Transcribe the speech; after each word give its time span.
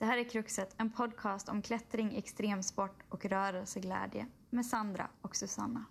Det 0.00 0.06
här 0.06 0.18
är 0.18 0.24
Kruxet, 0.24 0.74
en 0.78 0.90
podcast 0.90 1.48
om 1.48 1.62
klättring, 1.62 2.16
extremsport 2.16 3.02
och 3.08 3.24
rörelseglädje 3.24 4.26
med 4.50 4.66
Sandra 4.66 5.08
och 5.22 5.36
Susanna. 5.36 5.84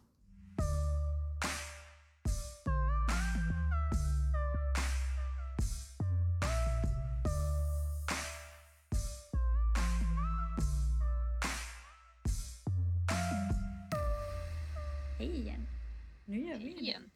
Hej 15.17 15.39
igen! 15.39 15.67
Nu 16.25 16.47
gör 16.47 16.57
vi 16.57 16.63
det. 16.63 16.81
Igen. 16.81 17.11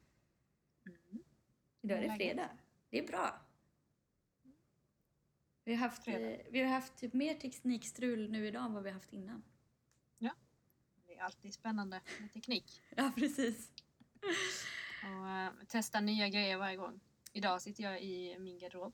Idag 1.81 1.97
är 1.97 2.09
det 2.09 2.15
fredag. 2.15 2.49
Det 2.89 2.99
är 2.99 3.07
bra. 3.07 3.41
Vi 5.65 5.72
har 5.72 5.72
haft, 5.83 6.03
Fredag. 6.03 6.31
eh, 6.31 6.39
vi 6.51 6.61
har 6.61 6.69
haft 6.69 6.95
typ 6.97 7.13
mer 7.13 7.33
teknikstrul 7.33 8.31
nu 8.31 8.47
idag 8.47 8.65
än 8.65 8.73
vad 8.73 8.83
vi 8.83 8.91
haft 8.91 9.13
innan. 9.13 9.43
Ja. 10.17 10.31
Det 11.05 11.15
är 11.15 11.21
alltid 11.23 11.53
spännande 11.53 12.01
med 12.19 12.33
teknik. 12.33 12.81
Ja, 12.95 13.11
precis. 13.15 13.71
Och 15.03 15.29
eh, 15.29 15.51
testa 15.67 15.99
nya 16.01 16.29
grejer 16.29 16.57
varje 16.57 16.75
gång. 16.77 16.99
Idag 17.33 17.61
sitter 17.61 17.83
jag 17.83 18.01
i 18.01 18.39
min 18.39 18.59
garderob. 18.59 18.93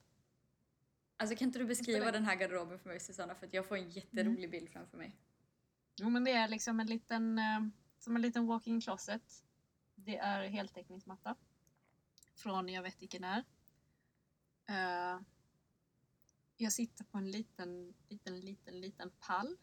Alltså 1.18 1.36
kan 1.36 1.48
inte 1.48 1.60
du 1.60 1.66
beskriva 1.66 2.12
den 2.12 2.26
här 2.26 2.36
garderoben 2.36 2.80
för 2.80 2.90
mig 2.90 3.00
Susanna? 3.00 3.36
För 3.36 3.48
att 3.48 3.54
jag 3.54 3.68
får 3.68 3.78
en 3.78 3.90
jätterolig 3.90 4.52
bild 4.52 4.70
framför 4.70 4.98
mig. 4.98 5.16
Jo 5.98 6.10
men 6.10 6.24
det 6.24 6.32
är 6.32 6.48
liksom 6.48 6.80
en 6.80 6.88
liten, 6.88 7.38
eh, 7.40 7.60
som 8.00 8.16
en 8.16 8.22
liten 8.22 8.48
walk-in 8.48 8.82
closet. 8.82 9.44
Det 9.96 10.18
är 10.18 10.48
heltäckningsmatta. 10.48 11.36
Från 12.36 12.70
jag 12.70 12.84
vet 12.84 13.02
inte 13.02 13.20
när. 13.20 13.44
Jag 16.62 16.74
sitter 16.74 17.04
på 17.04 17.18
en 17.18 17.32
liten, 17.32 17.94
liten, 18.10 18.40
liten, 18.40 18.82
liten 18.82 19.12
pall. 19.20 19.58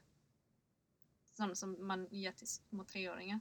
Sån 1.30 1.56
som 1.56 1.86
man 1.86 2.08
ger 2.10 2.32
till 2.32 2.46
små 2.46 2.84
treåringar. 2.84 3.40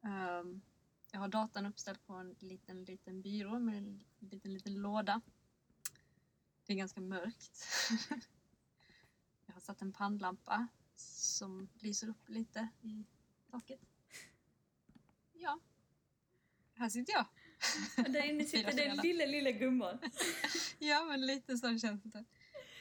Um, 0.00 0.62
jag 1.10 1.20
har 1.20 1.28
datan 1.28 1.66
uppställd 1.66 2.06
på 2.06 2.12
en 2.12 2.36
liten, 2.38 2.84
liten 2.84 3.22
byrå 3.22 3.58
med 3.58 3.78
en 3.78 4.04
liten, 4.18 4.54
liten 4.54 4.74
låda. 4.74 5.20
Det 6.66 6.72
är 6.72 6.76
ganska 6.76 7.00
mörkt. 7.00 7.66
jag 9.46 9.54
har 9.54 9.60
satt 9.60 9.82
en 9.82 9.92
pannlampa 9.92 10.68
som 10.96 11.68
lyser 11.74 12.08
upp 12.08 12.28
lite 12.28 12.68
i 12.80 13.04
taket. 13.50 13.80
Ja. 15.32 15.60
Här 16.74 16.88
sitter 16.88 17.12
jag. 17.12 17.26
Där 17.96 18.22
inne 18.22 18.44
sitter 18.44 18.72
den 18.72 18.96
lilla, 18.96 19.26
lilla 19.26 19.50
gumman. 19.50 19.98
Ja, 20.78 21.04
men 21.04 21.26
lite 21.26 21.56
så 21.56 21.78
känns 21.78 22.02
det. 22.02 22.24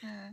Eh, 0.02 0.32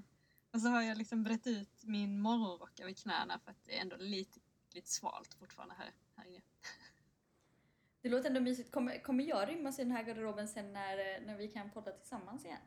och 0.50 0.60
så 0.60 0.68
har 0.68 0.82
jag 0.82 0.98
liksom 0.98 1.22
brett 1.22 1.46
ut 1.46 1.84
min 1.84 2.20
morgonrock 2.20 2.80
över 2.80 2.92
knäna 2.92 3.38
för 3.38 3.50
att 3.50 3.64
det 3.64 3.76
är 3.76 3.80
ändå 3.80 3.96
lite, 3.96 4.40
lite 4.74 4.90
svalt 4.90 5.34
fortfarande 5.34 5.74
här, 5.74 5.90
här 6.16 6.24
inne. 6.24 6.40
Det 8.02 8.08
låter 8.08 8.28
ändå 8.28 8.40
mysigt. 8.40 8.70
Kommer, 8.70 8.98
kommer 9.02 9.24
jag 9.24 9.48
rymmas 9.48 9.78
i 9.78 9.82
den 9.82 9.92
här 9.92 10.02
garderoben 10.02 10.48
sen 10.48 10.72
när, 10.72 11.20
när 11.20 11.36
vi 11.36 11.48
kan 11.48 11.70
podda 11.70 11.92
tillsammans 11.92 12.44
igen? 12.44 12.60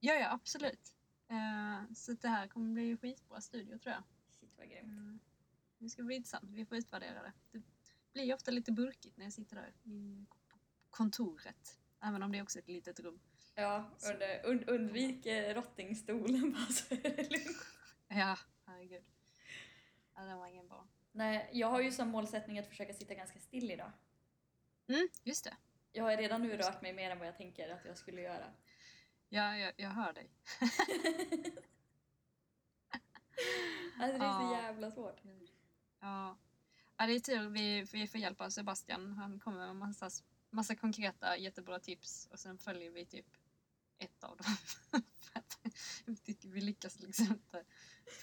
Ja, 0.00 0.14
ja, 0.14 0.30
absolut. 0.32 0.94
Eh, 1.28 1.92
så 1.94 2.12
det 2.12 2.28
här 2.28 2.46
kommer 2.46 2.74
bli 2.74 2.96
skitbra 2.96 3.40
studio 3.40 3.78
tror 3.78 3.94
jag. 3.94 4.02
Shit 4.40 4.50
vad 4.56 4.68
grymt. 4.68 4.84
Mm. 4.84 5.20
Det 5.78 5.88
ska 5.88 6.02
bli 6.02 6.16
intressant. 6.16 6.50
Vi 6.50 6.66
får 6.66 6.76
utvärdera 6.78 7.22
det. 7.22 7.32
Det 7.52 7.62
blir 8.12 8.34
ofta 8.34 8.50
lite 8.50 8.72
burkigt 8.72 9.16
när 9.16 9.24
jag 9.24 9.32
sitter 9.32 9.56
där 9.56 9.72
i 9.84 10.26
kontoret. 10.90 11.78
Även 12.02 12.22
om 12.22 12.32
det 12.32 12.38
är 12.38 12.42
också 12.42 12.58
ett 12.58 12.68
litet 12.68 13.00
rum. 13.00 13.20
Ja, 13.54 13.90
und, 14.10 14.50
und, 14.50 14.68
undvik 14.68 15.26
eh, 15.26 15.54
rottingstolen 15.54 16.52
bara 16.52 16.66
så 16.66 16.94
är 16.94 17.16
det 17.16 17.30
lugnt. 17.30 17.66
Ja, 18.08 18.38
herregud. 18.66 19.04
Ja, 20.14 20.20
den 20.22 20.38
var 20.38 20.46
ingen 20.46 20.68
bra. 20.68 20.86
Nej, 21.12 21.50
jag 21.52 21.68
har 21.68 21.80
ju 21.80 21.92
som 21.92 22.08
målsättning 22.08 22.58
att 22.58 22.68
försöka 22.68 22.94
sitta 22.94 23.14
ganska 23.14 23.38
still 23.38 23.70
idag. 23.70 23.92
Mm, 24.88 25.08
just 25.22 25.44
det. 25.44 25.56
Jag 25.92 26.04
har 26.04 26.16
redan 26.16 26.42
nu 26.42 26.56
rört 26.56 26.82
mig 26.82 26.92
mer 26.92 27.10
än 27.10 27.18
vad 27.18 27.28
jag 27.28 27.36
tänker 27.36 27.68
att 27.68 27.84
jag 27.84 27.96
skulle 27.96 28.20
göra. 28.20 28.52
Ja, 29.28 29.56
jag, 29.56 29.72
jag 29.76 29.90
hör 29.90 30.12
dig. 30.12 30.30
Alltså 34.00 34.18
det 34.18 34.24
är 34.24 34.48
så 34.48 34.52
jävla 34.52 34.90
svårt. 34.90 35.20
Ja. 36.00 36.38
ja, 36.96 37.06
det 37.06 37.12
är 37.12 37.20
tur 37.20 37.48
vi, 37.48 37.82
vi 37.92 38.06
får 38.06 38.20
hjälp 38.20 38.40
av 38.40 38.50
Sebastian. 38.50 39.12
Han 39.12 39.40
kommer 39.40 39.66
med 39.66 39.76
massa, 39.76 40.10
massa 40.50 40.74
konkreta 40.74 41.36
jättebra 41.36 41.78
tips 41.78 42.26
och 42.30 42.38
sen 42.38 42.58
följer 42.58 42.90
vi 42.90 43.06
typ 43.06 43.26
ett 43.98 44.24
av 44.24 44.36
dem. 44.36 44.56
Vi 46.44 46.60
lyckas 46.60 47.00
liksom 47.00 47.26
inte 47.26 47.64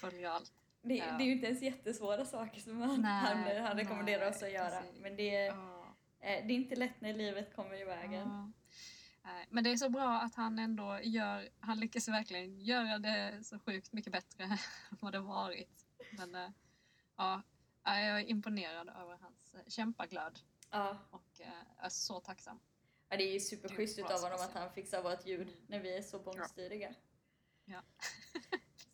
följa 0.00 0.32
allt. 0.32 0.52
Det, 0.82 0.94
Ja. 0.96 1.12
det 1.18 1.24
är 1.24 1.26
ju 1.26 1.32
inte 1.32 1.46
ens 1.46 1.62
jättesvåra 1.62 2.24
saker 2.24 2.60
som 2.60 2.80
han, 2.82 3.00
Nej, 3.02 3.10
han, 3.56 3.64
han 3.66 3.76
rekommenderar 3.76 4.20
nej, 4.20 4.28
oss 4.36 4.42
att 4.42 4.52
göra. 4.52 4.80
precis. 4.80 5.00
Men 5.00 5.16
det, 5.16 5.36
är- 5.36 5.46
Ja. 5.46 5.96
eh, 6.20 6.46
det 6.46 6.52
är 6.52 6.56
inte 6.56 6.76
lätt 6.76 7.00
när 7.00 7.14
livet 7.14 7.54
kommer 7.56 7.80
i 7.80 7.84
vägen. 7.84 8.28
Ja. 8.28 8.52
Men 9.50 9.64
det 9.64 9.70
är 9.70 9.76
så 9.76 9.88
bra 9.90 10.20
att 10.20 10.34
han 10.34 10.58
ändå 10.58 11.00
gör, 11.02 11.48
han 11.60 11.80
lyckas 11.80 12.08
verkligen 12.08 12.60
göra 12.60 12.98
det 12.98 13.44
så 13.44 13.58
sjukt 13.58 13.92
mycket 13.92 14.12
bättre 14.12 14.44
än 14.90 14.98
vad 15.00 15.12
det 15.12 15.20
varit. 15.20 15.86
Men 16.12 16.34
eh, 16.34 16.50
ja, 17.16 17.42
jag 17.84 17.96
är 18.20 18.30
imponerad 18.30 18.88
över 18.88 19.16
hans 19.20 19.54
eh, 19.54 19.60
kämpaglöd 19.68 20.38
Ja. 20.70 20.98
och 21.10 21.40
eh, 21.40 21.84
är 21.84 21.88
så 21.88 22.20
tacksam. 22.20 22.60
ja, 23.08 23.16
det 23.16 23.24
är 23.24 23.32
ju 23.32 23.40
superschysst 23.40 23.98
utav 23.98 24.20
honom 24.20 24.40
att 24.40 24.54
han 24.54 24.72
fixar 24.72 25.02
vårt 25.02 25.26
ljud 25.26 25.56
när 25.66 25.80
vi 25.80 25.96
är 25.96 26.02
så 26.02 26.18
bångstyriga. 26.18 26.94
Ja. 27.64 27.82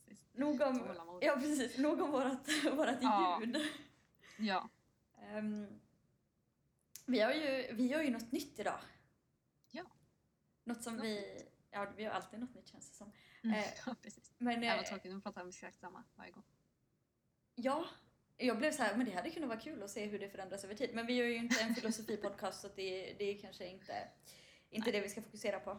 Precis. 0.05 0.29
Nog 0.33 0.61
om, 0.61 0.97
ja, 1.21 1.35
precis, 1.37 1.79
nog 1.79 2.01
om 2.01 2.11
vårat, 2.11 2.49
vårat 2.73 2.99
Ja. 3.03 3.41
ljud. 3.41 3.57
Ja. 4.39 4.69
Ehm, 5.19 5.81
vi, 7.07 7.21
har 7.21 7.33
ju, 7.33 7.75
vi 7.75 7.87
gör 7.87 8.03
ju 8.03 8.11
något 8.11 8.33
nytt 8.33 8.59
idag. 8.59 8.81
Ja. 9.71 9.85
Något 10.65 10.83
som 10.83 11.01
vi... 11.01 11.43
Ja, 11.71 11.93
vi 11.97 12.05
har 12.05 12.13
alltid 12.13 12.41
något 12.41 12.55
nytt 12.55 12.69
känns 12.69 12.91
det 12.91 12.97
som. 12.97 13.13
Mm. 13.45 13.57
Eh, 13.57 13.65
ja, 13.87 13.95
precis. 14.03 14.33
Men 14.39 14.61
Det 14.61 14.69
var 14.69 14.77
eh, 14.77 14.83
tråkigt 14.83 15.13
att 15.15 15.23
prata 15.23 15.43
om 15.43 15.49
exakt 15.49 15.81
samma 15.81 16.05
varje 16.15 16.31
gång. 16.33 16.45
ja, 17.55 17.85
jag 18.37 18.59
blev 18.59 18.73
så 18.73 18.83
här, 18.83 18.97
men 18.97 19.07
det 19.07 19.13
hade 19.13 19.31
kunnat 19.31 19.49
vara 19.49 19.61
kul 19.61 19.83
att 19.83 19.91
se 19.91 20.07
hur 20.07 20.19
det 20.19 20.29
förändras 20.29 20.65
över 20.65 20.75
tid. 20.75 20.91
Men 20.95 21.07
vi 21.07 21.15
gör 21.15 21.27
ju 21.27 21.37
inte 21.37 21.63
en 21.63 21.75
filosofipodcast 21.75 22.61
så 22.61 22.69
det, 22.77 23.15
det 23.19 23.25
är 23.25 23.39
kanske 23.39 23.67
inte, 23.67 24.09
inte 24.71 24.93
det 24.93 25.01
vi 25.01 25.09
ska 25.09 25.23
fokusera 25.23 25.61
på. 25.61 25.79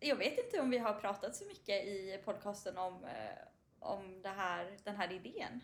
Jag 0.00 0.16
vet 0.16 0.38
inte 0.38 0.60
om 0.60 0.70
vi 0.70 0.78
har 0.78 0.94
pratat 0.94 1.36
så 1.36 1.46
mycket 1.46 1.84
i 1.86 2.20
podcasten 2.24 2.78
om, 2.78 3.04
eh, 3.04 3.38
om 3.78 4.22
det 4.22 4.28
här, 4.28 4.78
den 4.84 4.96
här 4.96 5.12
idén. 5.12 5.60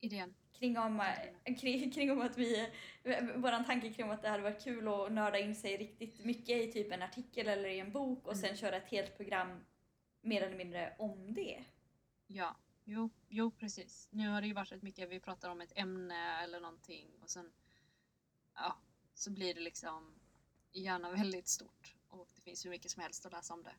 Idén. 0.00 0.34
Kring 0.52 0.78
om, 0.78 1.00
eh, 1.00 1.54
kring, 1.54 1.90
kring 1.90 2.10
om 2.10 2.20
att 2.20 2.38
vi, 2.38 2.70
våran 3.34 3.64
tanke 3.64 3.92
kring 3.92 4.10
att 4.10 4.22
det 4.22 4.28
hade 4.28 4.42
varit 4.42 4.64
kul 4.64 4.88
att 4.88 5.12
nörda 5.12 5.38
in 5.38 5.54
sig 5.54 5.76
riktigt 5.76 6.24
mycket 6.24 6.56
i 6.56 6.72
typ 6.72 6.92
en 6.92 7.02
artikel 7.02 7.48
eller 7.48 7.68
i 7.68 7.78
en 7.78 7.92
bok 7.92 8.26
och 8.26 8.36
sen 8.36 8.56
köra 8.56 8.76
ett 8.76 8.88
helt 8.88 9.16
program 9.16 9.64
mer 10.20 10.42
eller 10.42 10.56
mindre 10.56 10.94
om 10.98 11.34
det. 11.34 11.64
Ja, 12.26 12.56
jo, 12.88 13.10
jo 13.28 13.50
precis. 13.50 14.08
Nu 14.10 14.28
har 14.28 14.40
det 14.40 14.46
ju 14.46 14.52
varit 14.52 14.72
rätt 14.72 14.82
mycket, 14.82 15.08
vi 15.08 15.20
pratar 15.20 15.50
om 15.50 15.60
ett 15.60 15.72
ämne 15.76 16.42
eller 16.42 16.60
någonting 16.60 17.10
och 17.22 17.30
sen 17.30 17.52
ja, 18.54 18.78
så 19.14 19.30
blir 19.30 19.54
det 19.54 19.60
liksom 19.60 20.14
gärna 20.72 21.10
väldigt 21.16 21.48
stort 21.48 21.96
och 22.08 22.28
det 22.34 22.42
finns 22.42 22.64
hur 22.64 22.70
mycket 22.70 22.90
som 22.90 23.02
helst 23.02 23.26
att 23.26 23.32
läsa 23.32 23.54
om 23.54 23.62
det. 23.62 23.74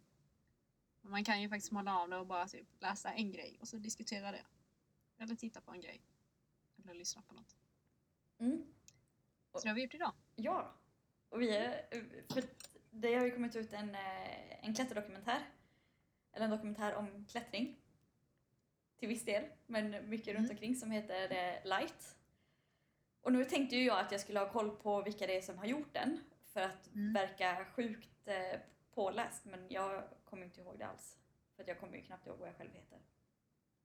Men 1.02 1.12
man 1.12 1.24
kan 1.24 1.42
ju 1.42 1.50
faktiskt 1.50 1.72
måla 1.72 2.00
av 2.00 2.10
det 2.10 2.18
och 2.18 2.28
bara 2.28 2.48
typ 2.48 2.68
läsa 2.80 3.14
en 3.14 3.32
grej 3.32 3.58
och 3.62 3.68
så 3.68 3.78
diskutera 3.78 4.32
det. 4.32 4.46
Eller 5.18 5.36
titta 5.36 5.62
på 5.62 5.72
en 5.72 5.82
grej. 5.82 6.02
Eller 6.78 6.94
lyssna 6.94 7.22
på 7.22 7.34
något. 7.34 7.58
Mm. 8.40 8.74
Så 9.54 9.60
det 9.60 9.68
har 9.68 9.76
vi 9.76 9.82
gjort 9.82 9.94
idag. 9.94 10.14
Ja. 10.36 10.76
Och 11.30 11.42
vi 11.42 11.56
är, 11.56 11.88
för 12.34 12.44
det 12.90 13.16
har 13.16 13.26
ju 13.26 13.32
kommit 13.32 13.56
ut 13.56 13.74
en, 13.74 13.96
eh, 13.96 14.66
en 14.66 14.76
klätterdokumentär. 14.76 15.50
Eller 16.32 16.46
en 16.46 16.52
dokumentär 16.52 16.96
om 16.96 17.26
klättring. 17.26 17.79
Till 19.00 19.10
viss 19.10 19.26
del, 19.26 19.44
men 19.68 20.10
mycket 20.10 20.28
runt 20.28 20.38
Mm. 20.46 20.52
omkring 20.52 20.76
som 20.76 20.92
heter 20.92 21.32
eh, 21.32 21.66
Light. 21.66 22.16
Och 23.22 23.34
nu 23.34 23.46
tänkte 23.46 23.76
ju 23.76 23.84
jag 23.84 24.00
att 24.00 24.12
jag 24.12 24.22
skulle 24.22 24.40
ha 24.40 24.52
koll 24.52 24.76
på 24.78 25.02
vilka 25.02 25.28
det 25.28 25.38
är 25.38 25.42
som 25.42 25.58
har 25.58 25.66
gjort 25.66 25.94
den. 25.94 26.20
För 26.46 26.62
att 26.62 26.88
Mm. 26.94 27.14
verka 27.14 27.66
sjukt 27.76 28.28
eh, 28.28 28.60
påläst, 28.94 29.46
men 29.46 29.66
jag 29.70 30.04
kommer 30.26 30.44
inte 30.46 30.62
ihåg 30.62 30.80
det 30.80 30.86
alls. 30.88 31.18
För 31.56 31.62
att 31.64 31.68
jag 31.68 31.80
kommer 31.80 31.98
ju 31.98 32.04
knappt 32.04 32.28
ihåg 32.28 32.38
vad 32.40 32.48
jag 32.48 32.56
själv 32.56 32.74
heter. 32.74 33.00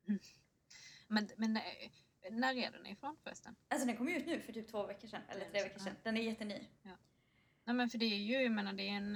Men, 1.08 1.28
men 1.36 1.56
eh, 1.56 1.62
när 2.30 2.54
är 2.56 2.70
den 2.70 2.86
ifrån 2.86 3.16
förresten? 3.22 3.56
Alltså 3.68 3.86
den 3.86 3.96
kom 3.96 4.08
ju 4.08 4.16
ut 4.16 4.26
nu 4.26 4.40
för 4.40 4.52
typ 4.52 4.68
två 4.70 4.86
veckor 4.86 5.08
sedan, 5.08 5.22
eller 5.28 5.50
tre 5.50 5.62
veckor 5.62 5.78
sedan. 5.78 5.96
Den 6.02 6.16
är 6.16 6.22
jätteny. 6.22 6.68
Nej 7.64 7.74
men 7.76 7.88
för 7.90 7.98
det 7.98 8.06
är 8.06 8.16
ju, 8.18 8.42
jag 8.42 8.52
menar 8.52 8.72
det 8.72 8.82
är 8.88 8.92
en, 8.92 9.12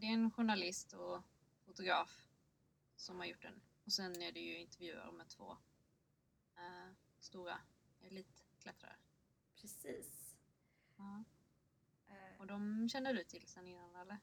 det 0.00 0.06
är 0.06 0.12
en 0.12 0.30
journalist 0.30 0.92
och 0.92 1.22
fotograf 1.66 2.26
som 2.96 3.18
har 3.18 3.26
gjort 3.26 3.42
den. 3.42 3.60
Och 3.84 3.92
sen 3.92 4.22
är 4.22 4.32
det 4.32 4.40
ju 4.40 4.56
intervjuer 4.58 5.12
med 5.12 5.28
två 5.28 5.50
eh, 6.56 6.92
stora 7.20 7.58
elitklättrare. 8.00 8.96
Precis. 9.60 10.36
Ja. 10.96 11.24
Eh, 12.08 12.40
Och 12.40 12.46
de 12.46 12.88
känner 12.88 13.14
du 13.14 13.24
till 13.24 13.46
sen 13.48 13.68
innan 13.68 13.96
eller? 13.96 14.18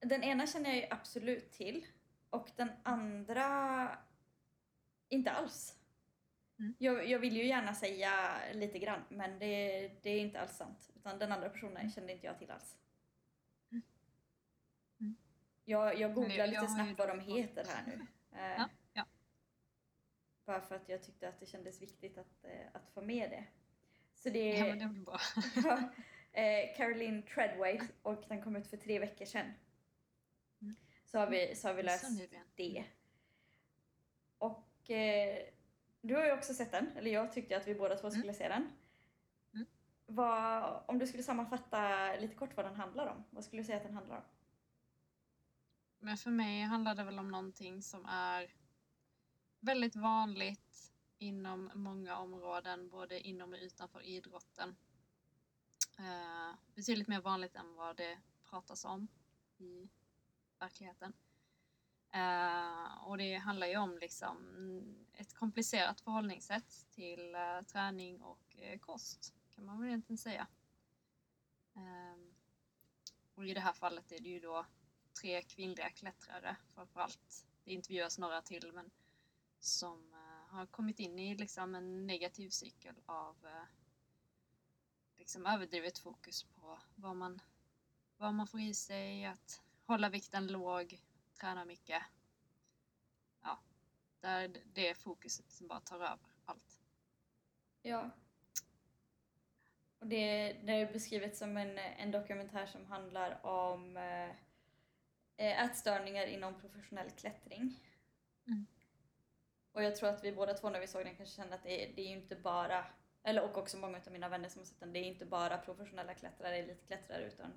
Den 0.00 0.22
ena 0.22 0.46
känner 0.46 0.70
jag 0.70 0.78
ju 0.78 0.86
absolut 0.90 1.52
till. 1.52 1.86
Och 2.30 2.50
den 2.56 2.70
andra, 2.82 3.98
inte 5.08 5.30
alls. 5.30 5.74
Mm. 6.58 6.74
Jag, 6.78 7.08
jag 7.08 7.18
vill 7.18 7.36
ju 7.36 7.46
gärna 7.46 7.74
säga 7.74 8.40
lite 8.54 8.78
grann, 8.78 9.04
men 9.08 9.38
det, 9.38 9.88
det 10.02 10.10
är 10.10 10.20
inte 10.20 10.40
alls 10.40 10.56
sant. 10.56 10.90
Utan 10.96 11.18
den 11.18 11.32
andra 11.32 11.48
personen 11.48 11.90
kände 11.90 12.12
inte 12.12 12.26
jag 12.26 12.38
till 12.38 12.50
alls. 12.50 12.76
Mm. 13.70 13.82
Mm. 15.00 15.16
Jag, 15.64 16.00
jag 16.00 16.14
googlar 16.14 16.36
jag 16.36 16.50
lite 16.50 16.66
snabbt 16.68 16.98
vad 16.98 17.08
de 17.08 17.20
heter 17.20 17.64
här 17.64 17.86
nu. 17.86 18.06
Ja, 18.30 18.68
ja. 18.92 19.04
Bara 20.44 20.60
för 20.60 20.74
att 20.74 20.88
jag 20.88 21.02
tyckte 21.02 21.28
att 21.28 21.40
det 21.40 21.46
kändes 21.46 21.82
viktigt 21.82 22.18
att, 22.18 22.44
eh, 22.44 22.66
att 22.72 22.90
få 22.90 23.02
med 23.02 23.30
det. 23.30 23.44
Så 24.14 24.28
det 24.28 24.58
Ja, 24.58 24.66
men 24.66 24.78
det 24.78 24.86
blir 24.86 25.04
bra. 25.04 25.20
eh, 26.42 26.76
Caroline 26.76 27.22
Treadway 27.22 27.80
och 28.02 28.24
den 28.28 28.42
kom 28.42 28.56
ut 28.56 28.66
för 28.66 28.76
tre 28.76 28.98
veckor 28.98 29.24
sedan. 29.24 29.52
Mm. 30.60 30.76
Så 31.04 31.18
har 31.18 31.26
vi, 31.26 31.54
så 31.54 31.68
har 31.68 31.74
vi 31.74 31.82
läst 31.82 32.06
det. 32.56 32.84
Och 34.38 34.90
eh, 34.90 35.48
du 36.00 36.14
har 36.14 36.24
ju 36.24 36.32
också 36.32 36.54
sett 36.54 36.72
den, 36.72 36.96
eller 36.96 37.10
jag 37.10 37.32
tyckte 37.32 37.56
att 37.56 37.68
vi 37.68 37.74
båda 37.74 37.96
två 37.96 38.10
skulle 38.10 38.34
se 38.34 38.48
den. 38.48 38.72
Mm. 39.54 39.66
Vad, 40.06 40.82
om 40.86 40.98
du 40.98 41.06
skulle 41.06 41.22
sammanfatta 41.22 42.14
lite 42.16 42.34
kort 42.34 42.56
vad 42.56 42.66
den 42.66 42.74
handlar 42.74 43.06
om, 43.06 43.24
vad 43.30 43.44
skulle 43.44 43.62
du 43.62 43.66
säga 43.66 43.78
att 43.78 43.84
den 43.84 43.94
handlar 43.94 44.16
om? 44.16 44.22
Men 45.98 46.16
för 46.16 46.30
mig 46.30 46.62
handlar 46.62 46.94
det 46.94 47.04
väl 47.04 47.18
om 47.18 47.28
någonting 47.28 47.82
som 47.82 48.06
är 48.06 48.54
väldigt 49.60 49.96
vanligt 49.96 50.92
inom 51.18 51.70
många 51.74 52.16
områden, 52.16 52.88
både 52.88 53.20
inom 53.20 53.52
och 53.52 53.58
utanför 53.58 54.02
idrotten. 54.02 54.76
Eh, 55.98 56.54
betydligt 56.74 57.08
mer 57.08 57.20
vanligt 57.20 57.54
än 57.54 57.74
vad 57.74 57.96
det 57.96 58.18
pratas 58.44 58.84
om 58.84 59.08
i 59.58 59.88
verkligheten. 60.58 61.12
Eh, 62.10 63.04
och 63.04 63.18
det 63.18 63.36
handlar 63.36 63.66
ju 63.66 63.76
om 63.76 63.98
liksom 63.98 64.36
ett 65.12 65.34
komplicerat 65.34 66.00
förhållningssätt 66.00 66.86
till 66.90 67.34
eh, 67.34 67.62
träning 67.66 68.22
och 68.22 68.56
eh, 68.56 68.78
kost, 68.78 69.34
kan 69.50 69.64
man 69.64 69.80
väl 69.80 69.88
egentligen 69.88 70.18
säga. 70.18 70.46
Eh, 71.76 72.18
och 73.34 73.46
i 73.46 73.54
det 73.54 73.60
här 73.60 73.72
fallet 73.72 74.12
är 74.12 74.20
det 74.20 74.28
ju 74.28 74.40
då 74.40 74.66
tre 75.20 75.42
kvinnliga 75.42 75.90
klättrare 75.90 76.56
framförallt. 76.74 77.46
Det 77.64 77.72
intervjuas 77.72 78.18
några 78.18 78.42
till 78.42 78.72
men 78.72 78.90
som 79.58 80.14
eh, 80.14 80.54
har 80.54 80.66
kommit 80.66 80.98
in 80.98 81.18
i 81.18 81.34
liksom 81.34 81.74
en 81.74 82.06
negativ 82.06 82.50
cykel 82.50 82.94
av 83.06 83.46
eh, 83.46 83.64
liksom 85.16 85.46
överdrivet 85.46 85.98
fokus 85.98 86.44
på 86.44 86.78
vad 86.94 87.16
man, 87.16 87.40
vad 88.16 88.34
man 88.34 88.46
får 88.46 88.60
i 88.60 88.74
sig, 88.74 89.24
att 89.24 89.62
hålla 89.84 90.08
vikten 90.08 90.46
låg, 90.46 91.02
träna 91.40 91.64
mycket. 91.64 92.02
Ja, 93.42 93.58
där 94.20 94.62
det 94.72 94.88
är 94.88 94.94
fokuset 94.94 95.52
som 95.52 95.68
bara 95.68 95.80
tar 95.80 95.96
över 95.96 96.18
allt. 96.44 96.80
Ja. 97.82 98.10
Och 99.98 100.06
det, 100.06 100.52
det 100.52 100.72
är 100.72 100.92
beskrivet 100.92 101.36
som 101.36 101.56
en, 101.56 101.78
en 101.78 102.10
dokumentär 102.10 102.66
som 102.66 102.86
handlar 102.86 103.46
om 103.46 103.96
eh, 103.96 104.30
ätstörningar 105.46 106.26
inom 106.26 106.60
professionell 106.60 107.10
klättring. 107.10 107.80
Mm. 108.46 108.66
Och 109.72 109.82
jag 109.82 109.96
tror 109.96 110.08
att 110.08 110.24
vi 110.24 110.32
båda 110.32 110.54
två 110.54 110.70
när 110.70 110.80
vi 110.80 110.86
såg 110.86 111.04
den 111.04 111.16
kanske 111.16 111.34
kände 111.36 111.54
att 111.54 111.62
det, 111.62 111.84
är- 111.84 111.92
det 111.96 112.02
är 112.02 112.06
ju 112.06 112.12
inte 112.16 112.36
bara, 112.36 112.86
eller 113.22 113.44
och 113.44 113.58
också 113.58 113.76
många 113.76 114.00
av 114.06 114.12
mina 114.12 114.28
vänner 114.28 114.48
som 114.48 114.60
har 114.60 114.66
sett 114.66 114.80
den, 114.80 114.92
det 114.92 114.98
är 114.98 115.04
inte 115.04 115.24
bara 115.26 115.58
professionella 115.58 116.14
klättrare, 116.14 116.56
elitklättrare 116.56 117.24
utan 117.26 117.52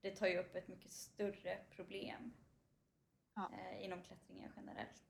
det 0.00 0.16
tar 0.16 0.26
ju 0.26 0.38
upp 0.38 0.54
ett 0.56 0.68
mycket 0.68 0.92
större 0.92 1.58
problem 1.70 2.32
Ja. 3.34 3.50
eh, 3.54 3.84
inom 3.84 4.02
klättringen 4.02 4.52
generellt. 4.56 5.02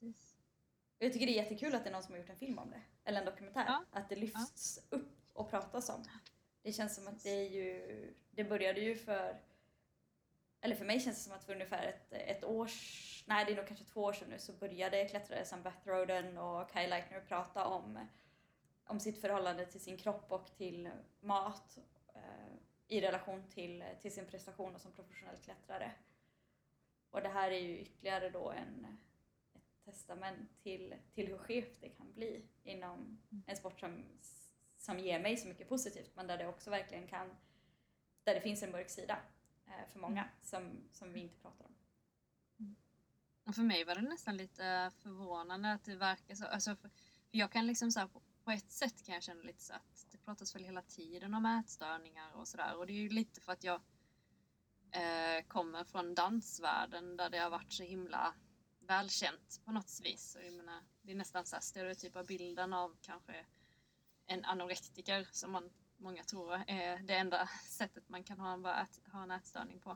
Precis. 0.00 0.36
Och 0.98 1.04
Jag 1.04 1.12
tycker 1.12 1.26
det 1.26 1.32
är 1.32 1.42
jättekul 1.42 1.74
att 1.74 1.84
det 1.84 1.90
är 1.90 1.92
någon 1.92 2.02
som 2.02 2.12
har 2.12 2.18
gjort 2.18 2.30
en 2.30 2.36
film 2.36 2.58
om 2.58 2.70
det. 2.70 2.82
Eller 3.04 3.18
en 3.20 3.24
dokumentär. 3.26 3.64
Ja. 3.66 3.84
Att 3.90 4.08
det 4.08 4.16
lyfts 4.16 4.78
upp 4.90 5.12
och 5.32 5.50
pratas 5.50 5.88
om. 5.88 6.04
Det 6.62 6.72
känns 6.72 6.94
som 6.94 7.08
att 7.08 7.22
det 7.22 7.30
är 7.30 7.50
ju... 7.50 8.14
Det 8.30 8.44
började 8.44 8.80
ju 8.80 8.96
för... 8.96 9.40
Eller 10.60 10.76
för 10.76 10.84
mig 10.84 11.00
känns 11.00 11.16
det 11.16 11.22
som 11.22 11.32
att 11.32 11.44
för 11.44 11.52
ungefär 11.52 11.86
ett, 11.86 12.12
ett 12.12 12.44
års... 12.44 13.24
Nej, 13.26 13.44
det 13.44 13.52
är 13.52 13.56
nog 13.56 13.66
kanske 13.66 13.84
två 13.84 14.02
år 14.02 14.12
sedan 14.12 14.28
nu 14.28 14.38
så 14.38 14.52
började 14.52 15.08
klättrare 15.08 15.44
som 15.44 15.62
Beth 15.62 15.88
Roden 15.88 16.38
och 16.38 16.70
Kyle 16.72 16.90
Leitner 16.90 17.20
prata 17.20 17.66
om, 17.66 18.08
om 18.86 19.00
sitt 19.00 19.20
förhållande 19.20 19.66
till 19.66 19.80
sin 19.80 19.96
kropp 19.96 20.32
och 20.32 20.56
till 20.56 20.90
mat 21.20 21.78
eh, 22.14 22.56
i 22.88 23.00
relation 23.00 23.42
till, 23.50 23.84
till 24.02 24.14
sin 24.14 24.26
prestation 24.26 24.74
och 24.74 24.80
som 24.80 24.92
professionell 24.92 25.36
klättrare. 25.36 25.92
Och 27.10 27.22
det 27.22 27.28
här 27.28 27.50
är 27.50 27.60
ju 27.60 27.78
ytterligare 27.78 28.30
då 28.30 28.50
en, 28.50 28.98
ett 29.54 29.84
testament 29.84 30.62
till, 30.62 30.94
till 31.14 31.26
hur 31.26 31.38
skevt 31.38 31.80
det 31.80 31.88
kan 31.88 32.12
bli 32.12 32.42
inom 32.62 33.22
en 33.46 33.56
sport 33.56 33.80
som, 33.80 34.04
som 34.76 34.98
ger 34.98 35.20
mig 35.20 35.36
så 35.36 35.48
mycket 35.48 35.68
positivt 35.68 36.10
men 36.14 36.26
där 36.26 36.38
det 36.38 36.46
också 36.46 36.70
verkligen 36.70 37.06
kan, 37.06 37.36
där 38.24 38.34
det 38.34 38.40
finns 38.40 38.62
en 38.62 38.70
mörk 38.70 38.90
sida 38.90 39.18
för 39.92 39.98
många 39.98 40.28
som, 40.42 40.88
som 40.92 41.12
vi 41.12 41.20
inte 41.20 41.38
pratar 41.38 41.64
om. 41.64 41.76
Och 43.46 43.54
för 43.54 43.62
mig 43.62 43.84
var 43.84 43.94
det 43.94 44.02
nästan 44.02 44.36
lite 44.36 44.90
förvånande 45.02 45.72
att 45.72 45.84
det 45.84 45.96
verkar 45.96 46.34
så. 46.34 46.46
Alltså, 46.46 46.76
för, 46.76 46.90
jag 47.30 47.52
kan 47.52 47.66
liksom 47.66 47.90
så 47.90 48.00
här, 48.00 48.06
på, 48.06 48.22
på 48.44 48.50
ett 48.50 48.70
sätt 48.70 49.04
kan 49.06 49.14
jag 49.14 49.22
känna 49.22 49.42
lite 49.42 49.62
så 49.62 49.74
att 49.74 50.06
det 50.10 50.18
pratas 50.18 50.54
väl 50.54 50.64
hela 50.64 50.82
tiden 50.82 51.34
om 51.34 51.46
ätstörningar 51.46 52.32
och 52.32 52.48
sådär. 52.48 52.76
Och 52.76 52.86
det 52.86 52.92
är 52.92 53.02
ju 53.02 53.08
lite 53.08 53.40
för 53.40 53.52
att 53.52 53.64
jag 53.64 53.80
eh, 54.90 55.44
kommer 55.48 55.84
från 55.84 56.14
dansvärlden 56.14 57.16
där 57.16 57.30
det 57.30 57.38
har 57.38 57.50
varit 57.50 57.72
så 57.72 57.82
himla 57.82 58.34
välkänt 58.80 59.60
på 59.64 59.72
något 59.72 60.00
vis. 60.02 60.36
Och 60.36 60.44
jag 60.44 60.52
menar, 60.52 60.82
det 61.02 61.12
är 61.12 61.16
nästan 61.16 61.46
så 61.46 61.56
här 61.56 61.60
stereotypa 61.60 62.24
bilden 62.24 62.72
av 62.72 62.96
kanske 63.00 63.46
en 64.26 64.44
anorektiker 64.44 65.28
som 65.32 65.52
man, 65.52 65.70
många 65.96 66.24
tror 66.24 66.54
är 66.66 66.98
det 66.98 67.14
enda 67.14 67.48
sättet 67.68 68.08
man 68.08 68.24
kan 68.24 68.40
ha 68.40 68.52
en, 68.52 68.66
ät, 68.66 69.00
ha 69.12 69.22
en 69.22 69.30
ätstörning 69.30 69.80
på 69.80 69.90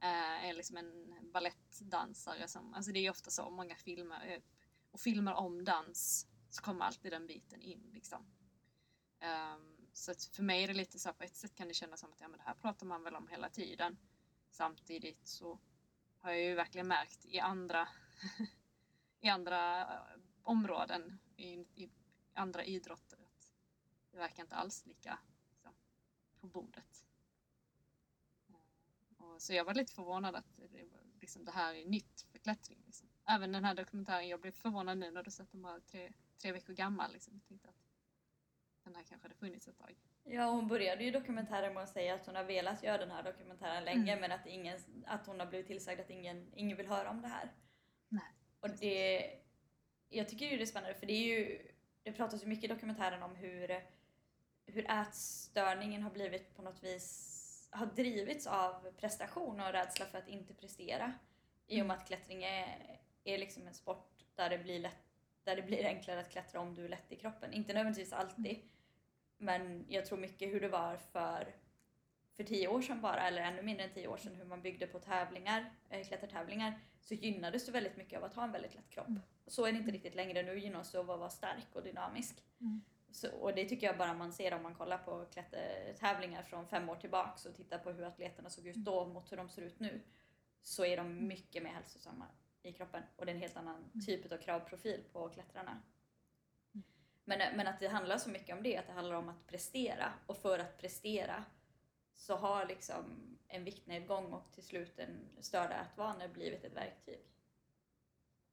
eh, 0.00 0.48
är 0.48 0.54
liksom 0.54 0.76
en 0.76 1.16
ballettdansare 1.32 2.48
som, 2.48 2.74
alltså 2.74 2.92
det 2.92 2.98
är 2.98 3.02
ju 3.02 3.10
ofta 3.10 3.30
så, 3.30 3.50
många 3.50 3.74
filmer, 3.74 4.26
eh, 4.26 4.42
och 4.90 5.00
filmer 5.00 5.34
om 5.34 5.64
dans 5.64 6.26
så 6.50 6.62
kommer 6.62 6.84
alltid 6.84 7.12
den 7.12 7.26
biten 7.26 7.62
in 7.62 7.90
liksom. 7.92 8.26
Um, 9.22 9.86
så 9.92 10.10
att 10.10 10.24
för 10.24 10.42
mig 10.42 10.64
är 10.64 10.68
det 10.68 10.74
lite 10.74 10.98
så 10.98 11.12
på 11.12 11.24
ett 11.24 11.36
sätt 11.36 11.54
kan 11.54 11.68
det 11.68 11.74
kännas 11.74 12.00
som 12.00 12.12
att 12.12 12.20
ja, 12.20 12.28
men 12.28 12.38
det 12.38 12.44
här 12.44 12.54
pratar 12.54 12.86
man 12.86 13.02
väl 13.02 13.16
om 13.16 13.28
hela 13.28 13.48
tiden. 13.48 13.98
Samtidigt 14.50 15.26
så 15.26 15.60
har 16.18 16.30
jag 16.30 16.42
ju 16.42 16.54
verkligen 16.54 16.88
märkt 16.88 17.24
i 17.24 17.40
andra, 17.40 17.88
i 19.20 19.28
andra 19.28 19.80
eh, 19.80 20.20
områden, 20.42 21.18
i, 21.36 21.50
i 21.50 21.90
andra 22.34 22.64
idrotter 22.64 23.16
att 23.16 23.52
det 24.10 24.18
verkar 24.18 24.42
inte 24.42 24.56
alls 24.56 24.86
lika 24.86 25.18
på 26.40 26.46
bordet. 26.46 27.04
Och 29.16 29.42
så 29.42 29.54
jag 29.54 29.64
var 29.64 29.74
lite 29.74 29.92
förvånad 29.92 30.36
att 30.36 30.56
det, 30.56 30.84
var, 30.84 31.00
liksom, 31.20 31.44
det 31.44 31.50
här 31.50 31.74
är 31.74 31.84
nytt 31.84 32.26
för 32.32 32.38
klättring. 32.38 32.82
Liksom. 32.86 33.08
Även 33.28 33.52
den 33.52 33.64
här 33.64 33.74
dokumentären, 33.74 34.28
jag 34.28 34.40
blev 34.40 34.52
förvånad 34.52 34.98
nu 34.98 35.10
när 35.10 35.22
du 35.22 35.30
sett 35.30 35.52
den 35.52 35.62
bara 35.62 35.80
tre, 35.80 36.12
tre 36.42 36.52
veckor 36.52 36.72
gammal. 36.72 37.12
Liksom. 37.12 37.34
Jag 37.34 37.48
tänkte 37.48 37.68
att 37.68 37.86
den 38.84 38.94
här 38.94 39.02
kanske 39.02 39.24
hade 39.24 39.34
funnits 39.34 39.68
ett 39.68 39.78
tag. 39.78 39.96
Ja, 40.24 40.50
hon 40.50 40.68
började 40.68 41.04
ju 41.04 41.10
dokumentären 41.10 41.74
med 41.74 41.82
att 41.82 41.88
säga 41.88 42.14
att 42.14 42.26
hon 42.26 42.36
har 42.36 42.44
velat 42.44 42.82
göra 42.82 42.98
den 42.98 43.10
här 43.10 43.22
dokumentären 43.22 43.84
länge 43.84 44.12
Mm. 44.12 44.20
men 44.20 44.32
att, 44.32 44.46
ingen, 44.46 44.78
att 45.06 45.26
hon 45.26 45.40
har 45.40 45.46
blivit 45.46 45.66
tillsagd 45.66 46.00
att 46.00 46.10
ingen, 46.10 46.52
ingen 46.54 46.76
vill 46.76 46.86
höra 46.86 47.10
om 47.10 47.22
det 47.22 47.28
här. 47.28 47.52
Nej. 48.08 48.34
Och 48.60 48.70
det, 48.70 49.30
jag 50.08 50.28
tycker 50.28 50.46
ju 50.46 50.56
det 50.56 50.62
är 50.62 50.66
spännande 50.66 50.94
för 50.94 51.06
det 51.06 51.12
är 51.12 51.38
ju, 51.38 51.68
det 52.02 52.12
pratas 52.12 52.42
ju 52.42 52.46
mycket 52.46 52.64
i 52.64 52.74
dokumentären 52.74 53.22
om 53.22 53.36
hur, 53.36 53.70
hur 54.70 54.90
ätstörningen 54.90 56.02
har 56.02 56.10
blivit 56.10 56.56
på 56.56 56.62
något 56.62 56.82
vis, 56.82 57.68
har 57.70 57.86
drivits 57.86 58.46
av 58.46 58.92
prestation 58.96 59.60
och 59.60 59.72
rädsla 59.72 60.06
för 60.06 60.18
att 60.18 60.28
inte 60.28 60.54
prestera. 60.54 61.12
I 61.66 61.82
och 61.82 61.86
med 61.86 61.96
att 61.96 62.06
klättring 62.06 62.44
är, 62.44 62.98
är 63.24 63.38
liksom 63.38 63.66
en 63.66 63.74
sport 63.74 64.24
där 64.34 64.50
det 64.50 64.58
blir 64.58 64.78
lätt 64.78 65.10
där 65.44 65.56
det 65.56 65.62
blir 65.62 65.86
enklare 65.86 66.20
att 66.20 66.30
klättra 66.30 66.60
om 66.60 66.74
du 66.74 66.84
är 66.84 66.88
lätt 66.88 67.12
i 67.12 67.16
kroppen. 67.16 67.52
Inte 67.52 67.72
nödvändigtvis 67.72 68.12
alltid. 68.12 68.58
Men 69.38 69.84
jag 69.88 70.06
tror 70.06 70.18
mycket 70.18 70.48
hur 70.48 70.60
det 70.60 70.68
var 70.68 70.96
för, 70.96 71.54
för 72.36 72.44
tio 72.44 72.68
år 72.68 72.82
sedan 72.82 73.00
bara, 73.00 73.28
eller 73.28 73.42
ännu 73.42 73.62
mindre 73.62 73.84
än 73.84 73.92
tio 73.94 74.08
år 74.08 74.16
sedan, 74.16 74.34
hur 74.34 74.44
man 74.44 74.62
byggde 74.62 74.86
på 74.86 74.98
tävlingar, 74.98 75.72
äh, 75.88 76.06
klättertävlingar, 76.06 76.80
så 77.00 77.14
gynnades 77.14 77.66
du 77.66 77.72
väldigt 77.72 77.96
mycket 77.96 78.18
av 78.18 78.24
att 78.24 78.34
ha 78.34 78.44
en 78.44 78.52
väldigt 78.52 78.74
lätt 78.74 78.90
kropp. 78.90 79.08
Mm. 79.08 79.22
Så 79.46 79.66
är 79.66 79.72
det 79.72 79.78
inte 79.78 79.90
riktigt 79.90 80.14
längre, 80.14 80.42
nu 80.42 80.58
gynnas 80.58 80.92
du 80.92 80.98
av 80.98 81.10
att 81.10 81.18
vara 81.18 81.30
stark 81.30 81.66
och 81.72 81.82
dynamisk. 81.82 82.44
Mm. 82.60 82.84
Så, 83.12 83.30
och 83.30 83.54
det 83.54 83.64
tycker 83.64 83.86
jag 83.86 83.98
bara 83.98 84.14
man 84.14 84.32
ser 84.32 84.54
om 84.54 84.62
man 84.62 84.74
kollar 84.74 84.98
på 84.98 85.26
klättertävlingar 85.32 86.42
från 86.42 86.66
fem 86.66 86.88
år 86.88 86.96
tillbaks 86.96 87.46
och 87.46 87.54
tittar 87.54 87.78
på 87.78 87.90
hur 87.90 88.04
atleterna 88.04 88.50
såg 88.50 88.66
ut 88.66 88.76
då 88.76 89.06
mot 89.06 89.32
hur 89.32 89.36
de 89.36 89.48
ser 89.48 89.62
ut 89.62 89.80
nu. 89.80 90.00
Så 90.62 90.84
är 90.84 90.96
de 90.96 91.26
mycket 91.26 91.62
mer 91.62 91.70
hälsosamma 91.70 92.26
i 92.62 92.72
kroppen 92.72 93.02
och 93.16 93.26
det 93.26 93.32
är 93.32 93.34
en 93.34 93.40
helt 93.40 93.56
annan 93.56 93.90
typ 94.06 94.32
av 94.32 94.36
kravprofil 94.36 95.04
på 95.12 95.28
klättrarna. 95.28 95.82
Men, 97.24 97.56
men 97.56 97.66
att 97.66 97.80
det 97.80 97.88
handlar 97.88 98.18
så 98.18 98.30
mycket 98.30 98.56
om 98.56 98.62
det, 98.62 98.76
att 98.76 98.86
det 98.86 98.92
handlar 98.92 99.16
om 99.16 99.28
att 99.28 99.46
prestera 99.46 100.12
och 100.26 100.36
för 100.36 100.58
att 100.58 100.78
prestera 100.78 101.44
så 102.16 102.36
har 102.36 102.66
liksom 102.66 103.36
en 103.48 103.64
viktnedgång 103.64 104.32
och 104.32 104.52
till 104.52 104.64
slut 104.64 104.98
en 104.98 105.28
störda 105.40 105.80
ätvanor 105.80 106.28
blivit 106.28 106.64
ett 106.64 106.76
verktyg. 106.76 107.20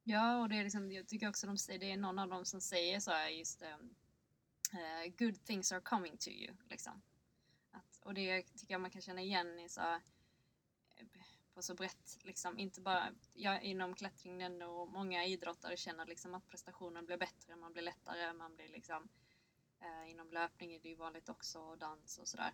Ja, 0.04 0.42
och 0.42 0.50
det 0.50 0.56
är 0.56 0.64
liksom, 0.64 0.92
jag 0.92 1.08
tycker 1.08 1.30
också 1.30 1.48
de 1.48 1.58
säger, 1.58 1.80
det 1.80 1.92
är 1.92 1.98
någon 1.98 2.20
av 2.20 2.30
dem 2.30 2.46
som 2.46 2.62
säger 2.62 3.00
så 3.00 3.12
här 3.12 3.30
just 3.30 3.62
um, 3.62 3.96
uh, 4.74 5.14
good 5.18 5.46
things 5.46 5.72
are 5.72 5.82
coming 5.82 6.18
to 6.18 6.30
you. 6.30 6.54
Liksom. 6.70 7.02
Att, 7.72 8.00
och 8.04 8.14
det 8.14 8.42
tycker 8.42 8.74
jag 8.74 8.82
man 8.82 8.92
kan 8.92 9.02
känna 9.02 9.22
igen 9.22 9.60
i 9.60 9.70
så 9.70 9.82
på 11.58 11.64
så 11.64 11.76
brett, 11.76 12.18
liksom, 12.24 12.60
inte 12.60 12.82
bara 12.82 13.10
jag, 13.34 13.64
inom 13.64 13.96
klättringen 13.96 14.62
och 14.62 14.88
många 14.88 15.26
idrottare 15.26 15.78
känner 15.78 16.06
liksom 16.06 16.34
att 16.34 16.48
prestationen 16.48 17.06
blir 17.06 17.18
bättre, 17.18 17.56
man 17.56 17.74
blir 17.74 17.84
lättare, 17.84 18.34
man 18.34 18.56
blir 18.56 18.68
liksom 18.70 19.10
uh, 19.82 20.12
inom 20.12 20.32
löpning 20.32 20.74
är 20.74 20.80
det 20.80 20.90
ju 20.90 20.96
vanligt 20.96 21.30
också, 21.30 21.60
och 21.60 21.78
dans 21.78 22.18
och 22.18 22.28
sådär. 22.28 22.54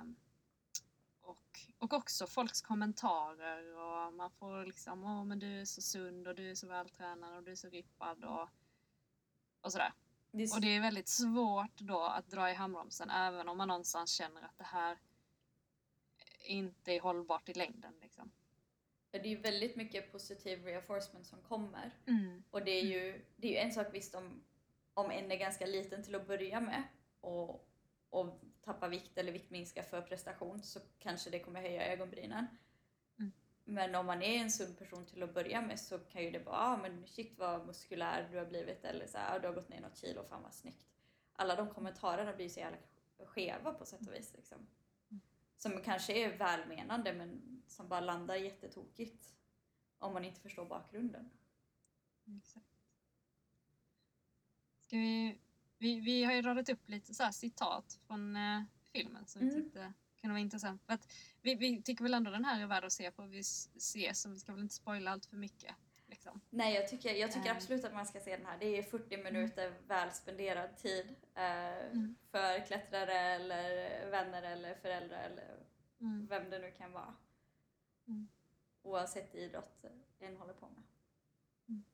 Um, 0.00 0.16
och, 1.20 1.60
och 1.78 1.92
också 1.92 2.26
folks 2.26 2.62
kommentarer 2.62 3.76
och 3.76 4.12
man 4.12 4.30
får 4.30 4.66
liksom, 4.66 5.04
åh 5.04 5.24
men 5.24 5.38
du 5.38 5.60
är 5.60 5.64
så 5.64 5.82
sund 5.82 6.28
och 6.28 6.34
du 6.34 6.50
är 6.50 6.54
så 6.54 6.68
vältränad 6.68 7.36
och 7.36 7.42
du 7.42 7.50
är 7.52 7.56
så 7.56 7.68
rippad 7.68 8.24
och, 8.24 8.48
och 9.60 9.72
sådär. 9.72 9.92
Det 10.36 10.42
är... 10.42 10.54
Och 10.54 10.60
det 10.60 10.76
är 10.76 10.80
väldigt 10.80 11.08
svårt 11.08 11.78
då 11.78 12.02
att 12.02 12.28
dra 12.28 12.50
i 12.50 12.54
handbromsen 12.54 13.10
även 13.10 13.48
om 13.48 13.58
man 13.58 13.68
någonstans 13.68 14.10
känner 14.10 14.42
att 14.42 14.58
det 14.58 14.64
här 14.64 14.98
inte 16.44 16.92
är 16.92 17.00
hållbart 17.00 17.48
i 17.48 17.54
längden. 17.54 17.92
Liksom. 18.00 18.30
Ja, 19.10 19.18
det 19.18 19.28
är 19.28 19.30
ju 19.30 19.40
väldigt 19.40 19.76
mycket 19.76 20.12
positiv 20.12 20.64
reinforcement 20.64 21.26
som 21.26 21.42
kommer. 21.42 21.90
Mm. 22.06 22.44
Och 22.50 22.64
det 22.64 22.70
är 22.70 22.84
ju 22.84 23.24
det 23.36 23.48
är 23.48 23.52
ju 23.52 23.56
en 23.56 23.72
sak 23.72 23.86
visst 23.92 24.14
om, 24.14 24.44
om 24.94 25.10
en 25.10 25.32
är 25.32 25.36
ganska 25.36 25.66
liten 25.66 26.02
till 26.02 26.14
att 26.14 26.26
börja 26.26 26.60
med 26.60 26.82
och, 27.20 27.68
och 28.10 28.40
tappa 28.64 28.88
vikt 28.88 29.18
eller 29.18 29.32
viktminska 29.32 29.82
för 29.82 30.02
prestation 30.02 30.62
så 30.62 30.80
kanske 30.98 31.30
det 31.30 31.38
kommer 31.38 31.60
höja 31.60 31.92
ögonbrynen. 31.92 32.46
Men 33.64 33.94
om 33.94 34.06
man 34.06 34.22
är 34.22 34.40
en 34.40 34.50
sund 34.50 34.78
person 34.78 35.06
till 35.06 35.22
att 35.22 35.34
börja 35.34 35.62
med 35.62 35.80
så 35.80 35.98
kan 35.98 36.22
ju 36.22 36.30
det 36.30 36.38
vara 36.38 36.58
ah, 36.58 36.76
men 36.76 37.06
shit 37.06 37.38
vad 37.38 37.66
muskulär 37.66 38.28
du 38.32 38.38
har 38.38 38.46
blivit 38.46 38.84
eller 38.84 39.06
så 39.06 39.18
här, 39.18 39.36
ah, 39.36 39.38
du 39.38 39.46
har 39.46 39.54
gått 39.54 39.68
ner 39.68 39.80
något 39.80 39.96
kilo, 39.96 40.24
fan 40.28 40.42
vad 40.42 40.54
snyggt. 40.54 40.86
Alla 41.32 41.56
de 41.56 41.74
kommentarerna 41.74 42.32
blir 42.32 42.48
så 42.48 42.60
jävla 42.60 42.78
skeva 43.18 43.72
på 43.72 43.86
sätt 43.86 44.06
och 44.06 44.14
vis. 44.14 44.32
Liksom 44.34 44.66
som 45.56 45.82
kanske 45.82 46.12
är 46.12 46.38
välmenande 46.38 47.12
men 47.14 47.62
som 47.66 47.88
bara 47.88 48.00
landar 48.00 48.34
jättetokigt 48.34 49.34
om 49.98 50.12
man 50.12 50.24
inte 50.24 50.40
förstår 50.40 50.66
bakgrunden. 50.66 51.30
Exakt. 52.38 52.66
Ska 54.80 54.96
vi, 54.96 55.38
vi, 55.78 56.00
vi 56.00 56.24
har 56.24 56.32
ju 56.32 56.42
radat 56.42 56.68
upp 56.68 56.88
lite 56.88 57.14
så 57.14 57.32
citat 57.32 58.00
från 58.06 58.36
eh, 58.36 58.62
filmen 58.92 59.26
som 59.26 59.42
mm. 59.42 59.54
vi 59.54 59.62
tyckte 59.62 59.92
kunde 60.24 60.34
vara 60.34 60.40
intressant. 60.40 60.82
För 60.86 60.92
att 60.92 61.12
vi, 61.42 61.54
vi 61.54 61.82
tycker 61.82 62.02
väl 62.02 62.14
ändå 62.14 62.30
den 62.30 62.44
här 62.44 62.62
är 62.62 62.66
värd 62.66 62.84
att 62.84 62.92
se 62.92 63.10
på. 63.10 63.22
Vi 63.22 63.44
ser 63.44 64.12
så 64.12 64.28
vi 64.28 64.38
ska 64.38 64.52
väl 64.52 64.62
inte 64.62 64.74
spoila 64.74 65.10
allt 65.10 65.26
för 65.26 65.36
mycket. 65.36 65.74
Liksom. 66.06 66.40
Nej, 66.50 66.74
jag 66.74 66.88
tycker, 66.88 67.14
jag 67.14 67.32
tycker 67.32 67.46
mm. 67.46 67.56
absolut 67.56 67.84
att 67.84 67.94
man 67.94 68.06
ska 68.06 68.20
se 68.20 68.36
den 68.36 68.46
här. 68.46 68.58
Det 68.58 68.78
är 68.78 68.82
40 68.82 69.16
minuter 69.16 69.66
mm. 69.66 69.78
väl 69.86 70.12
spenderad 70.12 70.76
tid 70.76 71.14
eh, 71.34 71.86
mm. 71.92 72.14
för 72.30 72.66
klättrare 72.66 73.18
eller 73.18 74.10
vänner 74.10 74.42
eller 74.42 74.74
föräldrar 74.74 75.22
eller 75.22 75.64
Mm. 76.00 76.26
Vem 76.26 76.50
det 76.50 76.58
nu 76.58 76.70
kan 76.70 76.92
vara. 76.92 77.14
Mm. 78.08 78.28
Oavsett 78.82 79.34
idrott 79.34 79.84
en 80.18 80.36
håller 80.36 80.52
på 80.52 80.68
med. 80.68 80.82
Mm. 81.68 81.84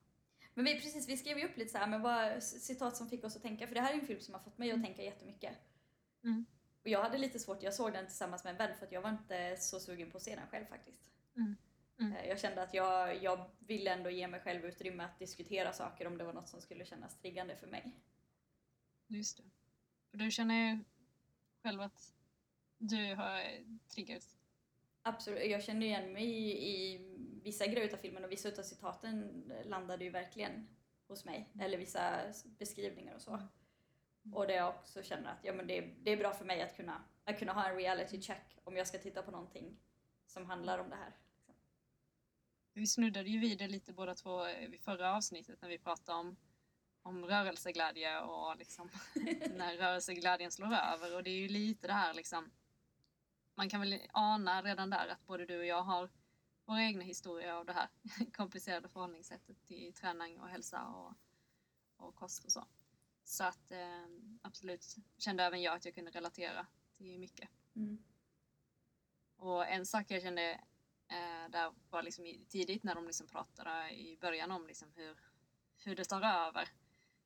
Men 0.54 0.64
vi, 0.64 0.74
precis, 0.74 1.08
vi 1.08 1.16
skrev 1.16 1.38
ju 1.38 1.44
upp 1.44 1.56
lite 1.56 1.72
så 1.72 1.78
här, 1.78 1.86
men 1.86 2.02
vad, 2.02 2.42
citat 2.42 2.96
som 2.96 3.08
fick 3.08 3.24
oss 3.24 3.36
att 3.36 3.42
tänka, 3.42 3.66
för 3.66 3.74
det 3.74 3.80
här 3.80 3.92
är 3.92 3.98
en 3.98 4.06
film 4.06 4.20
som 4.20 4.34
har 4.34 4.40
fått 4.40 4.58
mig 4.58 4.70
att 4.70 4.74
mm. 4.74 4.86
tänka 4.86 5.02
jättemycket. 5.02 5.58
Mm. 6.24 6.46
Och 6.82 6.88
jag 6.88 7.02
hade 7.02 7.18
lite 7.18 7.38
svårt, 7.38 7.62
jag 7.62 7.74
såg 7.74 7.92
den 7.92 8.06
tillsammans 8.06 8.44
med 8.44 8.50
en 8.50 8.56
vän 8.56 8.76
för 8.78 8.86
att 8.86 8.92
jag 8.92 9.02
var 9.02 9.10
inte 9.10 9.56
så 9.56 9.80
sugen 9.80 10.10
på 10.10 10.16
att 10.16 10.22
se 10.22 10.36
den 10.36 10.46
själv 10.46 10.66
faktiskt. 10.66 11.02
Mm. 11.36 11.56
Mm. 11.98 12.12
Eh, 12.12 12.28
jag 12.28 12.40
kände 12.40 12.62
att 12.62 12.74
jag, 12.74 13.22
jag 13.22 13.50
ville 13.58 13.90
ändå 13.90 14.10
ge 14.10 14.28
mig 14.28 14.40
själv 14.40 14.64
utrymme 14.64 15.04
att 15.04 15.18
diskutera 15.18 15.72
saker 15.72 16.06
om 16.06 16.18
det 16.18 16.24
var 16.24 16.32
något 16.32 16.48
som 16.48 16.60
skulle 16.60 16.84
kännas 16.84 17.18
triggande 17.18 17.56
för 17.56 17.66
mig. 17.66 17.96
Just 19.06 19.36
det. 19.36 19.42
För 20.10 20.18
du 20.18 20.30
känner 20.30 20.54
ju 20.54 20.84
själv 21.62 21.80
att 21.80 22.14
du 22.78 23.14
har 23.14 23.42
triggers? 23.94 24.24
Absolut, 25.02 25.50
jag 25.50 25.62
känner 25.62 25.86
igen 25.86 26.12
mig 26.12 26.24
i, 26.24 26.68
i 26.68 26.98
vissa 27.42 27.66
grejer 27.66 27.92
av 27.92 27.96
filmen 27.96 28.24
och 28.24 28.32
vissa 28.32 28.48
av 28.48 28.62
citaten 28.62 29.44
landade 29.64 30.04
ju 30.04 30.10
verkligen 30.10 30.68
hos 31.08 31.24
mig. 31.24 31.50
Mm. 31.52 31.66
Eller 31.66 31.78
vissa 31.78 32.32
beskrivningar 32.58 33.14
och 33.14 33.22
så. 33.22 33.48
Mm. 34.24 34.34
Och 34.34 34.46
det 34.46 34.54
jag 34.54 34.68
också 34.68 35.02
känner 35.02 35.30
att 35.32 35.38
ja, 35.42 35.52
men 35.52 35.66
det, 35.66 35.80
det 35.80 36.10
är 36.10 36.16
bra 36.16 36.32
för 36.32 36.44
mig 36.44 36.62
att 36.62 36.76
kunna, 36.76 37.04
att 37.24 37.38
kunna 37.38 37.52
ha 37.52 37.68
en 37.68 37.76
reality 37.76 38.22
check 38.22 38.58
om 38.64 38.76
jag 38.76 38.86
ska 38.86 38.98
titta 38.98 39.22
på 39.22 39.30
någonting 39.30 39.76
som 40.26 40.46
handlar 40.46 40.78
om 40.78 40.90
det 40.90 40.96
här. 40.96 41.12
Liksom. 41.36 41.54
Vi 42.72 42.86
snuddade 42.86 43.28
ju 43.28 43.40
vid 43.40 43.58
det 43.58 43.68
lite 43.68 43.92
båda 43.92 44.14
två 44.14 44.44
vid 44.44 44.80
förra 44.80 45.16
avsnittet 45.16 45.62
när 45.62 45.68
vi 45.68 45.78
pratade 45.78 46.18
om 46.18 46.36
om 47.02 47.24
rörelseglädje 47.24 48.20
och 48.20 48.56
liksom 48.56 48.90
när 49.56 49.76
rörelseglädjen 49.76 50.50
slår 50.50 50.74
över 50.74 51.16
och 51.16 51.22
det 51.22 51.30
är 51.30 51.38
ju 51.38 51.48
lite 51.48 51.86
det 51.86 51.92
här 51.92 52.14
liksom 52.14 52.50
man 53.54 53.68
kan 53.68 53.80
väl 53.80 54.00
ana 54.12 54.62
redan 54.62 54.90
där 54.90 55.08
att 55.08 55.26
både 55.26 55.46
du 55.46 55.58
och 55.58 55.66
jag 55.66 55.82
har 55.82 56.10
våra 56.64 56.82
egna 56.82 57.04
historier 57.04 57.52
av 57.52 57.66
det 57.66 57.72
här 57.72 57.88
komplicerade 58.32 58.88
förhållningssättet 58.88 59.62
till 59.66 59.92
träning 59.92 60.40
och 60.40 60.48
hälsa 60.48 60.86
och, 60.86 61.14
och 61.96 62.14
kost 62.14 62.44
och 62.44 62.52
så. 62.52 62.66
Så 63.30 63.44
att 63.44 63.70
eh, 63.70 64.06
absolut 64.42 64.96
kände 65.18 65.44
även 65.44 65.62
jag 65.62 65.76
att 65.76 65.84
jag 65.84 65.94
kunde 65.94 66.10
relatera 66.10 66.66
till 66.96 67.18
mycket. 67.18 67.48
Mm. 67.76 68.02
Och 69.36 69.66
en 69.66 69.86
sak 69.86 70.06
jag 70.08 70.22
kände 70.22 70.50
eh, 71.08 71.50
där 71.50 71.72
var 71.90 72.02
liksom 72.02 72.44
tidigt 72.48 72.82
när 72.82 72.94
de 72.94 73.06
liksom 73.06 73.26
pratade 73.26 73.90
i 73.90 74.18
början 74.20 74.50
om 74.50 74.66
liksom 74.66 74.92
hur, 74.96 75.18
hur 75.76 75.96
det 75.96 76.04
tar 76.04 76.22
över. 76.22 76.68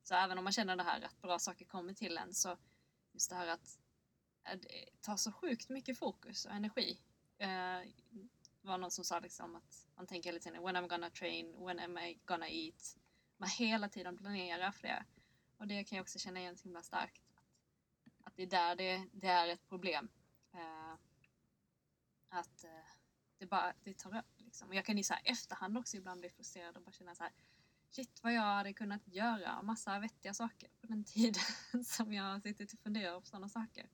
Så 0.03 0.15
även 0.15 0.37
om 0.37 0.43
man 0.43 0.53
känner 0.53 0.75
det 0.75 0.83
här 0.83 1.01
att 1.01 1.21
bra 1.21 1.39
saker 1.39 1.65
kommer 1.65 1.93
till 1.93 2.17
en 2.17 2.33
så 2.33 2.57
just 3.13 3.29
det 3.29 3.35
här 3.35 3.47
att 3.47 3.79
tar 5.01 5.17
så 5.17 5.31
sjukt 5.31 5.69
mycket 5.69 5.99
fokus 5.99 6.45
och 6.45 6.51
energi. 6.51 6.99
Eh, 7.37 7.79
det 8.61 8.67
var 8.67 8.77
någon 8.77 8.91
som 8.91 9.03
sa 9.03 9.19
liksom 9.19 9.55
att 9.55 9.87
man 9.95 10.07
tänker 10.07 10.29
hela 10.29 10.39
tiden 10.39 10.63
when 10.63 10.75
I'm 10.75 10.87
gonna 10.87 11.09
train, 11.09 11.65
when 11.65 11.79
am 11.79 11.97
I 11.97 12.19
gonna 12.25 12.49
eat. 12.49 12.97
Man 13.37 13.49
hela 13.49 13.89
tiden 13.89 14.17
planerar 14.17 14.71
för 14.71 14.87
det. 14.87 15.05
Och 15.57 15.67
det 15.67 15.83
kan 15.83 15.95
jag 15.95 16.03
också 16.03 16.19
känna 16.19 16.39
igen 16.39 16.57
så 16.57 16.63
himla 16.63 16.83
starkt. 16.83 17.21
Att, 18.05 18.27
att 18.27 18.35
det 18.35 18.43
är 18.43 18.47
där 18.47 18.75
det, 18.75 19.05
det 19.11 19.27
är 19.27 19.47
ett 19.47 19.67
problem. 19.69 20.09
Eh, 20.53 20.93
att 22.29 22.63
eh, 22.63 22.69
det 23.37 23.45
bara 23.45 23.73
det 23.83 23.97
tar 23.97 24.17
upp. 24.17 24.25
Liksom. 24.37 24.67
Och 24.69 24.75
jag 24.75 24.85
kan 24.85 24.97
i 24.97 25.03
så 25.03 25.13
här 25.13 25.21
efterhand 25.25 25.77
också 25.77 25.97
ibland 25.97 26.19
bli 26.19 26.29
frustrerad 26.29 26.77
och 26.77 26.83
bara 26.83 26.91
känna 26.91 27.15
så 27.15 27.23
här 27.23 27.33
shit 27.89 28.23
vad 28.23 28.33
jag 28.33 28.41
hade 28.41 28.73
kunnat 28.73 29.07
göra 29.07 29.61
massa 29.61 29.99
vettiga 29.99 30.33
saker 30.33 30.69
på 30.81 30.87
den 30.87 31.03
tiden 31.13 31.43
som 31.85 32.13
jag 32.13 32.23
har 32.23 32.39
suttit 32.39 32.73
och 32.73 32.79
funderat 32.79 33.23
på 33.23 33.27
sådana 33.27 33.49
saker. 33.49 33.89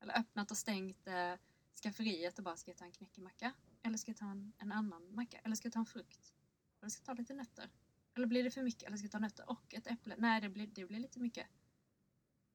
Eller 0.00 0.18
öppnat 0.18 0.50
och 0.50 0.56
stängt 0.56 1.06
eh, 1.06 1.34
skafferiet 1.82 2.38
och 2.38 2.44
bara 2.44 2.56
ska 2.56 2.70
jag 2.70 2.78
ta 2.78 2.84
en 2.84 2.92
knäckemacka? 2.92 3.52
Eller 3.82 3.98
ska 3.98 4.10
jag 4.10 4.16
ta 4.16 4.26
en, 4.26 4.52
en 4.58 4.72
annan 4.72 5.14
macka? 5.14 5.38
Eller 5.44 5.56
ska 5.56 5.66
jag 5.66 5.72
ta 5.72 5.78
en 5.78 5.86
frukt? 5.86 6.34
Eller 6.80 6.90
ska 6.90 7.00
jag 7.00 7.06
ta 7.06 7.12
lite 7.12 7.34
nötter? 7.34 7.70
Eller 8.16 8.26
blir 8.26 8.44
det 8.44 8.50
för 8.50 8.62
mycket? 8.62 8.82
Eller 8.82 8.96
ska 8.96 9.04
jag 9.04 9.12
ta 9.12 9.18
nötter 9.18 9.50
och 9.50 9.74
ett 9.74 9.86
äpple? 9.86 10.14
Nej, 10.18 10.40
det 10.40 10.48
blir, 10.48 10.66
det 10.66 10.84
blir 10.84 10.98
lite 10.98 11.20
mycket. 11.20 11.46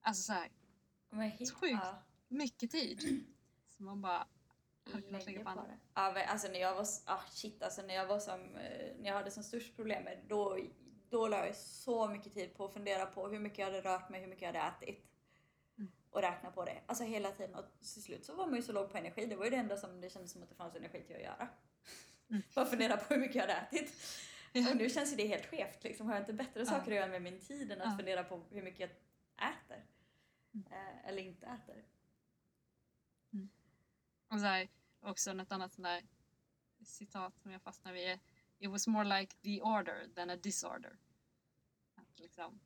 Alltså 0.02 0.24
såhär. 0.24 0.52
Sjukt 1.52 1.84
mycket 2.28 2.72
tid. 2.72 3.26
Som 3.70 3.86
man 3.86 4.02
bara 4.02 4.28
lägga 5.10 5.44
på 5.44 5.62
det. 5.62 5.78
Ja, 5.94 6.26
alltså 6.26 6.48
när 6.48 6.60
jag 6.60 6.76
var, 6.76 6.86
ah, 7.06 7.22
shit, 7.30 7.64
alltså 7.64 7.82
när 7.82 7.94
jag 7.94 8.08
var 8.08 8.20
som, 8.20 8.56
eh, 8.56 8.96
när 9.00 9.08
jag 9.08 9.14
hade 9.14 9.32
som 9.32 9.44
störst 9.44 9.76
problem 9.76 10.04
med 10.04 10.20
då, 10.28 10.58
då 11.10 11.28
la 11.28 11.46
jag 11.46 11.56
så 11.56 12.08
mycket 12.08 12.34
tid 12.34 12.54
på 12.54 12.66
att 12.66 12.74
fundera 12.74 13.06
på 13.06 13.28
hur 13.28 13.40
mycket 13.40 13.60
jag 13.60 13.66
hade 13.66 13.82
rört 13.82 14.10
mig, 14.10 14.22
hur 14.22 14.28
mycket 14.28 14.42
jag 14.42 14.54
hade 14.54 14.76
ätit 14.76 15.12
och 16.12 16.22
räkna 16.22 16.52
på 16.52 16.66
det. 16.66 16.82
Alltså 16.86 17.04
hela 17.04 17.32
tiden 17.32 17.56
och 17.56 17.66
till 17.80 18.04
slut 18.04 18.26
så 18.26 18.36
var 18.36 18.48
man 18.48 18.56
ju 18.56 18.62
så 18.62 18.72
låg 18.72 18.92
på 18.92 18.98
energi. 18.98 19.26
Det 19.26 19.36
var 19.36 19.46
ju 19.46 19.52
det 19.52 19.58
enda 19.58 19.78
som 19.78 20.02
det 20.02 20.10
kändes 20.10 20.32
som 20.32 20.44
att 20.44 20.50
det 20.50 20.56
fanns 20.56 20.76
energi 20.76 21.04
till 21.08 21.16
att 21.16 21.22
göra. 21.22 21.48
Mm. 22.30 22.42
Bara 22.56 22.66
fundera 22.66 22.98
på 22.98 23.14
hur 23.14 23.22
mycket 23.22 23.36
jag 23.36 23.42
hade 23.42 23.54
ätit. 23.54 23.94
Och 24.54 24.78
nu 24.78 24.90
känns 24.90 25.12
ju 25.12 25.16
det 25.16 25.28
helt 25.28 25.46
skevt. 25.46 25.84
Liksom. 25.84 26.08
Har 26.08 26.14
jag 26.14 26.22
inte 26.22 26.34
bättre 26.34 26.66
saker 26.66 26.92
att 26.92 26.98
göra 26.98 27.08
med 27.08 27.22
min 27.22 27.40
tid 27.40 27.72
än 27.72 27.82
att 27.82 27.98
fundera 27.98 28.24
på 28.24 28.44
hur 28.50 28.62
mycket 28.62 28.80
jag 28.80 28.90
äter? 29.50 29.86
Mm. 30.54 30.68
Eh, 30.72 31.06
eller 31.06 31.22
inte 31.22 31.46
äter. 31.46 31.86
Mm. 33.34 33.50
Och 34.28 34.40
så 34.40 34.46
här, 34.46 34.70
också 35.00 35.34
något 35.34 35.52
annat 35.52 35.74
sånt 35.74 35.86
där 35.86 36.04
citat 36.84 37.40
som 37.40 37.52
jag 37.52 37.62
fastnar 37.62 37.94
vid. 37.94 38.20
It 38.60 38.70
was 38.70 38.88
more 38.88 39.20
like 39.20 39.36
the 39.36 39.62
order 39.62 40.10
than 40.16 40.30
a 40.30 40.36
disorder. 40.36 40.98
Att 41.96 42.20
liksom, 42.20 42.60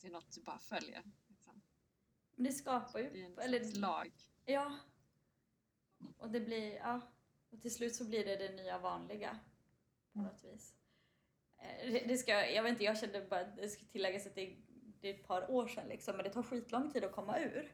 det 0.00 0.06
är 0.06 0.10
något 0.12 0.32
du 0.32 0.42
bara 0.42 0.58
följer. 0.58 1.02
Men 2.34 2.44
det 2.44 2.52
skapar 2.52 2.98
ju... 2.98 3.10
Det 3.10 3.22
är 3.22 3.26
en 3.26 3.38
eller, 3.38 3.80
lag. 3.80 4.12
Ja. 4.44 4.78
Och 6.16 6.30
det 6.30 6.40
blir, 6.40 6.76
ja. 6.76 7.00
Och 7.50 7.62
till 7.62 7.74
slut 7.74 7.94
så 7.94 8.04
blir 8.04 8.24
det 8.24 8.36
det 8.36 8.56
nya 8.56 8.78
vanliga. 8.78 9.38
På 10.12 10.18
mm. 10.18 10.32
något 10.32 10.44
vis. 10.44 10.74
Eh, 11.62 12.02
det, 12.08 12.16
ska, 12.18 12.50
jag 12.50 12.62
vet 12.62 12.70
inte, 12.70 12.84
jag 12.84 12.98
kände 12.98 13.20
bara, 13.20 13.44
det 13.44 13.68
ska 13.68 13.84
tilläggas 13.84 14.26
att 14.26 14.34
det, 14.34 14.56
det 15.00 15.10
är 15.10 15.14
ett 15.14 15.26
par 15.26 15.50
år 15.50 15.66
sedan 15.66 15.88
liksom, 15.88 16.16
men 16.16 16.24
det 16.24 16.30
tar 16.30 16.42
skitlång 16.42 16.90
tid 16.92 17.04
att 17.04 17.12
komma 17.12 17.38
ur. 17.38 17.72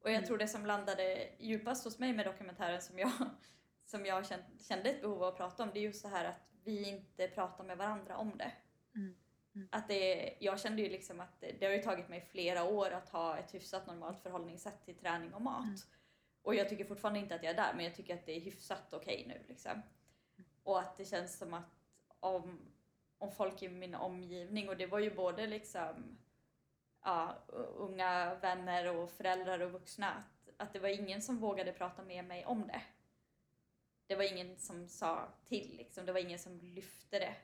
Och 0.00 0.10
jag 0.10 0.14
Mm. 0.16 0.26
tror 0.26 0.38
det 0.38 0.48
som 0.48 0.66
landade 0.66 1.28
djupast 1.38 1.84
hos 1.84 1.98
mig 1.98 2.12
med 2.12 2.26
dokumentären 2.26 2.82
som 2.82 2.98
jag, 2.98 3.12
som 3.84 4.06
jag 4.06 4.26
kände, 4.68 4.90
ett 4.90 5.00
behov 5.02 5.22
av 5.22 5.28
att 5.28 5.36
prata 5.36 5.62
om, 5.62 5.70
det 5.72 5.78
är 5.80 5.82
just 5.82 6.02
det 6.02 6.08
här 6.08 6.24
att 6.24 6.48
vi 6.64 6.88
inte 6.88 7.28
pratar 7.28 7.64
med 7.64 7.78
varandra 7.78 8.16
om 8.16 8.36
det. 8.38 8.52
Mm. 8.94 9.14
Mm. 9.54 9.68
Att 9.72 9.88
det, 9.88 10.36
jag 10.40 10.60
kände 10.60 10.82
ju 10.82 10.88
liksom 10.88 11.20
att 11.20 11.40
det, 11.40 11.52
det 11.60 11.66
har 11.66 11.72
ju 11.72 11.82
tagit 11.82 12.08
mig 12.08 12.20
flera 12.20 12.64
år 12.64 12.90
att 12.90 13.08
ha 13.08 13.38
ett 13.38 13.54
hyfsat 13.54 13.86
normalt 13.86 14.20
förhållningssätt 14.20 14.84
till 14.84 14.94
träning 14.98 15.34
och 15.34 15.42
mat. 15.42 15.64
Mm. 15.64 15.76
Och 16.42 16.54
jag 16.54 16.68
tycker 16.68 16.84
fortfarande 16.84 17.20
inte 17.20 17.34
att 17.34 17.42
jag 17.42 17.50
är 17.50 17.56
där, 17.56 17.72
men 17.74 17.84
jag 17.84 17.94
tycker 17.94 18.14
att 18.14 18.26
det 18.26 18.36
är 18.36 18.40
hyfsat 18.40 18.92
okej 18.92 19.24
nu. 19.28 19.44
Liksom. 19.48 19.82
Och 20.62 20.80
att 20.80 20.96
det 20.96 21.04
känns 21.04 21.38
som 21.38 21.54
att 21.54 21.74
om, 22.20 22.60
om 23.18 23.32
folk 23.32 23.62
i 23.62 23.68
min 23.68 23.94
omgivning, 23.94 24.68
och 24.68 24.76
det 24.76 24.86
var 24.86 24.98
ju 24.98 25.14
både 25.14 25.46
liksom 25.46 26.18
ja, 27.02 27.34
unga 27.76 28.34
vänner 28.34 28.96
och 28.96 29.10
föräldrar 29.10 29.60
och 29.60 29.72
vuxna, 29.72 30.12
att, 30.12 30.48
att 30.56 30.72
det 30.72 30.78
var 30.78 30.88
ingen 30.88 31.22
som 31.22 31.38
vågade 31.38 31.72
prata 31.72 32.02
med 32.02 32.24
mig 32.24 32.46
om 32.46 32.66
det. 32.66 32.82
Det 34.06 34.16
var 34.16 34.32
ingen 34.32 34.56
som 34.56 34.88
sa 34.88 35.28
till, 35.48 35.76
liksom. 35.76 36.06
det 36.06 36.12
var 36.12 36.20
ingen 36.20 36.38
som 36.38 36.58
lyfte 36.58 37.18
det 37.18 37.34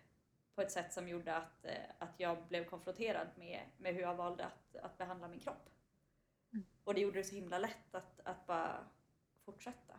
på 0.54 0.62
ett 0.62 0.72
sätt 0.72 0.92
som 0.92 1.08
gjorde 1.08 1.36
att, 1.36 1.64
eh, 1.64 1.84
att 1.98 2.20
jag 2.20 2.46
blev 2.48 2.64
konfronterad 2.64 3.28
med, 3.36 3.60
med 3.76 3.94
hur 3.94 4.00
jag 4.00 4.14
valde 4.14 4.44
att, 4.44 4.76
att 4.76 4.98
behandla 4.98 5.28
min 5.28 5.40
kropp. 5.40 5.70
Mm. 6.52 6.64
Och 6.84 6.94
det 6.94 7.00
gjorde 7.00 7.18
det 7.18 7.24
så 7.24 7.34
himla 7.34 7.58
lätt 7.58 7.94
att, 7.94 8.20
att 8.24 8.46
bara 8.46 8.84
fortsätta. 9.44 9.94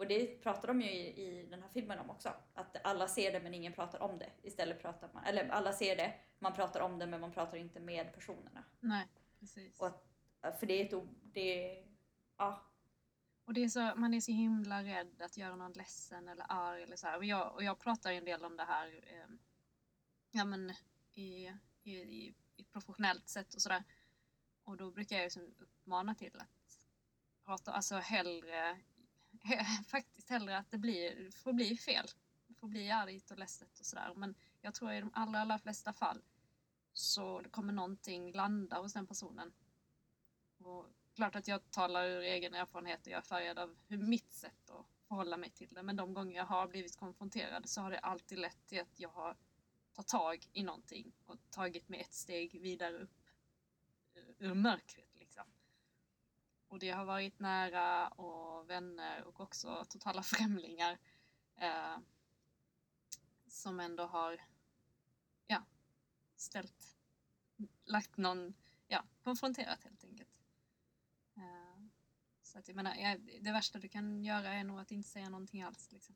Och 0.00 0.06
det 0.06 0.42
pratar 0.42 0.68
de 0.68 0.80
ju 0.80 0.90
i, 0.90 1.22
i 1.22 1.46
den 1.46 1.62
här 1.62 1.68
filmen 1.68 1.98
om 1.98 2.10
också. 2.10 2.32
Att 2.54 2.86
alla 2.86 3.08
ser 3.08 3.32
det 3.32 3.40
men 3.40 3.54
ingen 3.54 3.72
pratar 3.72 4.02
om 4.02 4.18
det. 4.18 4.30
Istället 4.42 4.82
pratar 4.82 5.10
man, 5.12 5.24
eller 5.24 5.48
alla 5.48 5.72
ser 5.72 5.96
det, 5.96 6.14
man 6.38 6.54
pratar 6.54 6.80
om 6.80 6.98
det 6.98 7.06
men 7.06 7.20
man 7.20 7.32
pratar 7.32 7.56
inte 7.56 7.80
med 7.80 8.14
personerna. 8.14 8.64
Nej, 8.80 9.06
precis. 9.40 9.80
Och 9.80 9.86
att, 10.40 10.60
för 10.60 10.66
det 10.66 10.74
är 10.74 10.86
ett 10.86 10.94
ord, 10.94 11.08
det 11.22 11.84
ja. 12.36 12.62
Och 13.44 13.54
det 13.54 13.64
är 13.64 13.68
så, 13.68 13.92
man 13.96 14.14
är 14.14 14.20
så 14.20 14.32
himla 14.32 14.82
rädd 14.84 15.22
att 15.22 15.36
göra 15.36 15.56
någon 15.56 15.72
ledsen 15.72 16.28
eller 16.28 16.46
arg 16.48 16.82
eller 16.82 16.96
så 16.96 17.06
här. 17.06 17.16
Och 17.16 17.24
jag, 17.24 17.54
och 17.54 17.62
jag 17.64 17.78
pratar 17.78 18.10
ju 18.10 18.18
en 18.18 18.24
del 18.24 18.44
om 18.44 18.56
det 18.56 18.64
här 18.64 18.86
eh, 18.86 19.34
ja, 20.30 20.44
men 20.44 20.72
i, 21.12 21.52
i, 21.82 21.92
i, 21.92 22.34
i 22.56 22.64
professionellt 22.64 23.28
sätt 23.28 23.54
och 23.54 23.62
sådär. 23.62 23.84
Och 24.64 24.76
då 24.76 24.90
brukar 24.90 25.16
jag 25.16 25.24
ju 25.24 25.30
som 25.30 25.54
uppmana 25.58 26.14
till 26.14 26.36
att 26.40 26.88
prata, 27.44 27.72
alltså 27.72 27.96
hellre, 27.96 28.56
he, 28.56 28.76
faktiskt 29.86 30.30
hellre 30.30 30.58
att 30.58 30.70
det 30.70 30.78
blir, 30.78 31.30
får 31.30 31.52
bli 31.52 31.76
fel. 31.76 32.06
Det 32.46 32.54
får 32.54 32.68
bli 32.68 32.90
argt 32.90 33.30
och 33.30 33.38
ledset 33.38 33.80
och 33.80 33.86
sådär. 33.86 34.12
Men 34.16 34.34
jag 34.60 34.74
tror 34.74 34.92
i 34.92 35.00
de 35.00 35.10
allra, 35.14 35.40
allra 35.40 35.58
flesta 35.58 35.92
fall 35.92 36.22
så 36.92 37.42
kommer 37.50 37.72
någonting 37.72 38.32
landa 38.32 38.76
hos 38.76 38.92
den 38.92 39.06
personen. 39.06 39.52
Och 40.58 40.86
klart 41.14 41.36
att 41.36 41.48
jag 41.48 41.70
talar 41.70 42.06
ur 42.06 42.20
egen 42.20 42.54
erfarenhet 42.54 43.06
och 43.06 43.12
jag 43.12 43.18
är 43.18 43.22
färgad 43.22 43.58
av 43.58 43.76
hur 43.88 43.98
mitt 43.98 44.32
sätt 44.32 44.70
att 44.70 44.86
förhålla 45.08 45.36
mig 45.36 45.50
till 45.50 45.68
det. 45.74 45.82
Men 45.82 45.96
de 45.96 46.14
gånger 46.14 46.36
jag 46.36 46.44
har 46.44 46.68
blivit 46.68 46.96
konfronterad 46.96 47.68
så 47.68 47.80
har 47.80 47.90
det 47.90 47.98
alltid 47.98 48.38
lett 48.38 48.66
till 48.66 48.80
att 48.80 49.00
jag 49.00 49.08
har 49.08 49.36
tagit 49.92 50.08
tag 50.08 50.48
i 50.52 50.62
någonting 50.62 51.12
och 51.26 51.36
tagit 51.50 51.88
mig 51.88 52.00
ett 52.00 52.14
steg 52.14 52.60
vidare 52.60 52.98
upp 52.98 53.18
eh, 54.14 54.22
ur 54.38 54.54
mörkret. 54.54 55.09
Och 56.70 56.78
det 56.78 56.90
har 56.90 57.04
varit 57.04 57.38
nära 57.38 58.08
och 58.08 58.70
vänner 58.70 59.22
och 59.24 59.40
också 59.40 59.84
totala 59.88 60.22
främlingar 60.32 60.98
eh, 61.56 61.98
som 63.46 63.80
ändå 63.80 64.06
har 64.06 64.40
ja, 65.46 65.62
ställt, 66.36 66.96
lagt 67.84 68.16
någon, 68.16 68.54
ja, 68.88 69.04
konfronterat 69.22 69.84
helt 69.84 70.04
enkelt. 70.04 70.42
Eh, 71.36 71.82
så 72.42 72.58
att 72.58 72.68
jag 72.68 72.76
menar, 72.76 73.18
det 73.40 73.52
värsta 73.52 73.78
du 73.78 73.88
kan 73.88 74.24
göra 74.24 74.48
är 74.48 74.64
nog 74.64 74.80
att 74.80 74.90
inte 74.90 75.08
säga 75.08 75.28
någonting 75.28 75.62
alls. 75.62 75.92
Liksom. 75.92 76.14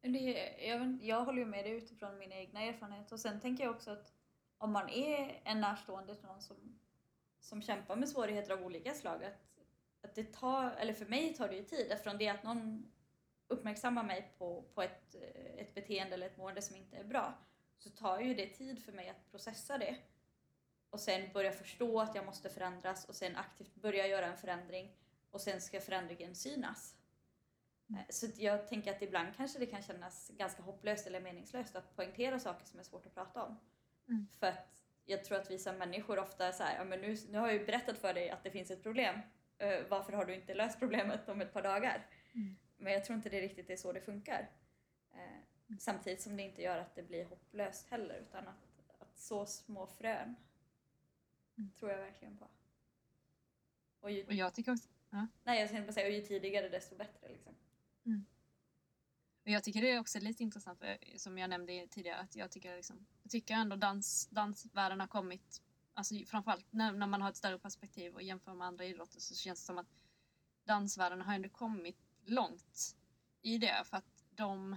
Det, 0.00 0.18
jag, 0.66 0.98
jag 1.02 1.24
håller 1.24 1.38
ju 1.38 1.46
med 1.46 1.64
dig 1.64 1.72
utifrån 1.72 2.18
mina 2.18 2.34
egna 2.34 2.62
erfarenheter 2.62 3.12
och 3.12 3.20
sen 3.20 3.40
tänker 3.40 3.64
jag 3.64 3.74
också 3.74 3.90
att 3.90 4.12
om 4.58 4.72
man 4.72 4.88
är 4.88 5.40
en 5.44 5.60
närstående 5.60 6.16
till 6.16 6.26
någon 6.26 6.42
som, 6.42 6.78
som 7.40 7.62
kämpar 7.62 7.96
med 7.96 8.08
svårigheter 8.08 8.52
av 8.52 8.62
olika 8.62 8.94
slag 8.94 9.24
att, 9.24 9.51
att 10.02 10.14
det 10.14 10.32
tar, 10.32 10.70
eller 10.70 10.92
för 10.92 11.06
mig 11.06 11.34
tar 11.34 11.48
det 11.48 11.56
ju 11.56 11.64
tid 11.64 11.92
eftersom 11.92 12.18
det 12.18 12.28
att 12.28 12.42
någon 12.42 12.92
uppmärksammar 13.48 14.04
mig 14.04 14.32
på, 14.38 14.64
på 14.74 14.82
ett, 14.82 15.14
ett 15.56 15.74
beteende 15.74 16.14
eller 16.14 16.26
ett 16.26 16.36
mående 16.36 16.62
som 16.62 16.76
inte 16.76 16.96
är 16.96 17.04
bra 17.04 17.34
så 17.78 17.90
tar 17.90 18.20
ju 18.20 18.34
det 18.34 18.46
tid 18.46 18.84
för 18.84 18.92
mig 18.92 19.08
att 19.08 19.30
processa 19.30 19.78
det 19.78 19.96
och 20.90 21.00
sen 21.00 21.32
börja 21.32 21.52
förstå 21.52 22.00
att 22.00 22.14
jag 22.14 22.26
måste 22.26 22.50
förändras 22.50 23.04
och 23.04 23.14
sen 23.14 23.36
aktivt 23.36 23.74
börja 23.74 24.06
göra 24.06 24.26
en 24.26 24.36
förändring 24.36 24.96
och 25.30 25.40
sen 25.40 25.60
ska 25.60 25.80
förändringen 25.80 26.34
synas. 26.34 26.94
Mm. 27.88 28.00
Eh, 28.00 28.06
Så 28.08 28.26
jag 28.36 28.68
tänker 28.68 28.90
att 28.90 29.02
ibland 29.02 29.36
kanske 29.36 29.58
det 29.58 29.66
kan 29.66 29.82
kännas 29.82 30.30
ganska 30.36 30.62
hopplöst 30.62 31.06
eller 31.06 31.20
meningslöst 31.20 31.76
att 31.76 31.96
poängtera 31.96 32.38
saker 32.38 32.66
som 32.66 32.80
är 32.80 32.84
svårt 32.84 33.06
att 33.06 33.14
prata 33.14 33.42
om. 33.42 33.58
Mm. 34.08 34.26
För 34.40 34.46
att 34.46 34.84
jag 35.04 35.24
tror 35.24 35.38
att 35.38 35.50
vi 35.50 35.58
som 35.58 35.76
människor 35.76 36.18
ofta 36.18 36.46
är 36.46 36.52
så 36.52 36.62
här, 36.62 36.76
ja, 36.78 36.84
men 36.84 37.00
nu, 37.00 37.16
nu 37.30 37.38
har 37.38 37.46
jag 37.46 37.56
ju 37.56 37.66
berättat 37.66 37.98
för 37.98 38.14
dig 38.14 38.30
att 38.30 38.44
det 38.44 38.50
finns 38.50 38.70
ett 38.70 38.82
problem. 38.82 39.20
Eh, 39.62 39.86
varför 39.88 40.12
har 40.12 40.24
du 40.24 40.34
inte 40.34 40.54
löst 40.54 40.78
problemet 40.78 41.28
om 41.28 41.40
ett 41.40 41.52
par 41.52 41.62
dagar? 41.62 42.06
Mm. 42.34 42.56
Men 42.76 42.92
jag 42.92 43.04
tror 43.04 43.16
inte 43.16 43.28
det 43.28 43.40
riktigt 43.40 43.70
är 43.70 43.76
så 43.76 43.92
det 43.92 44.00
funkar. 44.00 44.50
Eh, 45.12 45.76
samtidigt 45.78 46.22
som 46.22 46.36
det 46.36 46.42
inte 46.42 46.62
gör 46.62 46.78
att 46.78 46.94
det 46.94 47.02
blir 47.02 47.24
hopplöst 47.24 47.90
heller 47.90 48.14
utan 48.14 48.48
att, 48.48 49.00
att 49.00 49.18
så 49.18 49.46
små 49.46 49.86
frön 49.86 50.36
Mm. 51.58 51.70
tror 51.72 51.90
jag 51.90 51.98
verkligen 51.98 52.36
på. 52.36 52.48
Och 54.00 54.10
ju, 54.10 54.26
Och 54.26 54.34
jag 54.34 54.54
tycker 54.54 54.72
också, 54.72 54.88
nej, 55.10 55.60
jag 55.60 55.68
tänkte 55.68 55.86
bara 55.86 55.92
säga, 55.92 56.06
och 56.06 56.12
ju 56.12 56.22
tidigare 56.22 56.68
desto 56.68 56.96
bättre. 56.96 57.28
Liksom. 57.28 57.54
Och 59.44 59.50
jag 59.50 59.64
tycker 59.64 59.82
det 59.82 59.90
är 59.90 60.00
också 60.00 60.18
lite 60.20 60.42
intressant, 60.42 60.78
för, 60.78 61.18
som 61.18 61.38
jag 61.38 61.50
nämnde 61.50 61.86
tidigare, 61.90 62.20
att 62.20 62.36
jag 62.36 62.50
tycker, 62.50 62.76
liksom, 62.76 63.06
jag 63.22 63.30
tycker 63.30 63.54
ändå 63.54 63.76
dans, 63.76 64.28
dansvärlden 64.28 65.00
har 65.00 65.06
kommit, 65.06 65.62
alltså 65.94 66.14
framförallt 66.26 66.72
när, 66.72 66.92
när 66.92 67.06
man 67.06 67.22
har 67.22 67.30
ett 67.30 67.36
större 67.36 67.58
perspektiv 67.58 68.14
och 68.14 68.22
jämför 68.22 68.54
med 68.54 68.66
andra 68.66 68.84
idrotter 68.84 69.20
så 69.20 69.34
känns 69.34 69.60
det 69.60 69.66
som 69.66 69.78
att 69.78 69.86
dansvärlden 70.64 71.20
har 71.20 71.34
ändå 71.34 71.48
kommit 71.48 71.98
långt 72.24 72.96
i 73.42 73.58
det 73.58 73.84
för 73.84 73.96
att 73.96 74.24
de 74.30 74.72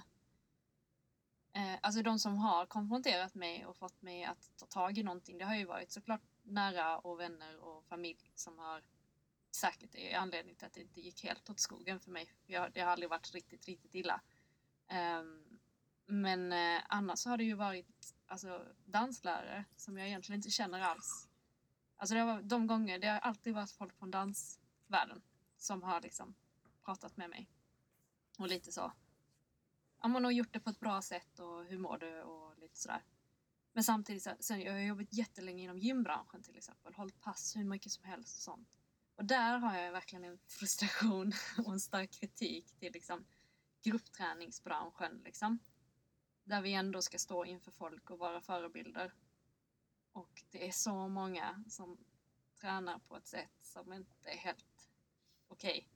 eh, 1.53 1.75
Alltså 1.81 2.01
de 2.01 2.19
som 2.19 2.37
har 2.37 2.65
konfronterat 2.65 3.35
mig 3.35 3.65
och 3.65 3.77
fått 3.77 4.01
mig 4.01 4.23
att 4.23 4.51
ta 4.57 4.65
tag 4.65 4.97
i 4.97 5.03
någonting, 5.03 5.37
det 5.37 5.45
har 5.45 5.55
ju 5.55 5.65
varit 5.65 5.91
såklart 5.91 6.21
nära 6.43 6.99
och 6.99 7.19
vänner 7.19 7.57
och 7.57 7.85
familj 7.85 8.31
som 8.35 8.59
har 8.59 8.83
säkert 9.51 9.95
är 9.95 10.17
anledningen 10.17 10.55
till 10.57 10.67
att 10.67 10.73
det 10.73 10.81
inte 10.81 11.01
gick 11.01 11.23
helt 11.23 11.49
åt 11.49 11.59
skogen 11.59 11.99
för 11.99 12.11
mig. 12.11 12.31
Jag, 12.45 12.73
det 12.73 12.81
har 12.81 12.91
aldrig 12.91 13.09
varit 13.09 13.33
riktigt, 13.33 13.65
riktigt 13.65 13.95
illa. 13.95 14.21
Um, 15.19 15.59
men 16.05 16.51
eh, 16.51 16.81
annars 16.87 17.25
har 17.25 17.37
det 17.37 17.43
ju 17.43 17.53
varit 17.53 18.14
alltså, 18.27 18.65
danslärare 18.85 19.65
som 19.75 19.97
jag 19.97 20.07
egentligen 20.07 20.39
inte 20.39 20.49
känner 20.49 20.81
alls. 20.81 21.29
Alltså 21.97 22.15
det 22.15 22.21
har, 22.21 22.41
de 22.41 22.67
gånger, 22.67 22.99
det 22.99 23.07
har 23.07 23.19
alltid 23.19 23.53
varit 23.53 23.71
folk 23.71 23.97
från 23.97 24.11
dansvärlden 24.11 25.21
som 25.57 25.83
har 25.83 26.01
liksom 26.01 26.35
pratat 26.85 27.17
med 27.17 27.29
mig. 27.29 27.49
Och 28.37 28.47
lite 28.47 28.71
så. 28.71 28.91
Ja, 30.01 30.07
man 30.07 30.23
har 30.23 30.31
gjort 30.31 30.53
det 30.53 30.59
på 30.59 30.69
ett 30.69 30.79
bra 30.79 31.01
sätt 31.01 31.39
och 31.39 31.65
hur 31.65 31.77
mår 31.77 31.97
du 31.97 32.21
och 32.21 32.57
lite 32.57 32.77
sådär. 32.77 33.03
Men 33.73 33.83
samtidigt, 33.83 34.23
så, 34.23 34.31
sen, 34.39 34.61
jag 34.61 34.73
har 34.73 34.79
jobbat 34.79 35.13
jättelänge 35.13 35.63
inom 35.63 35.79
gymbranschen 35.79 36.43
till 36.43 36.57
exempel. 36.57 36.93
Hållit 36.93 37.21
pass 37.21 37.55
hur 37.55 37.63
mycket 37.63 37.91
som 37.91 38.03
helst 38.03 38.37
och 38.37 38.43
sånt. 38.43 38.69
Och 39.15 39.25
där 39.25 39.57
har 39.57 39.77
jag 39.77 39.91
verkligen 39.91 40.23
en 40.23 40.39
frustration 40.47 41.33
och 41.65 41.73
en 41.73 41.79
stark 41.79 42.11
kritik 42.11 42.75
till 42.79 42.93
liksom 42.93 43.25
gruppträningsbranschen. 43.83 45.21
Liksom. 45.25 45.59
Där 46.45 46.61
vi 46.61 46.73
ändå 46.73 47.01
ska 47.01 47.17
stå 47.17 47.45
inför 47.45 47.71
folk 47.71 48.09
och 48.09 48.19
vara 48.19 48.41
förebilder. 48.41 49.13
Och 50.11 50.43
det 50.51 50.67
är 50.67 50.71
så 50.71 51.07
många 51.07 51.63
som 51.69 51.97
tränar 52.55 52.99
på 52.99 53.15
ett 53.15 53.27
sätt 53.27 53.57
som 53.61 53.93
inte 53.93 54.29
är 54.29 54.37
helt 54.37 54.89
okej. 55.47 55.89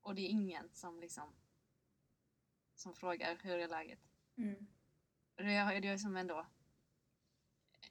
Och 0.00 0.14
det 0.14 0.22
är 0.22 0.28
ingen 0.28 0.70
som 0.72 1.00
liksom 1.00 1.34
som 2.74 2.94
frågar 2.94 3.38
hur 3.42 3.58
är 3.58 3.68
läget. 3.68 4.00
Mm. 4.36 4.66
Det 5.34 5.54
är 5.54 5.80
det 5.80 5.98
som 5.98 6.16
ändå, 6.16 6.46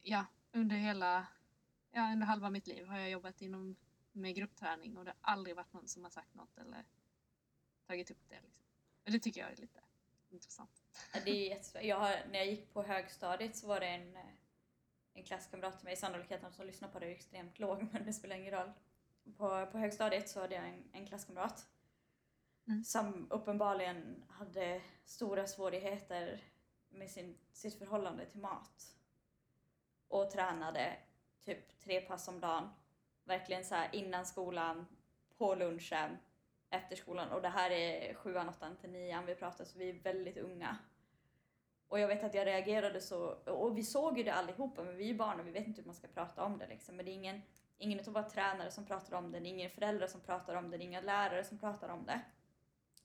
ja, 0.01 0.25
under 0.51 0.75
hela, 0.75 1.27
ja, 1.91 2.11
under 2.11 2.27
halva 2.27 2.49
mitt 2.49 2.67
liv 2.67 2.87
har 2.87 2.99
jag 2.99 3.09
jobbat 3.09 3.41
inom 3.41 3.75
med 4.11 4.35
gruppträning 4.35 4.97
och 4.97 5.05
det 5.05 5.11
har 5.11 5.33
aldrig 5.33 5.55
varit 5.55 5.73
någon 5.73 5.87
som 5.87 6.03
har 6.03 6.11
sagt 6.11 6.33
något 6.33 6.57
eller 6.57 6.85
tagit 7.85 8.11
upp 8.11 8.29
det. 8.29 8.41
Liksom. 8.41 8.63
Och 9.05 9.11
det 9.11 9.19
tycker 9.19 9.41
jag 9.41 9.51
är 9.51 9.55
lite 9.55 9.83
intressant. 10.29 10.83
Det 11.25 11.31
är 11.31 11.49
jättesvårt. 11.49 11.83
jag 11.83 11.99
har, 11.99 12.15
när 12.31 12.39
jag 12.39 12.47
gick 12.47 12.73
på 12.73 12.83
högstadiet 12.83 13.55
så 13.55 13.67
var 13.67 13.79
det 13.79 13.87
en, 13.87 14.15
eh, 14.15 14.21
en 15.13 15.23
klasskamrat 15.23 15.77
till 15.77 15.85
mig, 15.85 15.95
sannolikheten 15.95 16.53
som 16.53 16.67
lyssnar 16.67 16.89
på 16.89 16.99
det 16.99 17.05
är 17.05 17.11
extremt 17.11 17.59
låg 17.59 17.83
men 17.91 18.05
det 18.05 18.13
spelar 18.13 18.35
ingen 18.35 18.53
roll. 18.53 18.71
På, 19.37 19.65
på 19.71 19.77
högstadiet 19.77 20.29
så 20.29 20.41
hade 20.41 20.55
jag 20.55 20.67
en, 20.67 20.83
en 20.91 21.07
klasskamrat 21.07 21.67
Mm. 22.67 22.83
som 22.83 23.27
uppenbarligen 23.29 24.23
hade 24.29 24.81
stora 25.05 25.47
svårigheter 25.47 26.43
med 26.89 27.11
sin, 27.11 27.37
sitt 27.51 27.77
förhållande 27.77 28.25
till 28.25 28.41
mat. 28.41 28.95
Och 30.07 30.31
tränade 30.31 30.97
typ 31.45 31.79
tre 31.79 32.01
pass 32.01 32.27
om 32.27 32.39
dagen 32.39 32.69
verkligen 33.23 33.65
så 33.65 33.75
här 33.75 33.95
innan 33.95 34.25
skolan, 34.25 34.85
på 35.37 35.55
lunchen, 35.55 36.17
efter 36.69 36.95
skolan. 36.95 37.31
Och 37.31 37.41
det 37.41 37.49
här 37.49 37.71
är 37.71 38.13
sjuan, 38.13 38.49
åttan 38.49 38.75
till 38.75 38.89
nian 38.89 39.25
vi 39.25 39.35
pratar 39.35 39.65
så 39.65 39.79
vi 39.79 39.89
är 39.89 39.93
väldigt 39.93 40.37
unga. 40.37 40.77
Och 41.87 41.99
jag 41.99 42.07
vet 42.07 42.23
att 42.23 42.33
jag 42.33 42.45
reagerade 42.45 43.01
så, 43.01 43.27
och 43.45 43.77
vi 43.77 43.83
såg 43.83 44.17
ju 44.17 44.23
det 44.23 44.33
allihopa, 44.33 44.83
men 44.83 44.97
vi 44.97 45.03
är 45.03 45.07
ju 45.07 45.17
barn 45.17 45.39
och 45.39 45.47
vi 45.47 45.51
vet 45.51 45.67
inte 45.67 45.81
hur 45.81 45.85
man 45.85 45.95
ska 45.95 46.07
prata 46.07 46.43
om 46.43 46.57
det 46.57 46.67
liksom. 46.67 46.95
Men 46.95 47.05
det 47.05 47.11
är 47.11 47.13
ingen, 47.13 47.41
ingen 47.77 47.99
av 47.99 48.05
våra 48.05 48.23
tränare 48.23 48.71
som 48.71 48.85
pratar 48.85 49.17
om 49.17 49.31
det, 49.31 49.39
det 49.39 49.47
är 49.47 49.49
ingen 49.49 49.69
föräldrar 49.69 50.07
som 50.07 50.21
pratar 50.21 50.55
om 50.55 50.71
det, 50.71 50.77
det 50.77 50.83
är 50.83 50.85
inga 50.85 51.01
lärare 51.01 51.43
som 51.43 51.57
pratar 51.57 51.89
om 51.89 52.05
det. 52.05 52.21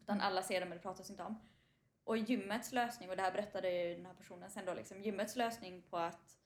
Utan 0.01 0.21
alla 0.21 0.43
ser 0.43 0.61
det 0.61 0.67
men 0.67 0.79
det 0.79 0.83
pratas 0.83 1.11
inte 1.11 1.23
om. 1.23 1.49
Och 2.05 2.17
gymmets 2.17 2.73
lösning, 2.73 3.11
och 3.11 3.17
det 3.17 3.23
här 3.23 3.33
berättade 3.33 3.71
ju 3.71 3.95
den 3.95 4.07
här 4.07 4.15
personen 4.15 4.51
sen 4.51 4.65
då, 4.65 4.75
liksom, 4.75 5.03
gymmets 5.03 5.37
lösning 5.37 5.83
på 5.91 5.97
att 5.97 6.39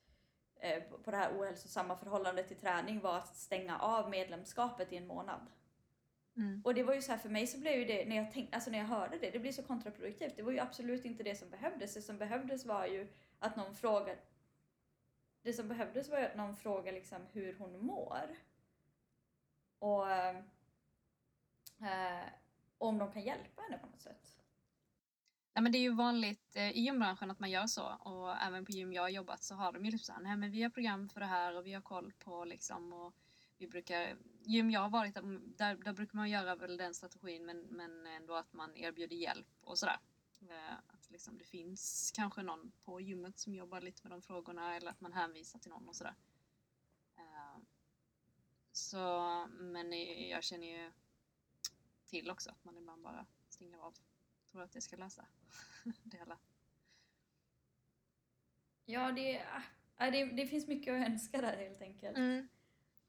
eh, 0.60 0.82
på 0.82 1.10
det 1.10 1.16
här 1.16 1.38
ohälsosamma 1.38 1.96
förhållandet 1.96 2.48
till 2.48 2.56
träning 2.56 3.00
var 3.00 3.16
att 3.16 3.36
stänga 3.36 3.78
av 3.78 4.10
medlemskapet 4.10 4.92
i 4.92 4.96
en 4.96 5.06
månad. 5.06 5.46
Mm. 6.36 6.62
Och 6.64 6.74
det 6.74 6.82
var 6.82 6.94
ju 6.94 7.02
så 7.02 7.12
här 7.12 7.18
för 7.18 7.28
mig 7.28 7.46
så 7.46 7.58
blev 7.58 7.74
ju 7.74 7.84
det, 7.84 8.04
när 8.04 8.16
jag, 8.16 8.32
tänkte, 8.32 8.54
alltså 8.54 8.70
när 8.70 8.78
jag 8.78 8.86
hörde 8.86 9.18
det, 9.18 9.30
det 9.30 9.38
blir 9.38 9.52
så 9.52 9.62
kontraproduktivt. 9.62 10.36
Det 10.36 10.42
var 10.42 10.52
ju 10.52 10.58
absolut 10.58 11.04
inte 11.04 11.22
det 11.22 11.34
som 11.34 11.50
behövdes. 11.50 11.94
Det 11.94 12.02
som 12.02 12.18
behövdes 12.18 12.66
var 12.66 12.86
ju 12.86 13.08
att 13.38 13.56
någon 13.56 13.74
frågar 13.74 14.16
Det 15.42 15.52
som 15.52 15.68
behövdes 15.68 16.08
var 16.08 16.18
ju 16.18 16.26
att 16.26 16.36
någon 16.36 16.56
frågar 16.56 16.92
liksom 16.92 17.18
hur 17.32 17.56
hon 17.58 17.86
mår. 17.86 18.36
Och 19.78 20.10
eh, 20.10 20.36
om 22.78 22.98
de 22.98 23.12
kan 23.12 23.22
hjälpa 23.22 23.62
henne 23.62 23.78
på 23.78 23.86
något 23.86 24.00
sätt. 24.00 24.36
Ja, 25.56 25.60
men 25.60 25.72
det 25.72 25.78
är 25.78 25.82
ju 25.82 25.94
vanligt 25.94 26.56
eh, 26.56 26.70
i 26.70 26.80
gymbranschen 26.80 27.30
att 27.30 27.40
man 27.40 27.50
gör 27.50 27.66
så 27.66 27.82
och 28.00 28.42
även 28.42 28.64
på 28.64 28.72
gym 28.72 28.92
jag 28.92 29.02
har 29.02 29.08
jobbat 29.08 29.42
så 29.42 29.54
har 29.54 29.72
de 29.72 29.84
ju 29.84 29.90
liksom 29.90 30.14
nej 30.22 30.36
men 30.36 30.50
vi 30.50 30.62
har 30.62 30.70
program 30.70 31.08
för 31.08 31.20
det 31.20 31.26
här 31.26 31.56
och 31.56 31.66
vi 31.66 31.72
har 31.72 31.80
koll 31.80 32.12
på 32.18 32.44
liksom 32.44 32.92
och 32.92 33.14
vi 33.58 33.68
brukar, 33.68 34.16
gym 34.46 34.70
jag 34.70 34.80
har 34.80 34.90
varit 34.90 35.14
där, 35.14 35.74
där 35.74 35.92
brukar 35.92 36.16
man 36.16 36.30
göra 36.30 36.56
väl 36.56 36.76
den 36.76 36.94
strategin 36.94 37.46
men, 37.46 37.60
men 37.60 38.06
ändå 38.06 38.34
att 38.34 38.52
man 38.52 38.76
erbjuder 38.76 39.16
hjälp 39.16 39.46
och 39.60 39.78
sådär. 39.78 39.98
Eh, 40.40 40.74
att 40.86 41.10
liksom 41.10 41.38
det 41.38 41.44
finns 41.44 42.12
kanske 42.14 42.42
någon 42.42 42.72
på 42.84 43.00
gymmet 43.00 43.38
som 43.38 43.54
jobbar 43.54 43.80
lite 43.80 44.00
med 44.02 44.12
de 44.12 44.22
frågorna 44.22 44.76
eller 44.76 44.90
att 44.90 45.00
man 45.00 45.12
hänvisar 45.12 45.58
till 45.58 45.70
någon 45.70 45.88
och 45.88 45.96
sådär. 45.96 46.14
Eh, 47.16 47.58
så, 48.72 49.46
men 49.48 49.92
jag 50.28 50.44
känner 50.44 50.66
ju 50.66 50.92
till 52.06 52.30
också 52.30 52.50
att 52.50 52.64
man 52.64 52.76
ibland 52.76 53.02
bara 53.02 53.26
stänger 53.48 53.78
av 53.78 53.94
tror 54.56 54.62
att 54.62 54.72
det 54.72 54.80
ska 54.80 54.96
lösa 54.96 55.26
det 56.02 56.16
hela. 56.16 56.38
Ja, 58.84 59.12
det, 59.12 59.36
äh, 59.98 60.10
det, 60.12 60.24
det 60.24 60.46
finns 60.46 60.66
mycket 60.66 60.94
att 60.94 61.08
önska 61.08 61.40
där 61.40 61.56
helt 61.56 61.82
enkelt. 61.82 62.16
Mm. 62.16 62.48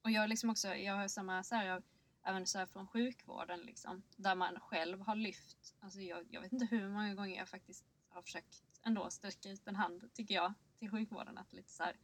Och 0.07 0.11
jag 0.11 0.29
liksom 0.29 0.49
också, 0.49 0.75
jag 0.75 0.95
har 0.95 1.07
samma 1.07 1.43
så 1.43 1.55
här, 1.55 1.83
även 2.23 2.47
så 2.47 2.57
här 2.57 2.65
från 2.65 2.87
sjukvården 2.87 3.59
liksom, 3.59 4.03
där 4.15 4.35
man 4.35 4.59
själv 4.59 5.01
har 5.01 5.15
lyft, 5.15 5.75
alltså 5.79 5.99
jag, 6.01 6.27
jag 6.29 6.41
vet 6.41 6.53
inte 6.53 6.65
hur 6.65 6.89
många 6.89 7.15
gånger 7.15 7.37
jag 7.37 7.49
faktiskt 7.49 7.85
har 8.09 8.21
försökt 8.21 8.63
ändå 8.83 9.09
sträcka 9.09 9.49
ut 9.49 9.67
en 9.67 9.75
hand, 9.75 10.13
tycker 10.13 10.35
jag, 10.35 10.53
till 10.79 10.91
sjukvården. 10.91 11.37
Att 11.37 11.53
lite 11.53 11.71
så 11.71 11.83
här, 11.83 11.95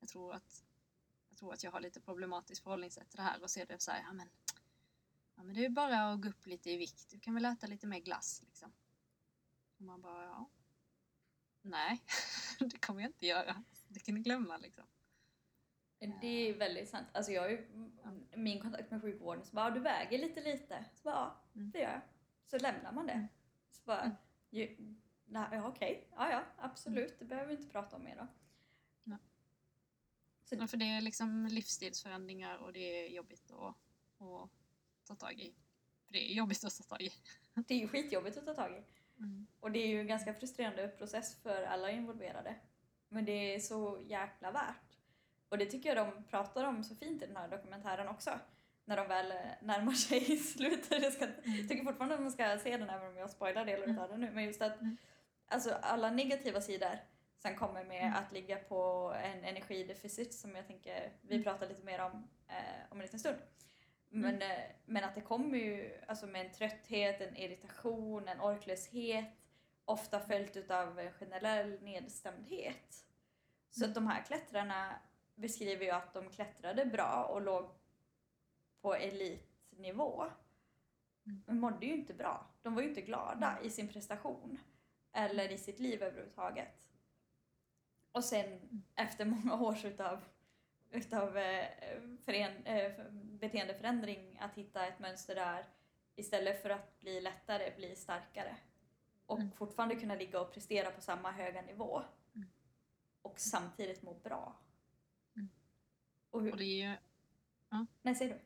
jag 0.00 0.08
tror 0.08 0.34
att 0.34 0.64
jag 1.28 1.38
tror 1.38 1.52
att 1.52 1.64
jag 1.64 1.70
har 1.70 1.80
lite 1.80 2.00
problematiskt 2.00 2.62
förhållningssätt 2.62 3.10
till 3.10 3.16
det 3.16 3.22
här 3.22 3.42
och 3.42 3.50
ser 3.50 3.66
det 3.66 3.82
så 3.82 3.90
här, 3.90 4.02
ja 4.02 4.12
men, 4.12 4.28
ja 5.36 5.42
men 5.42 5.54
det 5.54 5.64
är 5.64 5.68
bara 5.68 6.12
att 6.12 6.20
gå 6.20 6.28
upp 6.28 6.46
lite 6.46 6.70
i 6.70 6.76
vikt, 6.76 7.10
du 7.10 7.20
kan 7.20 7.34
väl 7.34 7.44
äta 7.44 7.66
lite 7.66 7.86
mer 7.86 8.00
glass 8.00 8.42
liksom. 8.46 8.72
Och 9.76 9.82
man 9.82 10.00
bara, 10.00 10.24
ja. 10.24 10.50
Nej, 11.62 12.02
det 12.58 12.78
kommer 12.78 13.00
jag 13.00 13.08
inte 13.08 13.26
göra. 13.26 13.64
Det 13.88 14.00
kan 14.00 14.14
ni 14.14 14.20
glömma 14.20 14.56
liksom. 14.56 14.84
Det 15.98 16.26
är 16.26 16.54
väldigt 16.58 16.88
sant. 16.88 17.06
Alltså 17.12 17.32
jag 17.32 17.42
har 17.42 17.48
ju 17.48 17.66
min 18.36 18.60
kontakt 18.60 18.90
med 18.90 19.02
sjukvården 19.02 19.44
så 19.44 19.54
bara, 19.56 19.70
du 19.70 19.80
väger 19.80 20.18
lite 20.18 20.40
lite. 20.40 20.84
Så 20.94 21.02
bara, 21.02 21.14
ja, 21.14 21.42
Mm. 21.54 21.70
det 21.70 21.78
gör 21.78 21.90
jag. 21.90 22.00
Så 22.46 22.58
lämnar 22.58 22.92
man 22.92 23.06
det. 23.06 23.12
Mm. 23.12 23.26
Så 23.70 23.82
bara, 23.84 24.00
Mm. 24.02 24.16
ju, 24.50 24.76
ja, 25.26 25.68
okej, 25.68 26.08
ja 26.16 26.30
ja, 26.30 26.42
absolut, 26.58 27.18
det 27.18 27.24
behöver 27.24 27.48
vi 27.48 27.54
inte 27.60 27.72
prata 27.72 27.96
om 27.96 28.04
mer 28.04 28.16
då. 28.16 28.26
Nej. 29.04 29.18
Så, 30.44 30.54
Ja, 30.54 30.66
för 30.66 30.76
det 30.76 30.84
är 30.84 31.00
liksom 31.00 31.46
livsstilsförändringar 31.50 32.56
och 32.58 32.72
det 32.72 33.04
är 33.06 33.08
jobbigt 33.08 33.50
att, 33.50 33.76
att 34.22 34.50
ta 35.04 35.14
tag 35.14 35.40
i. 35.40 35.54
För 36.06 36.12
det 36.12 36.30
är 36.32 36.34
jobbigt 36.34 36.64
att 36.64 36.76
ta 36.76 36.82
tag 36.84 37.02
i. 37.02 37.12
det 37.54 37.74
är 37.74 37.78
ju 37.78 37.88
skitjobbigt 37.88 38.36
att 38.38 38.44
ta 38.46 38.54
tag 38.54 38.72
i. 38.72 38.82
Mm. 39.18 39.46
Och 39.60 39.72
det 39.72 39.78
är 39.78 39.88
ju 39.88 40.00
en 40.00 40.06
ganska 40.06 40.34
frustrerande 40.34 40.88
process 40.88 41.42
för 41.42 41.62
alla 41.62 41.90
involverade. 41.90 42.54
Men 43.08 43.24
det 43.24 43.54
är 43.54 43.60
så 43.60 44.00
jäkla 44.06 44.50
värt. 44.50 44.87
Och 45.48 45.58
det 45.58 45.66
tycker 45.66 45.94
jag 45.96 46.06
de 46.06 46.24
pratar 46.24 46.64
om 46.64 46.84
så 46.84 46.94
fint 46.96 47.22
i 47.22 47.26
den 47.26 47.36
här 47.36 47.48
dokumentären 47.48 48.08
också. 48.08 48.30
När 48.84 48.96
de 48.96 49.08
väl 49.08 49.30
eh, 49.30 49.36
närmar 49.62 49.92
sig 49.92 50.20
slutet. 50.38 51.02
Jag 51.02 51.12
ska, 51.12 51.24
Mm. 51.24 51.68
tycker 51.68 51.84
fortfarande 51.84 52.14
att 52.14 52.20
man 52.20 52.32
ska 52.32 52.58
se 52.58 52.76
den 52.76 52.90
även 52.90 53.08
om 53.08 53.16
jag 53.16 53.30
spoilar 53.30 53.64
delar 53.64 53.84
Mm. 53.84 53.98
av 53.98 54.08
den 54.08 54.20
nu. 54.20 54.30
Men 54.30 54.44
just 54.44 54.62
att 54.62 54.80
Mm. 54.80 54.96
alltså, 55.48 55.70
alla 55.82 56.10
negativa 56.10 56.60
sidor 56.60 56.98
som 57.42 57.54
kommer 57.56 57.84
med 57.84 58.02
Mm. 58.02 58.14
att 58.14 58.32
ligga 58.32 58.56
på 58.56 59.12
en 59.24 59.44
energideficit 59.44 60.34
som 60.34 60.54
jag 60.56 60.66
tänker 60.66 61.12
vi 61.20 61.34
Mm. 61.34 61.44
pratar 61.44 61.68
lite 61.68 61.82
mer 61.84 62.00
om 62.00 62.28
eh, 62.48 62.82
om 62.90 62.96
en 62.98 63.02
liten 63.02 63.20
stund. 63.20 63.36
Men, 64.10 64.42
eh, 64.42 64.58
men 64.84 65.04
att 65.04 65.14
det 65.14 65.20
kommer 65.20 65.58
ju 65.58 66.00
alltså 66.08 66.26
med 66.26 66.46
en 66.46 66.52
trötthet, 66.52 67.20
en 67.20 67.36
irritation, 67.36 68.28
en 68.28 68.40
orklöshet 68.40 69.24
ofta 69.84 70.20
följt 70.20 70.56
utav 70.56 70.98
en 71.00 71.12
generell 71.12 71.82
nedstämdhet. 71.82 73.04
Så 73.70 73.80
Mm. 73.80 73.90
att 73.90 73.94
de 73.94 74.06
här 74.06 74.22
klättrarna 74.22 74.94
beskriver 75.38 75.84
ju 75.84 75.90
att 75.90 76.14
de 76.14 76.30
klättrade 76.30 76.84
bra 76.84 77.24
och 77.24 77.42
låg 77.42 77.70
på 78.80 78.94
elitnivå. 78.94 80.24
Men 81.46 81.60
mådde 81.60 81.86
ju 81.86 81.94
inte 81.94 82.14
bra. 82.14 82.46
De 82.62 82.74
var 82.74 82.82
ju 82.82 82.88
inte 82.88 83.00
glada 83.02 83.58
i 83.62 83.70
sin 83.70 83.88
prestation. 83.88 84.58
Eller 85.12 85.52
i 85.52 85.58
sitt 85.58 85.78
liv 85.78 86.02
överhuvudtaget. 86.02 86.88
Och 88.12 88.24
sen 88.24 88.82
efter 88.94 89.24
många 89.24 89.60
års 89.60 89.84
utav, 89.84 90.24
utav 90.90 91.36
eh, 91.38 91.66
fören, 92.24 92.66
eh, 92.66 92.92
beteendeförändring 93.12 94.38
att 94.40 94.54
hitta 94.54 94.86
ett 94.86 94.98
mönster 94.98 95.34
där 95.34 95.64
istället 96.16 96.62
för 96.62 96.70
att 96.70 97.00
bli 97.00 97.20
lättare 97.20 97.74
bli 97.76 97.96
starkare. 97.96 98.56
Och 99.26 99.38
Mm. 99.38 99.50
fortfarande 99.52 99.96
kunna 99.96 100.14
ligga 100.14 100.40
och 100.40 100.52
prestera 100.52 100.90
på 100.90 101.00
samma 101.00 101.30
höga 101.30 101.62
nivå. 101.62 102.02
Mm. 102.34 102.48
Och 103.22 103.40
samtidigt 103.40 104.02
må 104.02 104.14
bra. 104.14 104.56
Och 106.30 106.42
hur, 106.42 106.52
Och 106.52 106.58
det 106.58 106.64
är 106.64 106.90
ju, 106.90 106.96
nej, 108.02 108.14
säg 108.14 108.28
du. 108.28 108.40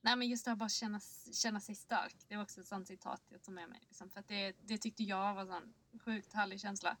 nej 0.00 0.16
men 0.16 0.28
just 0.28 0.44
det 0.44 0.50
här 0.50 0.56
bara 0.56 0.68
känna, 0.68 1.00
känna 1.32 1.60
sig 1.60 1.74
stark. 1.74 2.16
Det 2.28 2.36
var 2.36 2.42
också 2.42 2.60
ett 2.60 2.66
sånt 2.66 2.86
citat 2.88 3.22
jag 3.28 3.42
tog 3.42 3.54
med 3.54 3.68
mig. 3.68 3.80
Liksom, 3.88 4.10
för 4.10 4.24
det, 4.26 4.56
det 4.62 4.78
tyckte 4.78 5.02
jag 5.02 5.34
var 5.34 5.40
en 5.40 5.48
sån 5.48 5.74
sjukt 6.00 6.32
härlig 6.32 6.60
känsla. 6.60 6.96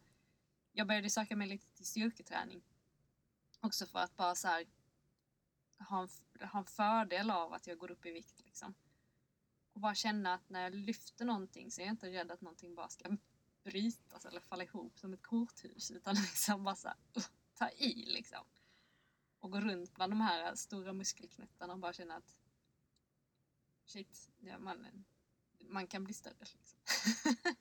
Jag 0.72 0.86
började 0.86 1.10
söka 1.10 1.36
mig 1.36 1.48
lite 1.48 1.66
till 1.70 1.86
styrketräning. 1.86 2.62
Också 3.60 3.86
för 3.86 3.98
att 3.98 4.16
bara 4.16 4.34
så 4.34 4.48
här, 4.48 4.66
ha, 5.78 6.02
en, 6.02 6.08
ha 6.48 6.58
en 6.58 6.64
fördel 6.64 7.30
av 7.30 7.52
att 7.52 7.66
jag 7.66 7.78
går 7.78 7.90
upp 7.90 8.06
i 8.06 8.12
vikt. 8.12 8.40
Liksom. 8.44 8.74
Och 9.72 9.80
bara 9.80 9.94
känna 9.94 10.34
att 10.34 10.50
när 10.50 10.62
jag 10.62 10.74
lyfter 10.74 11.24
någonting 11.24 11.70
så 11.70 11.80
är 11.80 11.84
jag 11.84 11.92
inte 11.92 12.10
rädd 12.10 12.30
att 12.30 12.40
någonting 12.40 12.74
bara 12.74 12.88
ska 12.88 13.16
brytas 13.64 14.24
eller 14.24 14.40
falla 14.40 14.64
ihop 14.64 14.98
som 14.98 15.12
ett 15.12 15.22
korthus. 15.22 15.90
Utan 15.90 16.14
liksom 16.30 16.64
bara 16.64 16.76
så 16.76 16.88
här, 16.88 16.96
uh, 17.16 17.22
ta 17.54 17.68
i 17.68 18.04
liksom. 18.06 18.44
Och 19.40 19.50
gå 19.50 19.60
runt 19.60 19.94
bland 19.94 20.12
de 20.12 20.20
här 20.20 20.54
stora 20.54 20.92
muskelknuttarna 20.92 21.72
och 21.72 21.78
bara 21.78 21.92
känna 21.92 22.16
att 22.16 22.40
shit, 23.84 24.30
ja, 24.40 24.58
man, 24.58 25.04
man 25.60 25.86
kan 25.86 26.04
bli 26.04 26.14
större. 26.14 26.34
Liksom. 26.40 26.78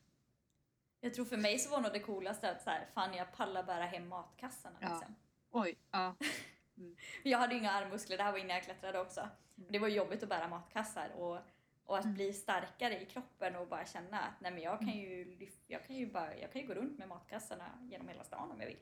Jag 0.99 1.13
tror 1.13 1.25
för 1.25 1.37
mig 1.37 1.59
så 1.59 1.69
var 1.69 1.81
nog 1.81 1.93
det 1.93 1.99
coolaste 1.99 2.51
att 2.51 2.61
så 2.63 2.69
här, 2.69 2.87
fan 2.93 3.13
jag 3.13 3.33
pallar 3.33 3.63
bära 3.63 3.85
hem 3.85 4.07
matkassarna. 4.07 4.77
Ja. 4.81 4.89
Liksom. 4.89 5.15
Oj, 5.51 5.75
ja. 5.91 6.15
Jag 7.23 7.39
hade 7.39 7.53
ju 7.53 7.59
inga 7.59 7.71
armmuskler, 7.71 8.17
det 8.17 8.23
här 8.23 8.31
var 8.31 8.39
innan 8.39 8.55
jag 8.55 8.63
klättrade 8.63 8.99
också. 8.99 9.29
Det 9.55 9.79
var 9.79 9.87
jobbigt 9.87 10.23
att 10.23 10.29
bära 10.29 10.47
matkassar 10.47 11.09
och, 11.09 11.39
och 11.85 11.97
att 11.97 12.03
Mm. 12.05 12.15
bli 12.15 12.33
starkare 12.33 13.01
i 13.01 13.05
kroppen 13.05 13.55
och 13.55 13.67
bara 13.67 13.85
känna 13.85 14.19
att 14.21 14.41
nej 14.41 14.51
men 14.51 14.61
jag 14.63 14.79
kan 14.79 14.97
ju, 14.97 15.25
lyf- 15.25 15.63
jag 15.67 15.85
kan 15.87 15.95
ju, 15.95 16.11
bara, 16.11 16.37
jag 16.37 16.51
kan 16.51 16.61
ju 16.61 16.67
gå 16.67 16.73
runt 16.73 16.97
med 16.99 17.07
matkassarna 17.07 17.87
genom 17.91 18.07
hela 18.07 18.23
stan 18.23 18.51
om 18.51 18.59
jag 18.61 18.67
vill. 18.67 18.79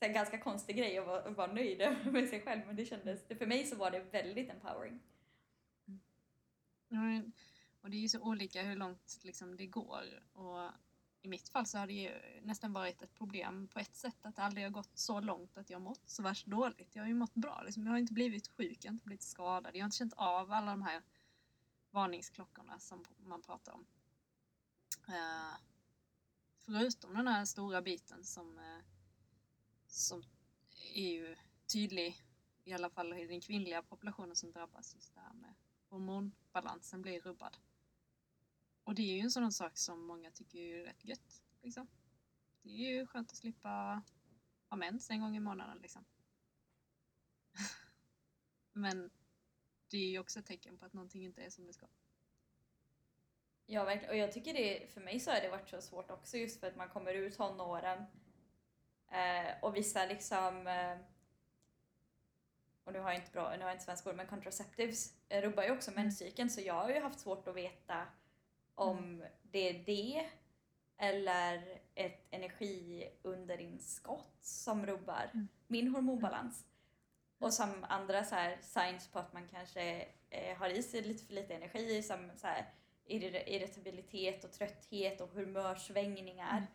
En 0.00 0.12
ganska 0.12 0.38
konstig 0.38 0.76
grej 0.76 0.98
att 0.98 1.06
vara, 1.06 1.22
att 1.22 1.36
vara 1.36 1.52
nöjd 1.52 1.78
med 2.12 2.28
sig 2.28 2.40
själv 2.40 2.60
men 2.66 2.76
det 2.76 2.84
kändes, 2.84 3.26
för 3.38 3.46
mig 3.46 3.64
så 3.64 3.76
var 3.76 3.90
det 3.90 4.00
väldigt 4.00 4.50
empowering. 4.50 5.00
Mm. 6.90 7.32
Och 7.80 7.90
det 7.90 7.96
är 7.96 8.00
ju 8.00 8.08
så 8.08 8.20
olika 8.20 8.62
hur 8.62 8.76
långt 8.76 9.18
liksom, 9.22 9.56
det 9.56 9.66
går. 9.66 10.22
Och 10.32 10.70
I 11.22 11.28
mitt 11.28 11.48
fall 11.48 11.66
så 11.66 11.78
har 11.78 11.86
det 11.86 11.92
ju 11.92 12.40
nästan 12.42 12.72
varit 12.72 13.02
ett 13.02 13.14
problem 13.14 13.68
på 13.68 13.78
ett 13.78 13.96
sätt 13.96 14.16
att 14.26 14.36
det 14.36 14.42
aldrig 14.42 14.64
har 14.64 14.70
gått 14.70 14.98
så 14.98 15.20
långt 15.20 15.58
att 15.58 15.70
jag 15.70 15.82
mått 15.82 16.08
så 16.08 16.22
värst 16.22 16.46
dåligt. 16.46 16.96
Jag 16.96 17.02
har 17.02 17.08
ju 17.08 17.14
mått 17.14 17.34
bra. 17.34 17.62
Liksom. 17.64 17.84
Jag 17.84 17.92
har 17.92 17.98
inte 17.98 18.12
blivit 18.12 18.48
sjuk, 18.48 18.78
jag 18.80 18.88
har 18.88 18.94
inte 18.94 19.04
blivit 19.04 19.22
skadad. 19.22 19.76
Jag 19.76 19.80
har 19.80 19.84
inte 19.84 19.96
känt 19.96 20.14
av 20.16 20.52
alla 20.52 20.70
de 20.70 20.82
här 20.82 21.02
varningsklockorna 21.90 22.78
som 22.78 23.04
man 23.18 23.42
pratar 23.42 23.72
om. 23.72 23.86
Uh, 25.08 25.56
förutom 26.58 27.14
den 27.14 27.28
här 27.28 27.44
stora 27.44 27.82
biten 27.82 28.24
som, 28.24 28.58
uh, 28.58 28.82
som 29.88 30.22
är 30.94 31.08
ju 31.08 31.36
tydlig 31.72 32.24
i 32.64 32.72
alla 32.72 32.90
fall 32.90 33.12
i 33.12 33.26
den 33.26 33.40
kvinnliga 33.40 33.82
populationen 33.82 34.36
som 34.36 34.52
drabbas 34.52 34.94
just 34.94 35.14
det 35.14 35.20
här 35.20 35.34
med 35.34 35.54
hormonbalansen 35.88 37.02
blir 37.02 37.20
rubbad. 37.20 37.56
Och 38.84 38.94
det 38.94 39.02
är 39.02 39.14
ju 39.14 39.20
en 39.20 39.30
sån 39.30 39.52
sak 39.52 39.78
som 39.78 40.06
många 40.06 40.30
tycker 40.30 40.58
är 40.58 40.84
rätt 40.84 41.04
gött. 41.04 41.42
Liksom. 41.62 41.88
Det 42.62 42.68
är 42.68 42.90
ju 42.90 43.06
skönt 43.06 43.30
att 43.30 43.36
slippa 43.36 44.02
ha 44.68 44.76
mens 44.76 45.10
en 45.10 45.20
gång 45.20 45.36
i 45.36 45.40
månaden 45.40 45.78
liksom. 45.78 46.04
Men 48.72 49.10
det 49.90 49.96
är 49.96 50.10
ju 50.10 50.18
också 50.18 50.38
ett 50.38 50.46
tecken 50.46 50.78
på 50.78 50.86
att 50.86 50.92
någonting 50.92 51.24
inte 51.24 51.42
är 51.42 51.50
som 51.50 51.66
det 51.66 51.72
ska. 51.72 51.86
Ja, 53.66 53.84
verkligen. 53.84 54.10
Och 54.10 54.16
jag 54.16 54.32
tycker 54.32 54.54
det, 54.54 54.92
för 54.92 55.00
mig 55.00 55.20
så 55.20 55.30
har 55.30 55.40
det 55.40 55.48
varit 55.48 55.68
så 55.68 55.80
svårt 55.80 56.10
också 56.10 56.36
just 56.36 56.60
för 56.60 56.66
att 56.66 56.76
man 56.76 56.88
kommer 56.88 57.14
ur 57.14 57.30
tonåren 57.30 58.04
eh, 59.10 59.50
och 59.62 59.76
vissa 59.76 60.06
liksom 60.06 60.66
eh, 60.66 60.96
och 62.84 62.92
nu 62.92 62.98
har 63.00 63.10
jag 63.10 63.18
inte 63.20 63.32
bra, 63.32 63.50
nu 63.56 63.62
har 63.62 63.68
jag 63.68 63.74
inte 63.74 63.84
svenska 63.84 64.10
ord, 64.10 64.16
men 64.16 64.26
contraceptives 64.26 65.12
eh, 65.28 65.42
rubbar 65.42 65.62
ju 65.62 65.70
också 65.70 65.90
Mm. 65.90 66.02
menscykeln 66.02 66.50
så 66.50 66.60
jag 66.60 66.74
har 66.74 66.88
ju 66.88 67.00
haft 67.00 67.20
svårt 67.20 67.48
att 67.48 67.56
veta 67.56 68.06
om 68.74 68.98
Mm. 68.98 69.24
det 69.42 69.68
är 69.68 69.84
det 69.84 70.26
eller 71.00 71.78
ett 71.94 72.26
energiunderinskott 72.30 74.36
som 74.40 74.86
rubbar 74.86 75.30
Mm. 75.34 75.48
min 75.66 75.88
hormonbalans. 75.94 76.64
Och 77.38 77.54
som 77.54 77.84
andra 77.88 78.24
så 78.24 78.34
här 78.34 78.58
signs 78.62 79.08
på 79.08 79.18
att 79.18 79.32
man 79.32 79.48
kanske 79.48 80.06
eh, 80.30 80.56
har 80.56 80.68
i 80.68 80.82
sig 80.82 81.02
lite 81.02 81.24
för 81.24 81.32
lite 81.34 81.54
energi 81.54 82.02
som 82.02 82.30
så 82.36 82.46
här, 82.46 82.66
irri- 83.06 83.44
irritabilitet 83.46 84.44
och 84.44 84.52
trötthet 84.52 85.20
och 85.20 85.28
humörsvängningar. 85.30 86.66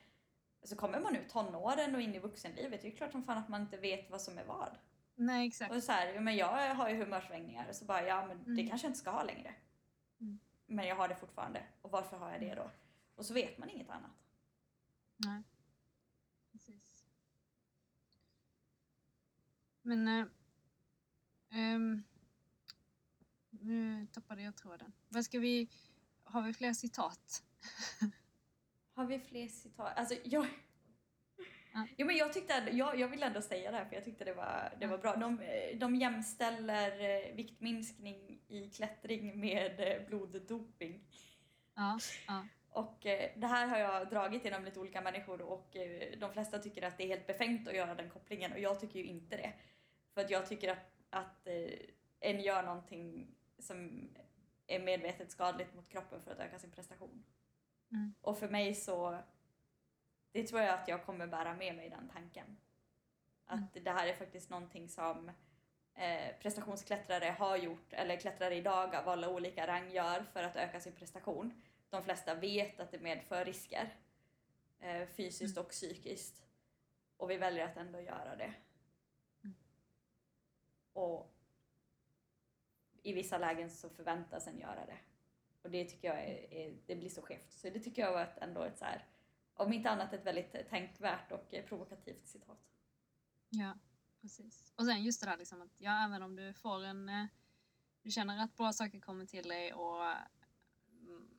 Mm. 0.63 0.67
Så 0.67 0.76
kommer 0.76 0.99
man 0.99 1.15
ut 1.15 1.30
tonåren 1.30 1.95
och 1.95 2.02
in 2.02 2.15
i 2.15 2.19
vuxenlivet, 2.19 2.82
det 2.82 2.88
är 2.88 2.91
ju 2.91 2.97
klart 2.97 3.12
som 3.12 3.23
fan 3.23 3.38
att 3.38 3.49
man 3.49 3.62
inte 3.62 3.78
vet 3.78 4.10
vad 4.12 4.21
som 4.21 4.38
är 4.38 4.45
vad. 4.45 4.78
Nej 5.15 5.47
exakt. 5.47 5.71
Och 5.73 5.84
så 5.84 5.91
här, 5.91 6.19
men 6.19 6.36
jag 6.36 6.76
har 6.76 6.89
ju 6.89 6.95
humörsvängningar 6.95 7.69
och 7.69 7.76
så 7.76 7.86
bara, 7.86 8.08
ja 8.08 8.26
men 8.26 8.38
det 8.43 8.52
Mm. 8.52 8.69
kanske 8.69 8.88
jag 8.88 8.89
inte 8.89 8.99
ska 8.99 9.12
ha 9.12 9.23
längre. 9.23 9.56
Mm. 10.21 10.39
Men 10.65 10.88
jag 10.88 10.95
har 10.95 11.08
det 11.08 11.15
fortfarande. 11.15 11.63
Och 11.82 11.91
varför 11.91 12.17
har 12.17 12.32
jag 12.32 12.41
det 12.41 12.56
då? 12.56 12.71
Och 13.15 13.26
så 13.26 13.34
vet 13.34 13.58
man 13.58 13.69
inget 13.69 13.89
annat. 13.89 14.12
Nej. 15.17 15.43
Precis. 16.52 17.06
Men... 19.82 20.08
Äh, 20.08 20.26
ehm, 21.49 22.04
nu 23.49 24.08
tappade 24.13 24.41
jag 24.41 24.56
tråden. 24.56 24.93
Vad 25.10 25.26
ska 25.26 25.39
vi... 25.39 25.69
Har 26.23 26.41
vi 26.41 26.54
fler 26.54 26.73
citat? 26.73 27.43
Har 28.94 29.06
vi 29.06 29.20
fler 29.20 29.48
citat? 29.48 29.98
Alltså 29.98 30.16
jag... 30.24 30.48
Ja. 31.74 31.88
Jo 31.98 32.08
men 32.08 32.16
jag 32.16 32.34
tyckte, 32.34 32.70
jag, 32.72 33.00
jag 33.00 33.08
vill 33.08 33.24
ändå 33.24 33.42
säga 33.42 33.72
det 33.72 33.78
här 33.78 33.86
för 33.86 33.96
jag 33.96 34.06
tyckte 34.06 34.26
det 34.26 34.34
var, 34.34 34.74
det 34.80 34.88
var 34.88 34.98
bra. 34.98 35.16
De, 35.16 35.40
de 35.76 35.96
jämställer 35.96 37.00
eh, 37.00 37.36
viktminskning 37.36 38.42
i 38.48 38.70
klättring 38.70 39.40
med 39.40 39.80
eh, 39.80 40.08
bloddoping. 40.08 41.04
Ja. 41.76 42.00
ja. 42.28 42.48
Och 42.70 43.06
eh, 43.06 43.32
det 43.36 43.48
här 43.48 43.68
har 43.68 43.78
jag 43.78 44.10
dragit 44.10 44.46
genom 44.46 44.66
lite 44.66 44.80
olika 44.80 45.02
människor 45.02 45.42
och 45.42 45.76
de 46.18 46.34
flesta 46.34 46.60
tycker 46.60 46.82
att 46.82 46.98
det 46.98 47.04
är 47.04 47.08
helt 47.08 47.28
befängt 47.28 47.68
att 47.68 47.76
göra 47.76 47.96
den 47.96 48.10
kopplingen 48.10 48.52
och 48.52 48.60
jag 48.60 48.80
tycker 48.80 49.00
ju 49.00 49.06
inte 49.06 49.38
det. 49.38 49.54
För 50.14 50.22
att 50.22 50.30
jag 50.30 50.48
tycker 50.48 50.72
att, 50.72 51.02
att 51.10 51.48
en 52.20 52.42
gör 52.42 52.64
någonting 52.64 53.36
som 53.60 54.10
är 54.68 54.80
medvetet 54.80 55.32
skadligt 55.32 55.76
mot 55.76 55.90
kroppen 55.90 56.22
för 56.22 56.32
att 56.32 56.40
öka 56.40 56.60
sin 56.60 56.72
prestation. 56.72 57.24
Mm. 57.94 58.14
Och 58.22 58.38
för 58.38 58.50
mig 58.50 58.76
så, 58.76 59.20
det 60.32 60.48
tror 60.48 60.62
jag 60.62 60.80
att 60.80 60.88
jag 60.88 61.06
kommer 61.06 61.28
bära 61.28 61.54
med 61.54 61.76
mig 61.76 61.90
den 61.90 62.10
tanken. 62.10 62.58
Att 63.46 63.74
det 63.74 63.92
här 63.92 64.08
är 64.08 64.14
faktiskt 64.14 64.50
någonting 64.50 64.90
som 64.90 65.32
eh, 65.94 66.36
prestationsklättrare 66.40 67.36
har 67.40 67.58
gjort, 67.58 67.94
eller 67.94 68.18
klättrare 68.18 68.56
idag 68.56 68.96
av 68.96 69.10
alla 69.10 69.30
olika 69.30 69.68
rang 69.68 69.92
gör 69.92 70.24
för 70.34 70.44
att 70.44 70.56
öka 70.56 70.80
sin 70.80 70.94
prestation. 70.94 71.62
De 71.90 72.04
flesta 72.04 72.36
vet 72.36 72.80
att 72.80 72.92
det 72.92 73.00
medför 73.00 73.46
risker, 73.46 73.96
eh, 74.80 75.08
fysiskt 75.08 75.58
och 75.58 75.70
psykiskt. 75.70 76.44
Och 77.18 77.30
vi 77.30 77.38
väljer 77.38 77.66
att 77.66 77.78
ändå 77.78 78.02
göra 78.02 78.36
det. 78.36 78.54
Mm. 79.44 79.56
Och 80.94 81.34
i 83.04 83.14
vissa 83.14 83.38
lägen 83.38 83.70
så 83.70 83.90
förväntas 83.90 84.48
en 84.48 84.60
göra 84.60 84.86
det. 84.86 84.98
Och 85.63 85.71
det 85.71 85.86
tycker 85.86 86.08
jag 86.08 86.23
är, 86.23 86.54
är, 86.54 86.78
det 86.86 86.95
blir 86.95 87.10
så 87.10 87.21
skevt. 87.21 87.52
Så 87.52 87.69
det 87.69 87.80
tycker 87.80 88.02
jag 88.02 88.13
var 88.13 88.23
ett, 88.23 88.38
ändå 88.38 88.63
ett 88.63 88.78
så 88.78 88.86
här, 88.86 89.08
om 89.54 89.73
inte 89.73 89.89
annat 89.89 90.13
ett 90.13 90.26
väldigt 90.26 90.69
tänkvärt 90.69 91.32
och 91.32 91.56
provokativt 91.67 92.28
citat. 92.28 92.60
Ja, 93.49 93.78
precis. 94.21 94.73
Och 94.76 94.86
sen 94.86 95.04
just 95.04 95.21
det 95.21 95.28
där 95.28 95.38
liksom 95.38 95.62
att 95.62 95.71
ja, 95.78 96.06
även 96.06 96.21
om 96.21 96.36
du 96.36 96.54
får 96.54 96.84
en... 96.84 97.10
Eh, 97.10 97.26
du 98.02 98.12
känner 98.12 98.43
att 98.43 98.56
bra 98.56 98.73
saker 98.73 98.99
kommer 98.99 99.26
till 99.26 99.47
dig 99.47 99.73
och 99.73 100.04
mm, 100.91 101.30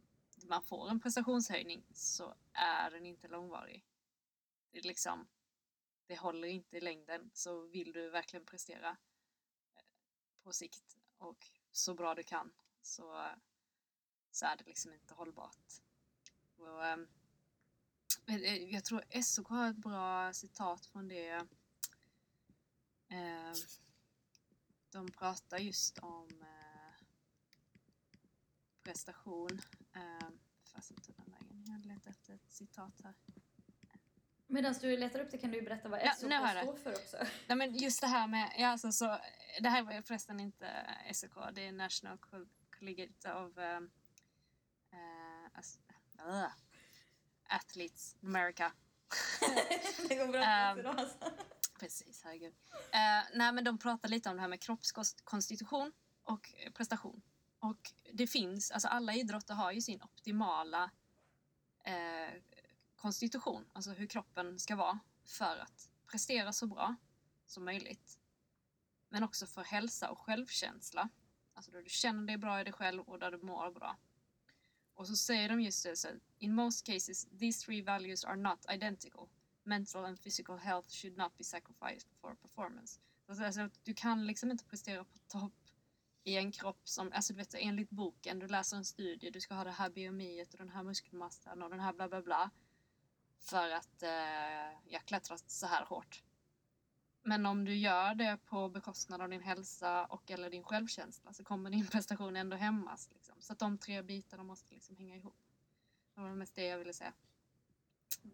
man 0.48 0.62
får 0.62 0.90
en 0.90 1.00
prestationshöjning 1.00 1.86
så 1.92 2.34
är 2.52 2.90
den 2.90 3.06
inte 3.06 3.28
långvarig. 3.28 3.86
Det 4.70 4.78
är 4.78 4.82
liksom... 4.82 5.28
Det 6.06 6.16
håller 6.16 6.48
inte 6.48 6.76
i 6.76 6.80
längden. 6.80 7.30
Så 7.34 7.60
vill 7.60 7.92
du 7.92 8.10
verkligen 8.10 8.46
prestera 8.46 8.88
eh, 9.74 9.84
på 10.42 10.52
sikt 10.52 10.98
och 11.18 11.46
så 11.72 11.94
bra 11.94 12.14
du 12.14 12.22
kan 12.22 12.52
så, 12.82 13.26
så 14.34 14.46
är 14.46 14.56
det 14.56 14.64
liksom 14.64 14.92
inte 14.92 15.14
hållbart. 15.14 15.72
Och, 16.56 16.84
ehm, 16.86 17.08
eh, 18.26 18.54
jag 18.56 18.84
tror 18.84 19.22
SOK 19.22 19.48
har 19.48 19.70
ett 19.70 19.76
bra 19.76 20.32
citat 20.32 20.86
från 20.86 21.08
det 21.08 21.46
Eh, 23.08 23.52
de 24.90 25.10
pratar 25.10 25.58
just 25.58 25.98
om 25.98 26.28
eh, 26.42 27.04
prestation. 28.82 29.60
Eh, 29.94 30.28
fasen 30.72 30.96
tog 30.96 31.16
den 31.16 31.30
vägen. 31.32 31.64
Jag 31.66 31.86
letar 31.86 32.10
efter 32.10 32.34
ett 32.34 32.52
citat 32.52 33.00
här. 33.04 33.14
Medan 34.46 34.74
du 34.80 34.96
letar 34.96 35.20
upp 35.20 35.30
det 35.30 35.38
kan 35.38 35.50
du 35.50 35.62
berätta 35.62 35.88
vad 35.88 36.00
Ja, 36.00 36.12
SOK 36.14 36.30
det. 36.30 36.62
står 36.62 36.76
för 36.76 36.92
också. 36.92 37.16
Nej 37.48 37.56
men 37.56 37.74
just 37.74 38.00
det 38.00 38.06
här 38.06 38.26
med, 38.26 38.54
ja 38.58 38.68
alltså 38.68 38.92
så, 38.92 39.18
det 39.60 39.68
här 39.68 39.82
var 39.82 40.02
förresten 40.02 40.40
inte 40.40 40.86
SOK, 41.12 41.34
det 41.52 41.66
är 41.66 41.72
National 41.72 42.18
Co- 42.18 42.46
Collegiate 42.78 43.32
of 43.32 43.58
as, 43.58 43.82
uh, 46.26 46.46
Athletes 47.48 48.16
America. 48.22 48.72
det 50.08 50.14
går 50.14 50.28
bra 50.28 50.78
idag 50.78 51.00
alltså. 51.00 51.18
Precis, 51.78 52.22
herregud. 52.24 52.54
Eh, 52.72 53.24
nej, 53.34 53.52
men 53.52 53.64
de 53.64 53.78
pratar 53.78 54.08
lite 54.08 54.30
om 54.30 54.36
det 54.36 54.42
här 54.42 54.48
med 54.48 54.60
kroppskonstitution 54.60 55.92
och 56.22 56.54
prestation. 56.74 57.22
Och 57.58 57.92
det 58.12 58.26
finns, 58.26 58.70
alltså 58.70 58.88
alla 58.88 59.14
idrotter 59.14 59.54
har 59.54 59.72
ju 59.72 59.80
sin 59.80 60.02
optimala 60.02 60.90
eh, 61.84 62.34
konstitution, 62.96 63.64
alltså 63.72 63.90
hur 63.90 64.06
kroppen 64.06 64.58
ska 64.58 64.76
vara 64.76 64.98
för 65.24 65.58
att 65.58 65.88
prestera 66.06 66.52
så 66.52 66.66
bra 66.66 66.94
som 67.46 67.64
möjligt. 67.64 68.18
Men 69.08 69.24
också 69.24 69.46
för 69.46 69.64
hälsa 69.64 70.10
och 70.10 70.18
självkänsla. 70.18 71.08
Alltså 71.54 71.70
då 71.70 71.80
du 71.80 71.88
känner 71.88 72.26
dig 72.26 72.36
bra 72.36 72.60
i 72.60 72.64
dig 72.64 72.72
själv 72.72 73.02
och 73.02 73.18
där 73.18 73.30
du 73.30 73.38
mår 73.38 73.70
bra. 73.70 73.96
Och 74.94 75.06
så 75.06 75.16
säger 75.16 75.48
de 75.48 75.60
just 75.60 75.84
det, 75.84 75.96
så 75.96 76.08
in 76.38 76.54
most 76.54 76.86
cases 76.86 77.26
these 77.38 77.64
three 77.64 77.82
values 77.82 78.24
are 78.24 78.36
not 78.36 78.66
identical 78.74 79.28
mental 79.64 80.04
and 80.04 80.22
physical 80.22 80.56
health 80.56 80.90
should 80.90 81.16
not 81.16 81.36
be 81.38 81.44
sacrificed 81.44 82.08
for 82.20 82.34
performance. 82.34 83.00
Alltså, 83.28 83.44
alltså, 83.44 83.68
du 83.82 83.94
kan 83.94 84.26
liksom 84.26 84.50
inte 84.50 84.64
prestera 84.64 85.04
på 85.04 85.18
topp 85.28 85.52
i 86.24 86.36
en 86.36 86.52
kropp 86.52 86.88
som, 86.88 87.12
alltså 87.12 87.32
du 87.32 87.36
vet 87.36 87.54
enligt 87.54 87.90
boken, 87.90 88.38
du 88.38 88.48
läser 88.48 88.76
en 88.76 88.84
studie, 88.84 89.30
du 89.30 89.40
ska 89.40 89.54
ha 89.54 89.64
det 89.64 89.70
här 89.70 89.90
BMI 89.90 90.42
och 90.42 90.58
den 90.58 90.68
här 90.68 90.82
muskelmassan 90.82 91.62
och 91.62 91.70
den 91.70 91.80
här 91.80 91.92
bla 91.92 92.08
bla 92.08 92.22
bla. 92.22 92.50
För 93.38 93.70
att 93.70 94.02
eh, 94.02 94.92
jag 94.92 95.04
klättrar 95.04 95.38
så 95.46 95.66
här 95.66 95.84
hårt. 95.84 96.22
Men 97.26 97.46
om 97.46 97.64
du 97.64 97.74
gör 97.74 98.14
det 98.14 98.38
på 98.46 98.68
bekostnad 98.68 99.20
av 99.20 99.28
din 99.28 99.42
hälsa 99.42 100.04
och 100.04 100.30
eller 100.30 100.50
din 100.50 100.62
självkänsla 100.62 101.32
så 101.32 101.44
kommer 101.44 101.70
din 101.70 101.86
prestation 101.90 102.36
ändå 102.36 102.56
hämmas. 102.56 103.10
Liksom. 103.12 103.34
Så 103.38 103.52
att 103.52 103.58
de 103.58 103.78
tre 103.78 104.02
bitarna 104.02 104.42
måste 104.42 104.74
liksom 104.74 104.96
hänga 104.96 105.16
ihop. 105.16 105.36
Det 106.14 106.20
var 106.20 106.28
mest 106.28 106.54
det 106.54 106.66
jag 106.66 106.78
ville 106.78 106.92
säga. 106.92 107.12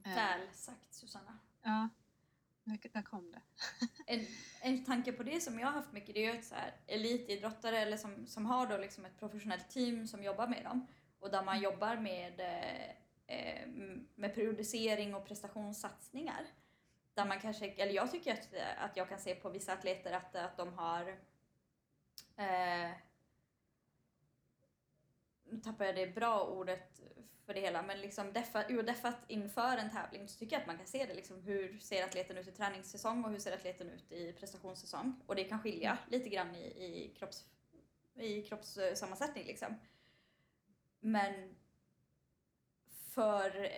Eh. 0.05 0.15
Väl 0.15 0.41
sagt 0.53 0.95
Susanna. 0.95 1.39
Ja, 1.63 1.89
där, 2.65 3.03
kom 3.03 3.33
det. 3.33 3.41
En, 4.07 4.27
en 4.61 4.85
tanke 4.85 5.13
på 5.13 5.23
det 5.23 5.41
som 5.41 5.59
jag 5.59 5.67
har 5.67 5.73
haft 5.73 5.93
mycket 5.93 6.15
det 6.15 6.27
är 6.27 6.33
ju 6.33 6.39
att 6.39 6.45
så 6.45 6.55
här, 6.55 6.75
elitidrottare 6.87 7.79
eller 7.79 7.97
som, 7.97 8.27
som 8.27 8.47
har 8.47 8.67
då 8.67 8.77
liksom 8.77 9.05
ett 9.05 9.19
professionellt 9.19 9.71
team 9.71 10.07
som 10.07 10.23
jobbar 10.23 10.47
med 10.47 10.65
dem 10.65 10.87
och 11.21 11.31
där 11.31 11.45
man 11.45 11.61
jobbar 11.61 11.97
med, 11.97 12.41
eh, 12.41 12.91
eh, 13.37 13.69
med 14.15 14.35
periodisering 14.35 15.15
och 15.15 15.27
prestationssatsningar. 15.27 16.47
Där 17.15 17.25
man 17.25 17.41
kanske, 17.41 17.67
eller 17.67 17.93
jag 17.93 18.11
tycker 18.11 18.33
att, 18.33 18.49
att 18.79 18.97
jag 18.97 19.09
kan 19.09 19.19
se 19.19 19.35
på 19.35 19.49
vissa 19.49 19.73
atleter 19.73 20.13
att, 20.13 20.37
att 20.37 20.57
de 20.57 20.73
har 20.73 21.09
eh, 22.37 22.91
nu 25.51 25.61
tappar 25.61 25.85
jag 25.85 25.95
det 25.95 26.15
bra 26.15 26.45
ordet 26.45 27.01
för 27.47 27.55
det 27.55 27.61
hela, 27.61 27.83
men 27.83 28.01
liksom 28.01 28.33
deffat 28.33 29.25
inför 29.29 29.77
en 29.77 29.91
tävling 29.91 30.29
så 30.29 30.39
tycker 30.39 30.57
jag 30.57 30.61
att 30.61 30.67
man 30.67 30.77
kan 30.77 30.87
se 30.87 31.07
det. 31.07 31.15
Liksom, 31.15 31.43
hur 31.43 31.79
ser 31.79 32.05
atleten 32.05 32.39
ut 32.39 32.49
i 32.49 32.53
träningssäsong 32.53 33.25
och 33.25 33.31
hur 33.31 33.39
ser 33.39 33.55
atleten 33.55 33.91
ut 33.91 34.13
i 34.13 34.33
prestationssäsong? 34.33 35.23
Och 35.27 35.37
det 35.37 35.45
kan 35.45 35.63
skilja 35.63 35.99
lite 36.09 36.29
grann 36.29 36.55
i, 36.55 36.67
i, 36.85 37.15
kropps, 37.19 37.45
i 38.15 38.43
kroppssammansättning. 38.43 39.45
Liksom. 39.45 39.77
Men 41.01 41.57
för 42.89 43.69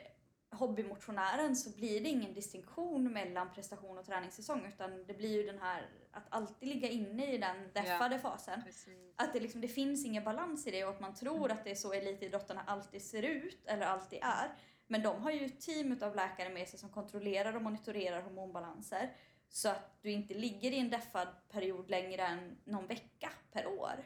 hobbymotionären 0.53 1.57
så 1.57 1.71
blir 1.71 2.01
det 2.01 2.09
ingen 2.09 2.35
distinktion 2.35 3.13
mellan 3.13 3.53
prestation 3.55 3.99
och 3.99 4.07
träningssäsong 4.07 4.67
utan 4.75 5.05
det 5.07 5.15
blir 5.15 5.37
ju 5.37 5.43
den 5.43 5.59
här 5.59 5.89
att 6.13 6.25
alltid 6.29 6.69
ligga 6.69 6.89
inne 6.89 7.33
i 7.33 7.39
den 7.39 7.57
deffade 7.73 8.19
fasen. 8.19 8.63
Precis. 8.63 9.15
Att 9.17 9.33
det, 9.33 9.41
liksom, 9.41 9.61
det 9.61 9.69
finns 9.69 10.05
ingen 10.05 10.25
balans 10.25 10.67
i 10.67 10.71
det 10.71 10.85
och 10.85 10.91
att 10.91 11.01
man 11.01 11.15
tror 11.15 11.53
att 11.53 11.65
det 11.65 11.71
är 11.71 11.75
så 11.75 11.93
elitidrottarna 11.93 12.63
alltid 12.67 13.03
ser 13.03 13.23
ut 13.23 13.67
eller 13.67 13.87
alltid 13.87 14.19
är. 14.23 14.57
Men 14.87 15.03
de 15.03 15.23
har 15.23 15.31
ju 15.31 15.47
ett 15.47 15.61
team 15.61 15.99
av 16.03 16.17
läkare 16.17 16.49
med 16.49 16.69
sig 16.69 16.79
som 16.79 16.89
kontrollerar 16.89 17.57
och 17.57 17.63
monitorerar 17.63 18.23
hormonbalanser 18.23 19.11
så 19.49 19.69
att 19.69 19.99
du 20.03 20.11
inte 20.11 20.35
ligger 20.35 20.73
i 20.73 20.79
en 20.79 20.91
deffad 20.91 21.29
period 21.49 21.91
längre 21.91 22.23
än 22.23 22.57
någon 22.65 22.87
vecka 22.87 23.31
per 23.53 23.67
år. 23.67 24.05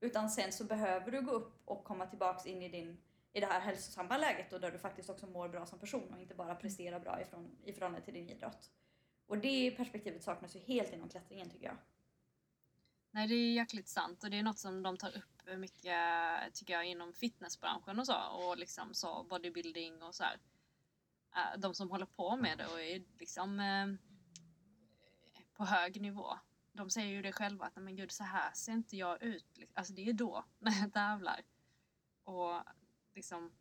Utan 0.00 0.30
sen 0.30 0.52
så 0.52 0.64
behöver 0.64 1.10
du 1.10 1.20
gå 1.20 1.30
upp 1.30 1.62
och 1.64 1.84
komma 1.84 2.06
tillbaks 2.06 2.46
in 2.46 2.62
i 2.62 2.68
din 2.68 2.98
i 3.32 3.40
det 3.40 3.46
här 3.46 3.60
hälsosamma 3.60 4.16
läget 4.16 4.52
och 4.52 4.60
där 4.60 4.70
du 4.70 4.78
faktiskt 4.78 5.10
också 5.10 5.26
mår 5.26 5.48
bra 5.48 5.66
som 5.66 5.78
person 5.78 6.14
och 6.14 6.20
inte 6.20 6.34
bara 6.34 6.54
presterar 6.54 7.00
bra 7.00 7.20
ifrån, 7.20 7.56
i 7.64 7.72
förhållande 7.72 8.04
till 8.04 8.14
din 8.14 8.28
idrott. 8.28 8.70
Och 9.26 9.38
det 9.38 9.70
perspektivet 9.70 10.22
saknas 10.22 10.56
ju 10.56 10.60
helt 10.60 10.92
inom 10.92 11.08
klättringen 11.08 11.50
tycker 11.50 11.66
jag. 11.66 11.76
Nej, 13.10 13.28
det 13.28 13.34
är 13.34 13.52
jäkligt 13.52 13.88
sant 13.88 14.24
och 14.24 14.30
det 14.30 14.38
är 14.38 14.42
något 14.42 14.58
som 14.58 14.82
de 14.82 14.96
tar 14.96 15.16
upp 15.16 15.58
mycket, 15.58 15.94
tycker 16.54 16.72
jag, 16.72 16.86
inom 16.86 17.12
fitnessbranschen 17.12 17.98
och 17.98 18.06
så 18.06 18.16
och 18.16 18.58
liksom 18.58 18.94
så 18.94 19.24
bodybuilding 19.24 20.02
och 20.02 20.14
så 20.14 20.24
här. 20.24 20.38
Eh, 21.36 21.58
de 21.58 21.74
som 21.74 21.90
håller 21.90 22.06
på 22.06 22.36
med 22.36 22.58
det 22.58 22.66
och 22.66 22.80
är 22.80 23.02
liksom 23.18 23.60
eh, 23.60 23.86
på 25.54 25.64
hög 25.64 26.00
nivå. 26.00 26.38
De 26.72 26.90
säger 26.90 27.08
ju 27.08 27.22
det 27.22 27.32
själva 27.32 27.64
att 27.66 27.76
men 27.76 27.96
gud 27.96 28.12
så 28.12 28.24
här 28.24 28.52
ser 28.52 28.72
inte 28.72 28.96
jag 28.96 29.22
ut. 29.22 29.56
Liksom, 29.56 29.72
alltså 29.76 29.92
det 29.92 30.08
är 30.08 30.12
då 30.12 30.44
när 30.58 30.80
jag 30.80 30.92
tävlar. 30.92 31.40
Och 32.24 32.62
liksom 33.14 33.52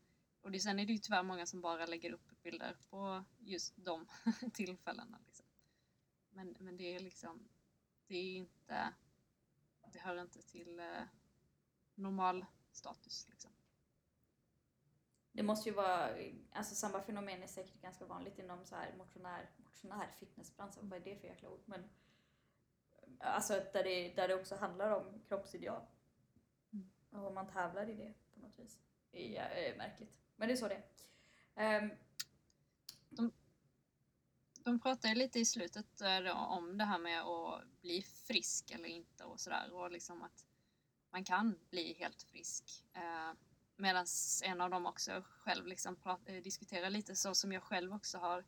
och 0.42 0.52
det, 0.52 0.60
sen 0.60 0.80
är 0.80 0.86
det 0.86 0.94
ju 0.94 1.00
tyvärr 1.00 1.24
många 1.24 1.46
som 1.46 1.62
bara 1.62 1.86
lägger 1.86 2.12
upp 2.12 2.42
bilder 2.44 2.78
på 2.90 3.24
just 3.40 3.74
de 3.78 4.08
tillfällena. 4.54 5.20
Liksom. 5.26 5.46
Men, 6.30 6.56
men 6.60 6.78
det 6.78 6.96
är 6.96 7.00
liksom, 7.00 7.50
det 8.08 8.16
är 8.16 8.36
inte, 8.36 8.94
det 9.94 10.00
hör 10.00 10.22
inte 10.22 10.42
till 10.42 10.80
eh, 10.80 11.04
normal 11.96 12.46
status. 12.72 13.28
Liksom. 13.30 13.52
Det 15.32 15.44
måste 15.44 15.70
ju 15.70 15.76
vara, 15.76 16.10
alltså 16.52 16.76
samma 16.76 17.02
fenomen 17.02 17.44
är 17.44 17.48
säkert 17.48 17.82
ganska 17.82 18.06
vanligt 18.06 18.40
inom 18.40 18.66
så 18.66 18.76
här 18.76 18.98
motionär, 18.98 19.50
motionär 19.58 20.08
fitnessbranschen, 20.20 20.90
vad 20.90 21.00
är 21.00 21.04
det 21.04 21.16
för 21.16 21.28
jäkla 21.28 21.50
ord? 21.50 21.64
Men, 21.66 21.90
alltså 23.20 23.54
där 23.54 23.84
det, 23.84 24.14
där 24.14 24.28
det 24.28 24.36
också 24.36 24.56
handlar 24.56 24.92
om 24.92 25.22
kroppsideal. 25.28 25.82
Mm. 26.74 27.26
Och 27.26 27.34
man 27.34 27.48
tävlar 27.48 27.90
i 27.90 27.94
det 27.94 28.14
på 28.34 28.40
något 28.40 28.60
vis. 28.60 28.80
Det 29.12 29.38
är 29.38 29.78
märkligt. 29.78 30.18
Men 30.36 30.48
det 30.48 30.54
är 30.54 30.58
så 30.58 30.68
det 30.68 30.76
är. 30.76 30.84
Ehm, 31.56 31.92
De 34.64 34.80
pratar 34.80 35.10
ju 35.10 35.16
lite 35.16 35.40
i 35.40 35.46
slutet 35.46 35.98
då 35.98 36.32
om 36.34 36.78
det 36.78 36.86
här 36.86 37.00
med 37.00 37.22
att 37.22 37.82
bli 37.82 38.02
frisk 38.02 38.72
eller 38.72 38.90
inte 38.90 39.24
och 39.24 39.40
sådär 39.40 39.74
och 39.74 39.92
liksom 39.92 40.24
att 40.24 40.46
man 41.10 41.24
kan 41.24 41.60
bli 41.70 41.94
helt 41.94 42.24
frisk. 42.24 42.86
Ehm. 42.94 43.38
Medan 43.82 44.06
en 44.44 44.62
av 44.62 44.70
dem 44.70 44.86
också 44.86 45.24
själv 45.26 45.68
liksom 45.68 45.98
eh, 46.26 46.44
diskuterar 46.44 46.90
lite 46.90 47.16
så 47.16 47.36
som 47.36 47.52
jag 47.52 47.64
själv 47.64 47.94
också 47.94 48.18
har 48.18 48.46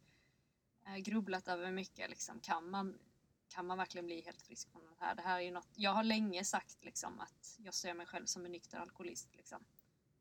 eh, 0.85 0.97
grubblat 0.97 1.47
över 1.47 1.71
mycket. 1.71 2.09
Liksom, 2.09 2.39
kan, 2.39 2.69
man, 2.69 2.99
kan 3.47 3.67
man 3.67 3.77
verkligen 3.77 4.05
bli 4.05 4.21
helt 4.21 4.41
frisk 4.41 4.71
från 4.71 4.85
det 4.85 5.05
här? 5.05 5.15
Det 5.15 5.21
här 5.21 5.39
är 5.39 5.43
ju 5.43 5.51
något, 5.51 5.69
jag 5.75 5.91
har 5.91 6.03
länge 6.03 6.43
sagt 6.43 6.83
liksom, 6.83 7.19
att 7.19 7.55
jag 7.59 7.73
ser 7.73 7.93
mig 7.93 8.05
själv 8.05 8.25
som 8.25 8.45
en 8.45 8.51
nykter 8.51 8.77
alkoholist. 8.77 9.35
Liksom. 9.35 9.65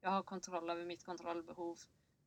Jag 0.05 0.11
har 0.11 0.23
kontroll 0.23 0.71
över 0.71 0.85
mitt 0.85 1.05
kontrollbehov 1.05 1.79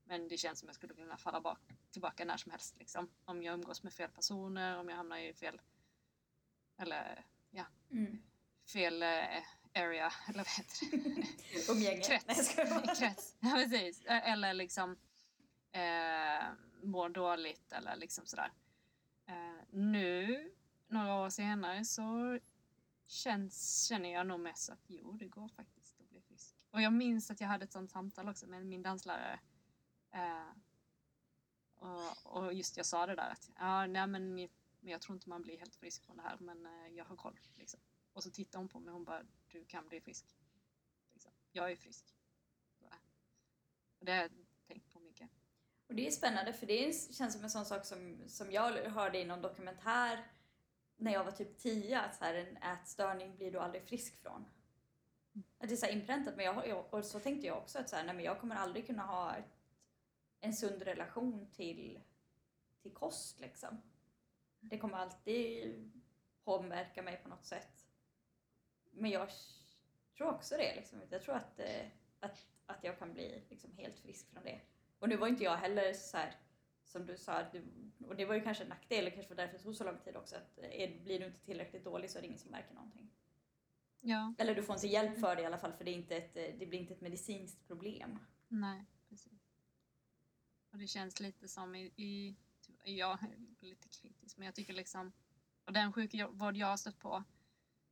men 0.06 0.28
det 0.28 0.38
känns 0.38 0.60
som 0.60 0.70
jag 0.70 0.76
skulle 0.76 0.94
kunna 0.94 1.18
falla 1.18 1.42
bak, 1.42 1.60
tillbaka 1.92 2.26
när 2.26 2.38
som 2.38 2.52
helst. 2.52 2.76
Liksom. 2.80 3.10
Om 3.26 3.44
jag 3.44 3.54
umgås 3.54 3.84
med 3.84 3.94
fel 3.94 4.10
personer, 4.10 4.80
om 4.80 4.90
jag 4.90 4.96
hamnar 4.96 5.18
i 5.18 5.34
fel 5.34 5.62
eller 6.78 7.26
ja, 7.52 7.66
mm. 7.92 8.22
fel 8.74 9.04
eh, 9.04 9.44
area, 9.74 10.14
eller 10.28 10.38
vad 10.38 10.48
heter 10.48 10.98
det? 10.98 11.72
Umgänge. 11.72 12.02
Krets. 12.02 12.58
Nej. 12.58 12.96
Krets. 13.00 13.36
Ja, 13.40 13.52
precis. 13.56 14.04
Eller 14.06 14.54
liksom 14.54 14.98
eh, 15.72 16.46
mår 16.84 17.10
dåligt 17.10 17.72
eller 17.72 17.96
liksom 17.96 18.26
sådär. 18.26 18.52
Eh, 19.26 19.64
nu, 19.70 20.52
några 20.88 21.16
år 21.16 21.30
senare, 21.30 21.86
så 21.86 22.40
känns, 23.08 23.86
känner 23.88 24.14
jag 24.14 24.28
nog 24.28 24.40
mest 24.40 24.70
att 24.70 24.84
jo, 24.88 25.12
det 25.12 25.28
går 25.28 25.48
faktiskt. 25.48 25.85
Och 26.76 26.82
jag 26.82 26.94
minns 26.94 27.32
att 27.32 27.42
jag 27.42 27.48
hade 27.48 27.64
ett 27.64 27.72
sånt 27.72 27.92
samtal 27.92 28.30
också 28.30 28.48
med 28.48 28.66
min 28.66 28.82
danslärare. 28.82 29.40
Eh, 30.12 30.50
och, 31.76 32.36
och 32.36 32.54
just 32.54 32.78
jag 32.78 32.86
sa 32.86 33.06
det 33.06 33.16
där 33.16 33.30
att 33.30 33.50
ja, 33.56 33.88
nej, 33.88 34.08
men, 34.08 34.36
men 34.36 34.50
jag 34.80 35.02
tror 35.02 35.16
inte 35.16 35.30
man 35.30 35.42
blir 35.42 35.58
helt 35.58 35.76
frisk 35.76 36.06
från 36.06 36.18
det 36.18 36.24
här 36.24 36.38
men 36.40 36.66
eh, 36.66 36.88
jag 36.88 37.06
har 37.06 37.16
koll. 37.16 37.40
Liksom. 37.56 37.80
Och 38.14 38.24
så 38.24 38.32
tittade 38.32 38.58
hon 38.58 38.70
på 38.70 38.80
mig 38.80 38.90
och 38.90 38.94
hon 38.94 39.04
bara 39.04 39.24
du 39.48 39.66
kan 39.66 39.88
bli 39.88 40.02
frisk. 40.02 40.26
Liksom. 41.14 41.32
Jag 41.52 41.72
är 41.72 41.76
frisk. 41.76 42.16
Så. 42.80 42.86
Och 44.00 44.06
det 44.06 44.12
har 44.12 44.22
jag 44.22 44.32
tänkt 44.68 44.94
på 44.94 45.00
mycket. 45.00 45.30
Och 45.88 45.96
det 45.96 46.08
är 46.08 46.12
spännande 46.12 46.54
för 46.54 46.68
det 46.68 47.14
känns 47.16 47.34
som 47.34 47.44
en 47.44 47.50
sån 47.50 47.66
sak 47.66 47.86
som, 47.86 48.18
som 48.28 48.52
jag 48.52 48.72
hörde 48.72 49.20
i 49.20 49.26
någon 49.26 49.42
dokumentär 49.42 50.28
när 50.98 51.14
jag 51.14 51.24
var 51.24 51.32
typ 51.32 51.58
10 51.58 52.02
att 52.02 52.16
så 52.16 52.24
här, 52.24 52.34
en 52.34 52.58
ätstörning 52.58 53.36
blir 53.38 53.52
du 53.52 53.60
aldrig 53.60 53.84
frisk 53.84 54.22
från. 54.22 54.46
Det 55.68 55.74
är 55.74 55.76
så 55.76 55.86
inpräntat 55.86 56.36
men 56.36 56.46
jag, 56.46 56.94
och 56.94 57.06
så 57.06 57.20
tänkte 57.20 57.48
jag 57.48 57.58
också 57.58 57.80
att 57.80 57.90
så 57.90 57.96
här, 57.96 58.04
nej, 58.04 58.16
men 58.16 58.26
jag 58.26 58.40
kommer 58.40 58.56
aldrig 58.56 58.88
kunna 58.88 59.04
ha 59.06 59.36
ett, 59.36 59.64
en 60.42 60.54
sund 60.54 60.82
relation 60.82 61.48
till, 61.52 62.00
till 62.82 62.94
kost 62.94 63.40
liksom. 63.40 63.82
Det 64.60 64.78
kommer 64.78 64.98
alltid 64.98 65.92
påverka 66.44 67.02
mig 67.02 67.20
på 67.24 67.30
något 67.30 67.46
sätt. 67.46 67.86
Men 68.92 69.12
jag 69.12 69.30
tror 70.18 70.30
också 70.30 70.58
det 70.58 70.76
liksom. 70.76 71.02
Jag 71.10 71.22
tror 71.22 71.36
att, 71.36 71.60
eh, 71.60 71.88
att, 72.20 72.46
att 72.66 72.84
jag 72.84 73.00
kan 73.00 73.14
bli 73.14 73.44
liksom 73.50 73.72
helt 73.78 74.00
frisk 74.00 74.32
från 74.32 74.44
det. 74.44 74.62
Och 75.00 75.10
nu 75.10 75.18
var 75.18 75.28
inte 75.28 75.44
jag 75.44 75.58
heller 75.58 75.94
så 75.94 76.18
här 76.18 76.36
som 76.84 77.06
du 77.06 77.18
sa, 77.18 77.44
du, 77.52 77.64
och 78.08 78.16
det 78.16 78.26
var 78.26 78.36
ju 78.36 78.42
kanske 78.42 78.64
en 78.64 78.70
nackdel, 78.70 79.06
det 79.06 79.12
kanske 79.12 79.30
var 79.30 79.36
därför 79.36 79.58
det 79.58 79.64
tog 79.64 79.76
så 79.76 79.84
lång 79.84 79.98
tid 79.98 80.16
också, 80.16 80.36
att 80.36 80.58
eh, 80.58 80.82
är, 80.82 81.00
blir 81.04 81.20
du 81.20 81.26
inte 81.26 81.46
tillräckligt 81.46 81.84
dålig 81.84 82.12
så 82.12 82.18
är 82.18 82.22
det 82.22 82.28
ingen 82.28 82.40
som 82.40 82.52
märker 82.52 82.74
någonting. 82.74 83.12
Ja, 84.08 84.34
Eller 84.38 84.56
du 84.56 84.64
får 84.64 84.76
inte 84.76 84.88
hjälp 84.88 85.20
för 85.20 85.36
det 85.36 85.42
i 85.42 85.46
alla 85.46 85.58
fall, 85.58 85.74
för 85.74 85.84
det, 85.86 85.92
är 85.92 85.96
inte 85.96 86.16
ett, 86.16 86.38
eh, 86.38 86.60
det 86.60 86.66
blir 86.66 86.80
inte 86.80 86.94
ett 86.94 87.02
medicinskt 87.02 87.68
problem. 87.68 88.20
nej 88.48 88.86
precis. 89.10 89.34
Och 90.72 90.78
det 90.78 90.88
känns 90.88 91.20
lite 91.20 91.48
som 91.48 91.76
i, 91.76 91.94
i 91.96 92.36
jag 92.84 93.24
är 93.24 93.66
lite 93.66 93.90
kritisk 93.90 94.38
men 94.38 94.46
jag 94.46 94.56
tycker 94.56 94.74
liksom, 94.74 95.12
och 95.66 95.74
den 95.74 95.94
sjukvård 95.94 96.58
jag 96.58 96.68
har 96.68 96.78
stött 96.78 97.00
på 97.00 97.24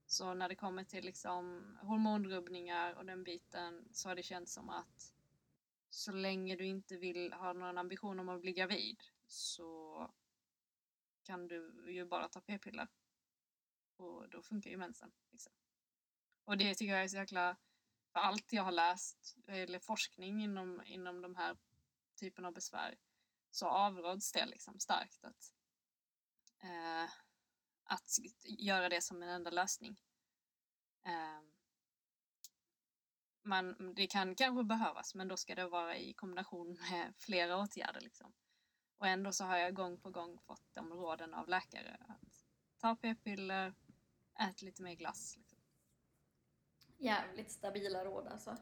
så 0.05 0.33
när 0.33 0.49
det 0.49 0.55
kommer 0.55 0.83
till 0.83 1.05
liksom 1.05 1.63
hormonrubbningar 1.81 2.93
och 2.93 3.05
den 3.05 3.23
biten 3.23 3.87
så 3.91 4.09
har 4.09 4.15
det 4.15 4.23
känts 4.23 4.53
som 4.53 4.69
att 4.69 5.13
så 5.89 6.11
länge 6.11 6.55
du 6.55 6.65
inte 6.65 6.97
vill 6.97 7.33
ha 7.33 7.53
någon 7.53 7.77
ambition 7.77 8.19
om 8.19 8.29
att 8.29 8.41
bli 8.41 8.53
gravid 8.53 9.03
så 9.27 10.11
kan 11.23 11.47
du 11.47 11.85
ju 11.87 12.05
bara 12.05 12.27
ta 12.27 12.41
p-piller. 12.41 12.87
Och 13.95 14.29
då 14.29 14.41
funkar 14.41 14.69
ju 14.69 14.77
mensen. 14.77 15.11
Liksom. 15.31 15.53
Och 16.45 16.57
det 16.57 16.75
tycker 16.75 16.93
jag 16.93 17.03
är 17.03 17.07
så 17.07 17.17
jäkla... 17.17 17.57
För 18.11 18.19
allt 18.19 18.53
jag 18.53 18.63
har 18.63 18.71
läst, 18.71 19.37
eller 19.47 19.79
forskning 19.79 20.43
inom, 20.43 20.81
inom 20.85 21.21
de 21.21 21.35
här 21.35 21.57
typen 22.19 22.45
av 22.45 22.53
besvär, 22.53 22.95
så 23.51 23.67
avråds 23.67 24.31
det 24.31 24.45
liksom 24.45 24.79
starkt 24.79 25.23
att, 25.23 25.53
eh, 26.63 27.03
att 27.83 28.17
göra 28.43 28.89
det 28.89 29.01
som 29.01 29.23
en 29.23 29.29
enda 29.29 29.49
lösning. 29.49 29.97
Eh, 31.05 31.41
man, 33.43 33.93
det 33.95 34.07
kan 34.07 34.35
kanske 34.35 34.63
behövas 34.63 35.15
men 35.15 35.27
då 35.27 35.37
ska 35.37 35.55
det 35.55 35.67
vara 35.67 35.97
i 35.97 36.13
kombination 36.13 36.77
med 36.91 37.13
flera 37.17 37.57
åtgärder. 37.57 38.01
Liksom. 38.01 38.33
Och 38.97 39.07
ändå 39.07 39.31
så 39.31 39.43
har 39.43 39.57
jag 39.57 39.73
gång 39.73 39.99
på 39.99 40.09
gång 40.09 40.39
fått 40.39 40.73
de 40.73 40.93
råden 40.93 41.33
av 41.33 41.49
läkare 41.49 42.05
att 42.09 42.45
ta 42.77 42.95
p-piller, 42.95 43.73
ät 44.39 44.61
lite 44.61 44.83
mer 44.83 44.95
glass. 44.95 45.37
Jävligt 47.03 47.51
stabila 47.51 48.05
råd 48.05 48.27
alltså. 48.27 48.57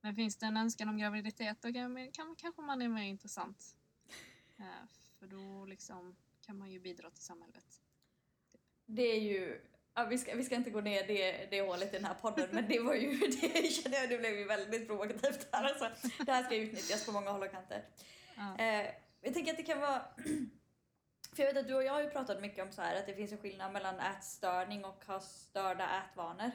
Men 0.00 0.14
finns 0.14 0.36
det 0.36 0.46
en 0.46 0.56
önskan 0.56 0.88
om 0.88 0.98
graviditet 0.98 1.62
då 1.62 1.72
kan, 1.72 2.12
kan, 2.12 2.36
kanske 2.36 2.62
man 2.62 2.82
är 2.82 2.88
mer 2.88 3.02
intressant. 3.02 3.76
Eh, 4.58 4.88
för 5.18 5.26
då 5.26 5.64
liksom 5.64 6.16
kan 6.40 6.58
man 6.58 6.70
ju 6.70 6.80
bidra 6.80 7.10
till 7.10 7.22
samhället. 7.22 7.82
Det 8.86 9.02
är 9.02 9.20
ju 9.20 9.60
Ja, 9.94 10.04
vi, 10.04 10.18
ska, 10.18 10.34
vi 10.34 10.44
ska 10.44 10.54
inte 10.54 10.70
gå 10.70 10.80
ner 10.80 11.06
det, 11.06 11.46
det 11.50 11.60
hålet 11.60 11.94
i 11.94 11.96
den 11.96 12.04
här 12.04 12.14
podden, 12.14 12.48
men 12.52 12.68
det 12.68 12.80
var 12.80 12.94
ju, 12.94 13.16
det 13.42 13.72
kände 13.72 13.98
jag, 13.98 14.08
det 14.08 14.18
blev 14.18 14.38
ju 14.38 14.44
väldigt 14.44 14.86
provokativt 14.86 15.48
här 15.52 15.64
alltså. 15.64 15.90
Det 16.24 16.32
här 16.32 16.42
ska 16.42 16.56
utnyttjas 16.56 17.06
på 17.06 17.12
många 17.12 17.30
håll 17.30 17.42
och 17.42 17.50
kanter. 17.50 17.84
Ja. 18.36 18.58
Eh, 18.58 18.90
jag 19.20 19.34
tänker 19.34 19.50
att 19.50 19.56
det 19.56 19.62
kan 19.62 19.80
vara, 19.80 20.02
för 21.36 21.42
jag 21.42 21.46
vet 21.46 21.56
att 21.56 21.68
du 21.68 21.74
och 21.74 21.84
jag 21.84 21.92
har 21.92 22.02
ju 22.02 22.10
pratat 22.10 22.40
mycket 22.40 22.64
om 22.64 22.72
så 22.72 22.82
här 22.82 22.96
att 22.96 23.06
det 23.06 23.14
finns 23.14 23.32
en 23.32 23.38
skillnad 23.38 23.72
mellan 23.72 24.00
ätstörning 24.00 24.84
och 24.84 25.04
ha 25.04 25.20
störda 25.20 25.88
ätvanor. 26.00 26.50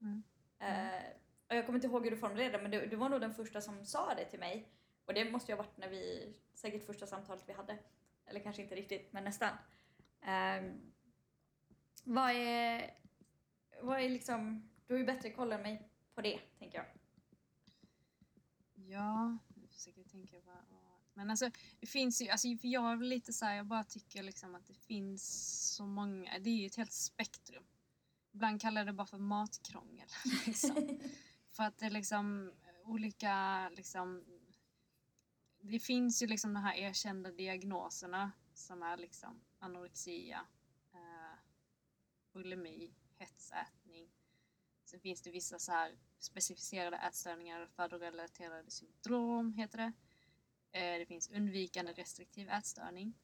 Mm. 0.00 0.22
Eh, 0.58 1.02
och 1.48 1.56
jag 1.56 1.66
kommer 1.66 1.76
inte 1.78 1.86
ihåg 1.86 2.04
hur 2.04 2.10
du 2.10 2.16
formulerade 2.16 2.56
det, 2.56 2.62
men 2.62 2.70
du, 2.70 2.86
du 2.86 2.96
var 2.96 3.08
nog 3.08 3.20
den 3.20 3.34
första 3.34 3.60
som 3.60 3.84
sa 3.84 4.14
det 4.14 4.24
till 4.24 4.38
mig. 4.38 4.72
Och 5.04 5.14
det 5.14 5.30
måste 5.30 5.52
ju 5.52 5.56
ha 5.56 5.64
varit 5.64 5.76
när 5.76 5.88
vi, 5.88 6.34
säkert 6.54 6.86
första 6.86 7.06
samtalet 7.06 7.44
vi 7.46 7.52
hade. 7.52 7.78
Eller 8.26 8.40
kanske 8.40 8.62
inte 8.62 8.74
riktigt, 8.74 9.12
men 9.12 9.24
nästan. 9.24 9.56
Ehm, 10.20 10.92
vad 12.04 12.30
är, 12.30 12.94
vad 13.82 14.00
är 14.00 14.08
liksom, 14.08 14.70
du 14.86 14.94
har 14.94 14.98
ju 14.98 15.06
bättre 15.06 15.30
koll 15.30 15.52
än 15.52 15.62
mig 15.62 15.90
på 16.14 16.20
det, 16.20 16.38
tänker 16.58 16.78
jag. 16.78 16.86
Ja, 18.74 19.38
jag 19.54 19.70
försöker 19.70 20.02
tänka 20.04 20.36
vad... 20.40 20.56
Men 21.18 21.30
alltså, 21.30 21.50
det 21.80 21.86
finns 21.86 22.22
ju, 22.22 22.28
alltså 22.28 22.48
för 22.60 22.68
jag 22.68 22.92
är 22.92 22.96
lite 22.96 23.32
så 23.32 23.44
här, 23.44 23.56
jag 23.56 23.66
bara 23.66 23.84
tycker 23.84 24.22
liksom 24.22 24.54
att 24.54 24.66
det 24.66 24.74
finns 24.74 25.22
så 25.76 25.86
många, 25.86 26.38
det 26.38 26.50
är 26.50 26.54
ju 26.54 26.66
ett 26.66 26.76
helt 26.76 26.92
spektrum. 26.92 27.64
Ibland 28.38 28.60
kallar 28.60 28.80
jag 28.80 28.86
det 28.86 28.92
bara 28.92 29.06
för 29.06 29.18
matkrångel. 29.18 30.08
Liksom. 30.46 30.98
för 31.50 31.62
att 31.62 31.78
det 31.78 31.86
är 31.86 31.90
liksom 31.90 32.52
olika, 32.84 33.68
liksom, 33.68 34.24
det 35.60 35.78
finns 35.78 36.22
ju 36.22 36.26
liksom 36.26 36.54
de 36.54 36.60
här 36.60 36.74
erkända 36.74 37.30
diagnoserna 37.30 38.32
som 38.54 38.82
är 38.82 38.96
liksom 38.96 39.40
anorexia, 39.58 40.46
eh, 40.92 41.38
bulimi, 42.32 42.94
hetsätning. 43.16 44.08
Sen 44.84 45.00
finns 45.00 45.22
det 45.22 45.30
vissa 45.30 45.58
så 45.58 45.72
här 45.72 45.98
specificerade 46.18 46.96
ätstörningar, 46.96 47.66
födorelaterade 47.66 48.70
syndrom 48.70 49.52
heter 49.52 49.78
det. 49.78 49.92
Eh, 50.78 50.98
Det 50.98 51.06
finns 51.06 51.30
undvikande 51.30 51.92
restriktiv 51.92 52.48
ätstörning. 52.48 53.14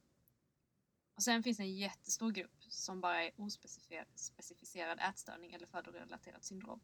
Och 1.14 1.22
sen 1.22 1.42
finns 1.42 1.56
det 1.56 1.62
en 1.62 1.76
jättestor 1.76 2.30
grupp 2.30 2.64
som 2.68 3.00
bara 3.00 3.24
är 3.24 3.40
ospecificerad 3.40 5.00
ätstörning 5.00 5.52
eller 5.52 5.66
födorelaterat 5.66 6.44
syndrom. 6.44 6.80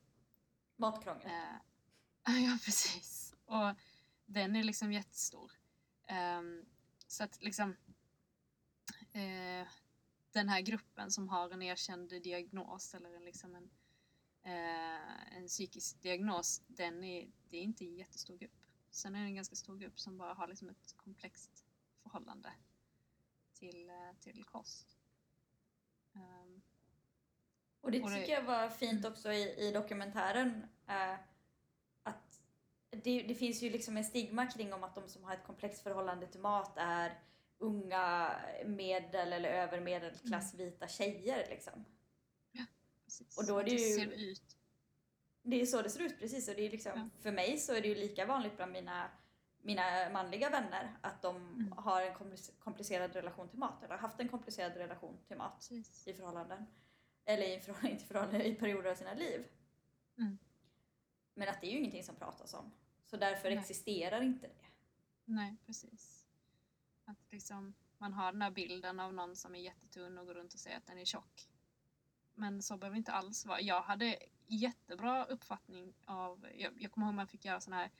Matkrångel. 0.76 1.26
Eh, 1.26 2.44
ja, 2.44 2.58
precis. 2.64 3.34
Och 3.44 3.74
den 4.26 4.56
är 4.56 4.62
liksom 4.64 4.92
jättestor. 4.92 5.52
Ehm, 6.06 6.66
så 7.06 7.24
att 7.24 7.42
liksom 7.42 7.76
eh, 9.12 9.68
den 10.32 10.48
här 10.48 10.60
gruppen 10.60 11.10
som 11.10 11.28
har 11.28 11.50
en 11.50 11.62
erkänd 11.62 12.08
diagnos 12.08 12.94
eller 12.94 13.14
en, 13.16 13.24
liksom 13.24 13.54
en, 13.54 13.70
eh, 14.42 15.36
en 15.36 15.46
psykisk 15.46 16.02
diagnos, 16.02 16.62
den 16.66 17.04
är, 17.04 17.30
det 17.48 17.56
är 17.56 17.62
inte 17.62 17.84
en 17.84 17.96
jättestor 17.96 18.36
grupp. 18.36 18.66
Sen 18.90 19.14
är 19.14 19.20
det 19.20 19.26
en 19.26 19.34
ganska 19.34 19.56
stor 19.56 19.76
grupp 19.76 20.00
som 20.00 20.18
bara 20.18 20.34
har 20.34 20.48
liksom 20.48 20.68
ett 20.68 20.94
komplext 20.96 21.64
förhållande 22.02 22.52
till, 23.60 23.88
eh, 23.90 24.12
till 24.20 24.44
kost. 24.44 24.98
Ehm, 26.14 26.60
Och 27.80 27.90
det 27.90 28.02
och 28.02 28.10
det- 28.10 28.16
tycker 28.16 28.32
jag 28.32 28.42
var 28.42 28.68
fint 28.68 29.04
också 29.04 29.32
i, 29.32 29.68
i 29.68 29.72
dokumentären. 29.72 30.66
Eh, 30.88 31.14
att 32.02 32.42
det, 32.90 33.22
det 33.22 33.34
finns 33.34 33.62
ju 33.62 33.70
liksom 33.70 33.96
en 33.96 34.04
stigma 34.04 34.46
kring 34.46 34.72
om 34.72 34.84
att 34.84 34.94
de 34.94 35.08
som 35.08 35.24
har 35.24 35.34
ett 35.34 35.44
komplext 35.46 35.82
förhållande 35.82 36.26
till 36.26 36.40
mat 36.40 36.72
är 36.76 37.18
unga 37.58 38.36
medel 38.66 39.32
eller 39.32 39.48
övermedelklass 39.50 40.54
vita 40.54 40.88
tjejer. 40.88 41.46
Liksom. 41.50 41.84
precis. 43.04 43.38
Och 43.38 43.46
då 43.46 43.58
är 43.58 43.64
det 43.64 43.70
ju- 43.70 43.94
ser 44.00 44.06
ut. 44.30 44.56
Det 45.42 45.60
är 45.60 45.66
så 45.66 45.82
det 45.82 45.90
ser 45.90 46.00
ut 46.00 46.18
precis. 46.18 46.48
Och 46.48 46.54
det 46.54 46.66
är 46.66 46.70
liksom, 46.70 46.92
Ja. 46.96 47.08
För 47.22 47.32
mig 47.32 47.58
så 47.58 47.74
är 47.74 47.80
det 47.82 47.88
ju 47.88 47.94
lika 47.94 48.26
vanligt 48.26 48.56
bland 48.56 48.72
mina, 48.72 49.10
mina 49.62 50.10
manliga 50.12 50.50
vänner 50.50 50.96
att 51.00 51.22
de 51.22 51.36
Mm. 51.36 51.72
har 51.72 52.02
en 52.02 52.14
komplic- 52.14 52.58
komplicerad 52.58 53.12
relation 53.12 53.48
till 53.48 53.58
mat. 53.58 53.82
Eller 53.82 53.94
har 53.94 53.98
haft 54.00 54.20
en 54.20 54.28
komplicerad 54.28 54.76
relation 54.76 55.18
till 55.26 55.36
mat 55.36 55.54
Precis. 55.56 56.08
i 56.08 56.14
förhållanden. 56.14 56.66
Eller 57.24 57.56
i 57.56 57.60
förhållanden, 57.60 57.90
inte 57.92 58.04
förhållanden, 58.04 58.42
i 58.42 58.54
perioder 58.54 58.90
av 58.90 58.94
sina 58.94 59.14
liv. 59.14 59.46
Mm. 60.18 60.38
Men 61.34 61.48
att 61.48 61.60
det 61.60 61.66
är 61.66 61.70
ju 61.70 61.78
ingenting 61.78 62.04
som 62.04 62.16
pratas 62.16 62.54
om. 62.54 62.72
Så 63.06 63.16
därför 63.16 63.48
Nej. 63.50 63.58
existerar 63.58 64.20
inte 64.20 64.46
det. 64.46 64.66
Nej, 65.24 65.56
precis. 65.66 66.26
Att 67.04 67.32
liksom, 67.32 67.74
man 67.98 68.12
har 68.12 68.32
den 68.32 68.42
här 68.42 68.50
bilden 68.50 69.00
av 69.00 69.14
någon 69.14 69.36
som 69.36 69.54
är 69.54 69.58
jättetunn 69.60 70.18
och 70.18 70.26
går 70.26 70.34
runt 70.34 70.54
och 70.54 70.60
säger 70.60 70.76
att 70.76 70.86
den 70.86 70.98
är 70.98 71.04
tjock. 71.04 71.48
Men 72.34 72.62
så 72.62 72.76
behöver 72.76 72.94
det 72.94 72.98
inte 72.98 73.12
alls 73.12 73.46
vara. 73.46 73.60
Jag 73.60 73.82
hade 73.82 74.18
jättebra 74.46 75.24
uppfattning 75.24 75.94
av, 76.04 76.46
jag, 76.54 76.82
jag 76.82 76.92
kommer 76.92 77.06
ihåg 77.06 77.14
man 77.14 77.26
fick 77.28 77.44
göra 77.44 77.60
sådana 77.60 77.82
här 77.82 77.90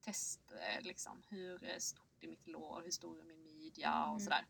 test, 0.00 0.52
eh, 0.52 0.80
liksom, 0.82 1.22
hur 1.28 1.64
eh, 1.64 1.78
stort 1.78 2.24
är 2.24 2.28
mitt 2.28 2.46
lår, 2.46 2.82
hur 2.84 2.90
stor 2.90 3.20
är 3.20 3.24
min 3.24 3.44
midja 3.44 4.02
och 4.04 4.08
Mm. 4.10 4.20
sådär. 4.20 4.46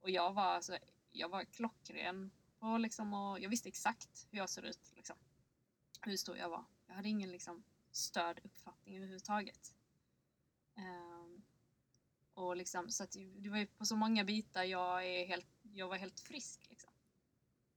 Och 0.00 0.10
jag 0.10 0.32
var, 0.32 0.42
alltså, 0.42 0.78
jag 1.10 1.28
var 1.28 1.44
klockren 1.44 2.30
på 2.58 2.78
liksom, 2.78 3.14
och 3.14 3.40
jag 3.40 3.50
visste 3.50 3.68
exakt 3.68 4.26
hur 4.30 4.38
jag 4.38 4.50
ser 4.50 4.62
ut. 4.62 4.92
Liksom. 4.96 5.16
Hur 6.02 6.16
stor 6.16 6.36
jag 6.36 6.48
var. 6.48 6.64
Jag 6.86 6.94
hade 6.94 7.08
ingen 7.08 7.30
liksom, 7.30 7.64
störd 7.90 8.40
uppfattning 8.44 8.96
överhuvudtaget. 8.96 9.74
Ehm, 10.74 11.42
och 12.34 12.56
liksom, 12.56 12.90
så 12.90 13.04
att 13.04 13.16
det 13.36 13.48
var 13.48 13.58
ju 13.58 13.66
på 13.66 13.84
så 13.86 13.96
många 13.96 14.24
bitar 14.24 14.62
jag, 14.64 15.06
är 15.06 15.26
helt, 15.26 15.48
jag 15.62 15.88
var 15.88 15.96
helt 15.96 16.20
frisk. 16.20 16.66
Liksom. 16.68 16.90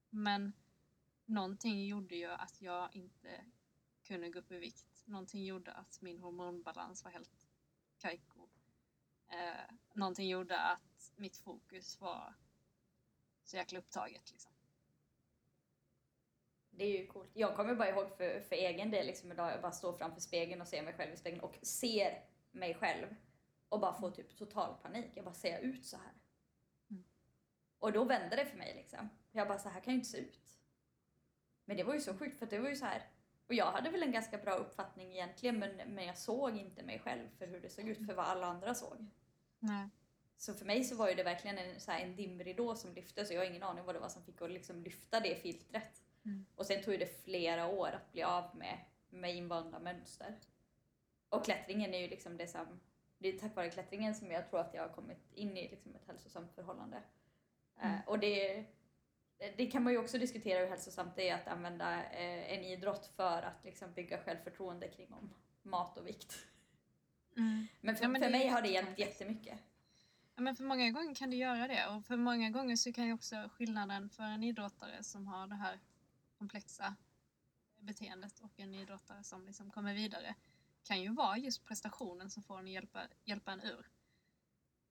Men 0.09 0.53
någonting 1.25 1.85
gjorde 1.85 2.15
ju 2.15 2.25
att 2.25 2.61
jag 2.61 2.95
inte 2.95 3.45
kunde 4.03 4.29
gå 4.29 4.39
upp 4.39 4.51
i 4.51 4.59
vikt. 4.59 4.94
Någonting 5.05 5.45
gjorde 5.45 5.71
att 5.71 6.01
min 6.01 6.19
hormonbalans 6.19 7.03
var 7.03 7.11
helt 7.11 7.47
kajko. 7.97 8.49
Eh, 9.27 9.73
någonting 9.93 10.29
gjorde 10.29 10.59
att 10.59 11.13
mitt 11.15 11.37
fokus 11.37 12.01
var 12.01 12.33
så 13.43 13.57
jäkla 13.57 13.79
upptaget. 13.79 14.31
Liksom. 14.31 14.51
Det 16.69 16.85
är 16.85 17.01
ju 17.01 17.07
coolt. 17.07 17.29
Jag 17.33 17.55
kommer 17.55 17.75
bara 17.75 17.89
ihåg 17.89 18.17
för, 18.17 18.41
för 18.41 18.55
egen 18.55 18.91
del 18.91 19.05
liksom 19.05 19.31
idag, 19.31 19.51
jag 19.51 19.61
bara 19.61 19.71
står 19.71 19.93
framför 19.93 20.21
spegeln 20.21 20.61
och 20.61 20.67
ser 20.67 20.83
mig 20.83 20.93
själv 20.93 21.13
i 21.13 21.17
spegeln 21.17 21.41
och 21.41 21.57
ser 21.61 22.23
mig 22.51 22.73
själv 22.73 23.15
och 23.69 23.79
bara 23.79 23.93
får 23.93 24.11
typ 24.11 24.37
total 24.37 24.75
panik. 24.81 25.11
Jag 25.13 25.25
bara, 25.25 25.33
ser 25.33 25.51
jag 25.51 25.61
ut 25.61 25.85
så 25.85 25.97
här? 25.97 26.13
Mm. 26.89 27.03
Och 27.79 27.91
då 27.91 28.03
vände 28.03 28.35
det 28.35 28.45
för 28.45 28.57
mig 28.57 28.73
liksom. 28.75 29.09
Jag 29.31 29.47
bara, 29.47 29.59
så 29.59 29.69
här 29.69 29.81
kan 29.81 29.93
jag 29.93 29.99
inte 29.99 30.09
se 30.09 30.17
ut. 30.17 30.59
Men 31.65 31.77
det 31.77 31.83
var 31.83 31.93
ju 31.93 32.01
så 32.01 32.17
sjukt 32.17 32.39
för 32.39 32.45
det 32.45 32.59
var 32.59 32.69
ju 32.69 32.75
så 32.75 32.85
här. 32.85 33.09
Och 33.47 33.53
jag 33.53 33.71
hade 33.71 33.89
väl 33.89 34.03
en 34.03 34.11
ganska 34.11 34.37
bra 34.37 34.53
uppfattning 34.55 35.11
egentligen 35.11 35.59
men, 35.59 35.75
men 35.87 36.05
jag 36.05 36.17
såg 36.17 36.57
inte 36.57 36.83
mig 36.83 36.99
själv 36.99 37.27
för 37.37 37.47
hur 37.47 37.61
det 37.61 37.69
såg 37.69 37.89
ut, 37.89 38.05
för 38.05 38.13
vad 38.13 38.25
alla 38.25 38.47
andra 38.47 38.75
såg. 38.75 39.05
Nej. 39.59 39.89
Så 40.37 40.53
för 40.53 40.65
mig 40.65 40.83
så 40.83 40.95
var 40.95 41.09
ju 41.09 41.15
det 41.15 41.23
verkligen 41.23 41.57
en, 41.57 41.79
så 41.79 41.91
här, 41.91 41.99
en 41.99 42.15
dimridå 42.15 42.75
som 42.75 42.93
lyftes 42.93 43.29
och 43.29 43.35
jag 43.35 43.41
har 43.41 43.45
ingen 43.45 43.63
aning 43.63 43.85
vad 43.85 43.95
det 43.95 43.99
var 43.99 44.09
som 44.09 44.23
fick 44.23 44.41
att 44.41 44.51
liksom 44.51 44.83
lyfta 44.83 45.19
det 45.19 45.35
filtret. 45.35 46.03
Mm. 46.25 46.45
Och 46.55 46.65
sen 46.65 46.83
tog 46.83 46.99
det 46.99 47.23
flera 47.23 47.67
år 47.67 47.87
att 47.87 48.11
bli 48.11 48.23
av 48.23 48.55
med, 48.55 48.79
med 49.09 49.35
invanda 49.35 49.79
mönster. 49.79 50.35
Och 51.29 51.45
klättringen 51.45 51.93
är 51.93 51.99
ju 51.99 52.07
liksom 52.07 52.37
det 52.37 52.47
som, 52.47 52.79
det 53.17 53.29
är 53.29 53.39
tack 53.39 53.55
vare 53.55 53.69
klättringen 53.69 54.15
som 54.15 54.31
jag 54.31 54.49
tror 54.49 54.59
att 54.59 54.73
jag 54.73 54.81
har 54.81 54.89
kommit 54.89 55.33
in 55.33 55.57
i 55.57 55.69
liksom 55.69 55.95
ett 55.95 56.07
hälsosamt 56.07 56.51
förhållande. 56.51 57.01
Mm. 57.81 57.95
Eh, 57.95 58.01
och 58.07 58.19
det, 58.19 58.65
det 59.37 59.71
kan 59.71 59.83
man 59.83 59.93
ju 59.93 59.99
också 59.99 60.17
diskutera 60.17 60.59
hur 60.59 60.67
hälsosamt 60.67 61.15
det 61.15 61.29
är 61.29 61.35
att 61.35 61.47
använda 61.47 62.03
eh, 62.03 62.53
en 62.53 62.63
idrott 62.63 63.05
för 63.15 63.41
att 63.41 63.63
liksom 63.63 63.93
bygga 63.93 64.23
självförtroende 64.23 64.87
kring 64.87 65.13
om 65.13 65.33
mat 65.63 65.97
och 65.97 66.07
vikt. 66.07 66.37
Mm. 67.37 67.67
Men 67.81 67.95
för, 67.95 68.03
Ja, 68.03 68.09
men 68.09 68.21
för 68.21 68.29
mig 68.29 68.47
har 68.47 68.61
det 68.61 68.69
hjälpt 68.69 68.99
jättemycket. 68.99 69.59
Ja, 70.35 70.41
men 70.41 70.55
för 70.55 70.63
många 70.63 70.91
gånger 70.91 71.15
kan 71.15 71.29
det 71.29 71.35
göra 71.35 71.67
det 71.67 71.87
och 71.87 72.05
för 72.05 72.17
många 72.17 72.49
gånger 72.49 72.75
så 72.75 72.93
kan 72.93 73.05
ju 73.05 73.13
också 73.13 73.49
skillnaden 73.53 74.09
för 74.09 74.23
en 74.23 74.43
idrottare 74.43 75.03
som 75.03 75.27
har 75.27 75.47
det 75.47 75.55
här 75.55 75.79
komplexa 76.37 76.95
beteendet 77.79 78.39
och 78.39 78.59
en 78.59 78.73
idrottare 78.73 79.23
som 79.23 79.45
liksom 79.45 79.71
kommer 79.71 79.93
vidare 79.93 80.35
kan 80.83 81.01
ju 81.01 81.13
vara 81.13 81.37
just 81.37 81.65
prestationen 81.65 82.29
som 82.29 82.43
får 82.43 82.59
en 82.59 82.67
hjälpa, 82.67 83.01
hjälpa 83.23 83.51
en 83.51 83.61
ur. 83.61 83.89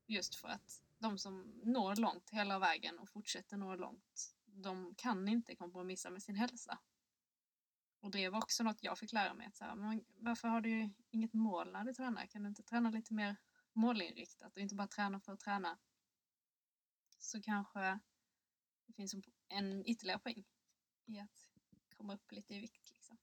Just 0.06 0.34
för 0.34 0.48
att 0.48 0.83
de 1.04 1.18
som 1.18 1.60
når 1.64 1.96
långt 1.96 2.30
hela 2.30 2.58
vägen 2.58 2.98
och 2.98 3.08
fortsätter 3.08 3.56
nå 3.56 3.76
långt, 3.76 4.34
de 4.44 4.94
kan 4.94 5.28
inte 5.28 5.56
kompromissa 5.56 6.10
med 6.10 6.22
sin 6.22 6.36
hälsa. 6.36 6.78
Och 8.00 8.10
det 8.10 8.28
var 8.28 8.38
också 8.38 8.62
något 8.62 8.82
jag 8.82 8.98
fick 8.98 9.12
lära 9.12 9.34
mig. 9.34 9.46
Att 9.46 9.56
så 9.56 9.64
här, 9.64 9.74
men 9.74 10.04
varför 10.16 10.48
har 10.48 10.60
du 10.60 10.90
inget 11.10 11.32
mål 11.32 11.72
när 11.72 11.84
du 11.84 11.94
tränar? 11.94 12.26
Kan 12.26 12.42
du 12.42 12.48
inte 12.48 12.62
träna 12.62 12.90
lite 12.90 13.14
mer 13.14 13.36
målinriktat 13.72 14.56
och 14.56 14.62
inte 14.62 14.74
bara 14.74 14.86
träna 14.86 15.20
för 15.20 15.32
att 15.32 15.40
träna? 15.40 15.78
Så 17.18 17.42
kanske 17.42 17.98
det 18.86 18.92
finns 18.92 19.14
en, 19.14 19.22
en 19.48 19.86
ytterligare 19.86 20.18
poäng 20.18 20.44
i 21.04 21.18
att 21.18 21.50
komma 21.96 22.14
upp 22.14 22.32
lite 22.32 22.54
i 22.54 22.60
vikt. 22.60 22.90
Liksom. 22.90 23.18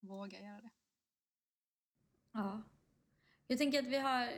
Våga 0.00 0.40
göra 0.40 0.60
det. 0.60 0.70
Ja. 2.32 2.62
Jag 3.46 3.58
tänker 3.58 3.78
att 3.78 3.86
vi 3.86 3.98
har... 3.98 4.28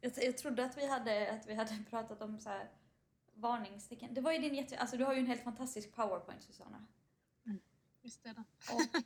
Jag, 0.00 0.38
trodde 0.38 0.64
att 0.64 0.78
vi 0.78 0.86
hade, 0.86 1.32
att 1.32 1.46
vi 1.46 1.54
hade 1.54 1.84
pratat 1.90 2.22
om 2.22 2.40
så 2.40 2.48
här 2.48 2.68
varningstecken. 3.34 4.14
Det 4.14 4.20
var 4.20 4.32
ju 4.32 4.38
din 4.38 4.54
jätte... 4.54 4.78
Alltså 4.78 4.96
du 4.96 5.04
har 5.04 5.14
ju 5.14 5.18
en 5.18 5.26
helt 5.26 5.42
fantastisk 5.42 5.94
powerpoint 5.94 6.42
Susanna. 6.42 6.86
Visst 8.02 8.26
är 8.26 8.34
det. 8.34 8.44
Och 8.72 9.04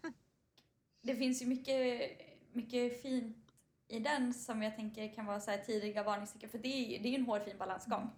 det 1.03 1.15
finns 1.15 1.43
ju 1.43 1.47
mycket, 1.47 2.11
mycket 2.53 3.03
fint 3.03 3.53
i 3.89 3.99
den 3.99 4.35
som 4.35 4.63
jag 4.63 4.77
tänker 4.77 5.15
kan 5.15 5.27
vara 5.27 5.41
så 5.41 5.51
här 5.51 5.59
tidiga 5.59 6.03
varningstecken. 6.03 6.51
För 6.51 6.59
det 6.59 6.69
är 6.69 6.91
ju 6.91 6.99
det 6.99 7.09
är 7.09 7.19
en 7.19 7.27
hårfin 7.27 7.59
balansgång. 7.59 8.11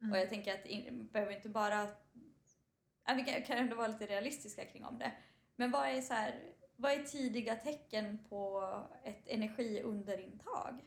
Mm. 0.00 0.12
Och 0.12 0.18
jag 0.18 0.28
tänker 0.28 0.54
att 0.54 0.64
det 0.64 0.92
behöver 0.92 1.32
inte 1.32 1.48
bara... 1.48 1.88
Vi 3.16 3.24
kan, 3.24 3.42
kan 3.42 3.58
ändå 3.58 3.76
vara 3.76 3.88
lite 3.88 4.06
realistiska 4.06 4.64
kring 4.64 4.84
om 4.84 4.98
det. 4.98 5.12
Men 5.56 5.70
vad 5.70 5.88
är, 5.88 6.00
så 6.00 6.14
här, 6.14 6.40
vad 6.76 6.92
är 6.92 7.02
tidiga 7.02 7.56
tecken 7.56 8.18
på 8.28 8.70
ett 9.04 9.28
energiunderintag? 9.28 10.84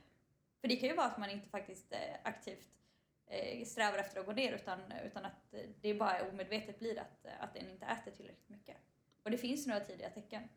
För 0.61 0.67
det 0.67 0.75
kan 0.75 0.89
ju 0.89 0.95
vara 0.95 1.07
att 1.07 1.17
man 1.17 1.29
inte 1.29 1.49
faktiskt 1.49 1.91
eh, 1.91 2.15
aktivt 2.23 2.69
eh, 3.27 3.65
strävar 3.65 3.97
efter 3.97 4.19
att 4.19 4.25
gå 4.25 4.31
ner 4.31 4.53
utan, 4.53 4.91
utan 4.91 5.25
att 5.25 5.53
eh, 5.53 5.69
det 5.81 5.93
bara 5.93 6.29
omedvetet 6.29 6.79
blir 6.79 6.99
att, 6.99 7.25
att 7.39 7.55
en 7.55 7.69
inte 7.69 7.85
äter 7.85 8.11
tillräckligt 8.11 8.49
mycket. 8.49 8.77
Och 9.23 9.31
det 9.31 9.37
finns 9.37 9.67
några 9.67 9.79
tidiga 9.79 10.09
tecken. 10.09 10.49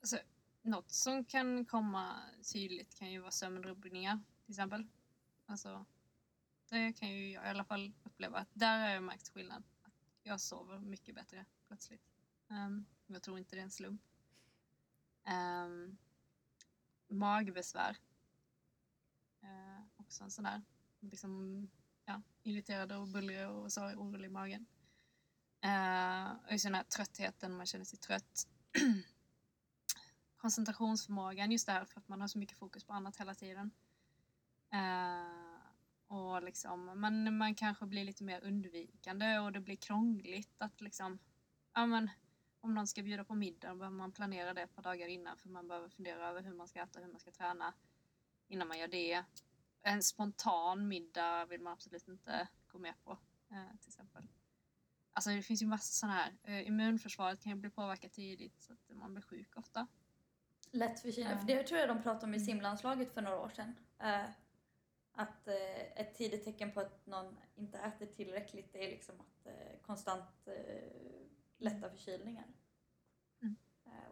Alltså, 0.00 0.18
något 0.62 0.90
som 0.90 1.24
kan 1.24 1.64
komma 1.64 2.22
tydligt 2.52 2.98
kan 2.98 3.10
ju 3.10 3.20
vara 3.20 3.30
sömnrubbningar 3.30 4.20
till 4.44 4.52
exempel. 4.52 4.86
Alltså, 5.46 5.84
det 6.68 6.92
kan 6.92 7.08
ju 7.08 7.32
jag 7.32 7.44
i 7.44 7.48
alla 7.48 7.64
fall 7.64 7.92
uppleva 8.04 8.38
att 8.38 8.48
där 8.52 8.78
har 8.78 8.88
jag 8.88 9.02
märkt 9.02 9.28
skillnad. 9.28 9.62
Att 9.82 9.92
jag 10.22 10.40
sover 10.40 10.78
mycket 10.78 11.14
bättre 11.14 11.44
plötsligt. 11.68 12.02
Um, 12.48 12.86
jag 13.14 13.22
tror 13.22 13.38
inte 13.38 13.56
det 13.56 13.60
är 13.60 13.64
en 13.64 13.70
slump. 13.70 14.02
Um, 15.28 15.98
magbesvär. 17.08 17.96
Uh, 19.42 19.84
också 19.96 20.24
en 20.24 20.30
sån 20.30 20.44
där, 20.44 20.62
liksom, 21.00 21.62
ja, 22.04 22.22
irriterad 22.42 22.92
och 22.92 23.08
bullrig 23.08 23.48
och 23.48 23.72
så 23.72 23.84
orolig 23.84 24.28
i 24.28 24.32
magen. 24.32 24.66
Uh, 25.64 26.46
och 26.46 26.52
just 26.52 26.64
den 26.64 26.74
här 26.74 26.82
tröttheten, 26.82 27.56
man 27.56 27.66
känner 27.66 27.84
sig 27.84 27.98
trött. 27.98 28.48
Koncentrationsförmågan, 30.36 31.52
just 31.52 31.66
det 31.66 31.72
här 31.72 31.84
för 31.84 32.00
att 32.00 32.08
man 32.08 32.20
har 32.20 32.28
så 32.28 32.38
mycket 32.38 32.58
fokus 32.58 32.84
på 32.84 32.92
annat 32.92 33.16
hela 33.16 33.34
tiden. 33.34 33.70
Uh, 34.74 35.48
och 36.08 36.42
liksom, 36.42 37.00
man, 37.00 37.36
man 37.36 37.54
kanske 37.54 37.86
blir 37.86 38.04
lite 38.04 38.24
mer 38.24 38.44
undvikande 38.44 39.38
och 39.38 39.52
det 39.52 39.60
blir 39.60 39.76
krångligt 39.76 40.54
att 40.58 40.80
liksom, 40.80 41.18
ja 41.74 41.86
men 41.86 42.10
om 42.68 42.74
någon 42.74 42.86
ska 42.86 43.02
bjuda 43.02 43.24
på 43.24 43.34
middag 43.34 43.74
behöver 43.74 43.96
man 43.96 44.12
planera 44.12 44.54
det 44.54 44.62
ett 44.62 44.74
par 44.74 44.82
dagar 44.82 45.08
innan 45.08 45.36
för 45.36 45.48
man 45.48 45.68
behöver 45.68 45.88
fundera 45.88 46.28
över 46.28 46.42
hur 46.42 46.54
man 46.54 46.68
ska 46.68 46.82
äta 46.82 46.98
och 46.98 47.04
hur 47.04 47.12
man 47.12 47.20
ska 47.20 47.30
träna 47.30 47.74
innan 48.48 48.68
man 48.68 48.78
gör 48.78 48.88
det. 48.88 49.24
En 49.82 50.02
spontan 50.02 50.88
middag 50.88 51.44
vill 51.46 51.60
man 51.60 51.72
absolut 51.72 52.08
inte 52.08 52.48
gå 52.68 52.78
med 52.78 52.94
på 53.04 53.10
eh, 53.50 53.78
till 53.80 53.88
exempel. 53.88 54.22
Alltså 55.12 55.30
det 55.30 55.42
finns 55.42 55.62
ju 55.62 55.66
massa 55.66 55.84
sådana 55.92 56.14
här, 56.14 56.36
eh, 56.42 56.66
immunförsvaret 56.68 57.40
kan 57.42 57.52
ju 57.52 57.56
bli 57.58 57.70
påverkat 57.70 58.12
tidigt 58.12 58.62
så 58.62 58.72
att 58.72 58.96
man 58.96 59.14
blir 59.14 59.22
sjuk 59.22 59.56
ofta. 59.56 59.86
Lätt 60.70 61.00
förkylning. 61.00 61.38
För 61.38 61.46
det 61.46 61.62
tror 61.62 61.80
jag 61.80 61.88
de 61.88 62.02
pratade 62.02 62.24
om 62.26 62.34
i 62.34 62.36
Mm. 62.36 62.46
simlandslaget 62.46 63.14
för 63.14 63.22
några 63.22 63.40
år 63.40 63.48
sedan. 63.48 63.74
Eh, 63.98 64.30
att 65.12 65.48
eh, 65.48 66.00
ett 66.00 66.14
tidigt 66.14 66.44
tecken 66.44 66.72
på 66.72 66.80
att 66.80 67.06
någon 67.06 67.36
inte 67.54 67.78
äter 67.78 68.06
tillräckligt 68.06 68.74
är 68.74 68.90
liksom 68.90 69.20
att 69.20 69.46
eh, 69.46 69.80
konstant 69.82 70.46
eh, 70.46 71.18
lätta 71.58 71.90
förkylningar. 71.90 72.44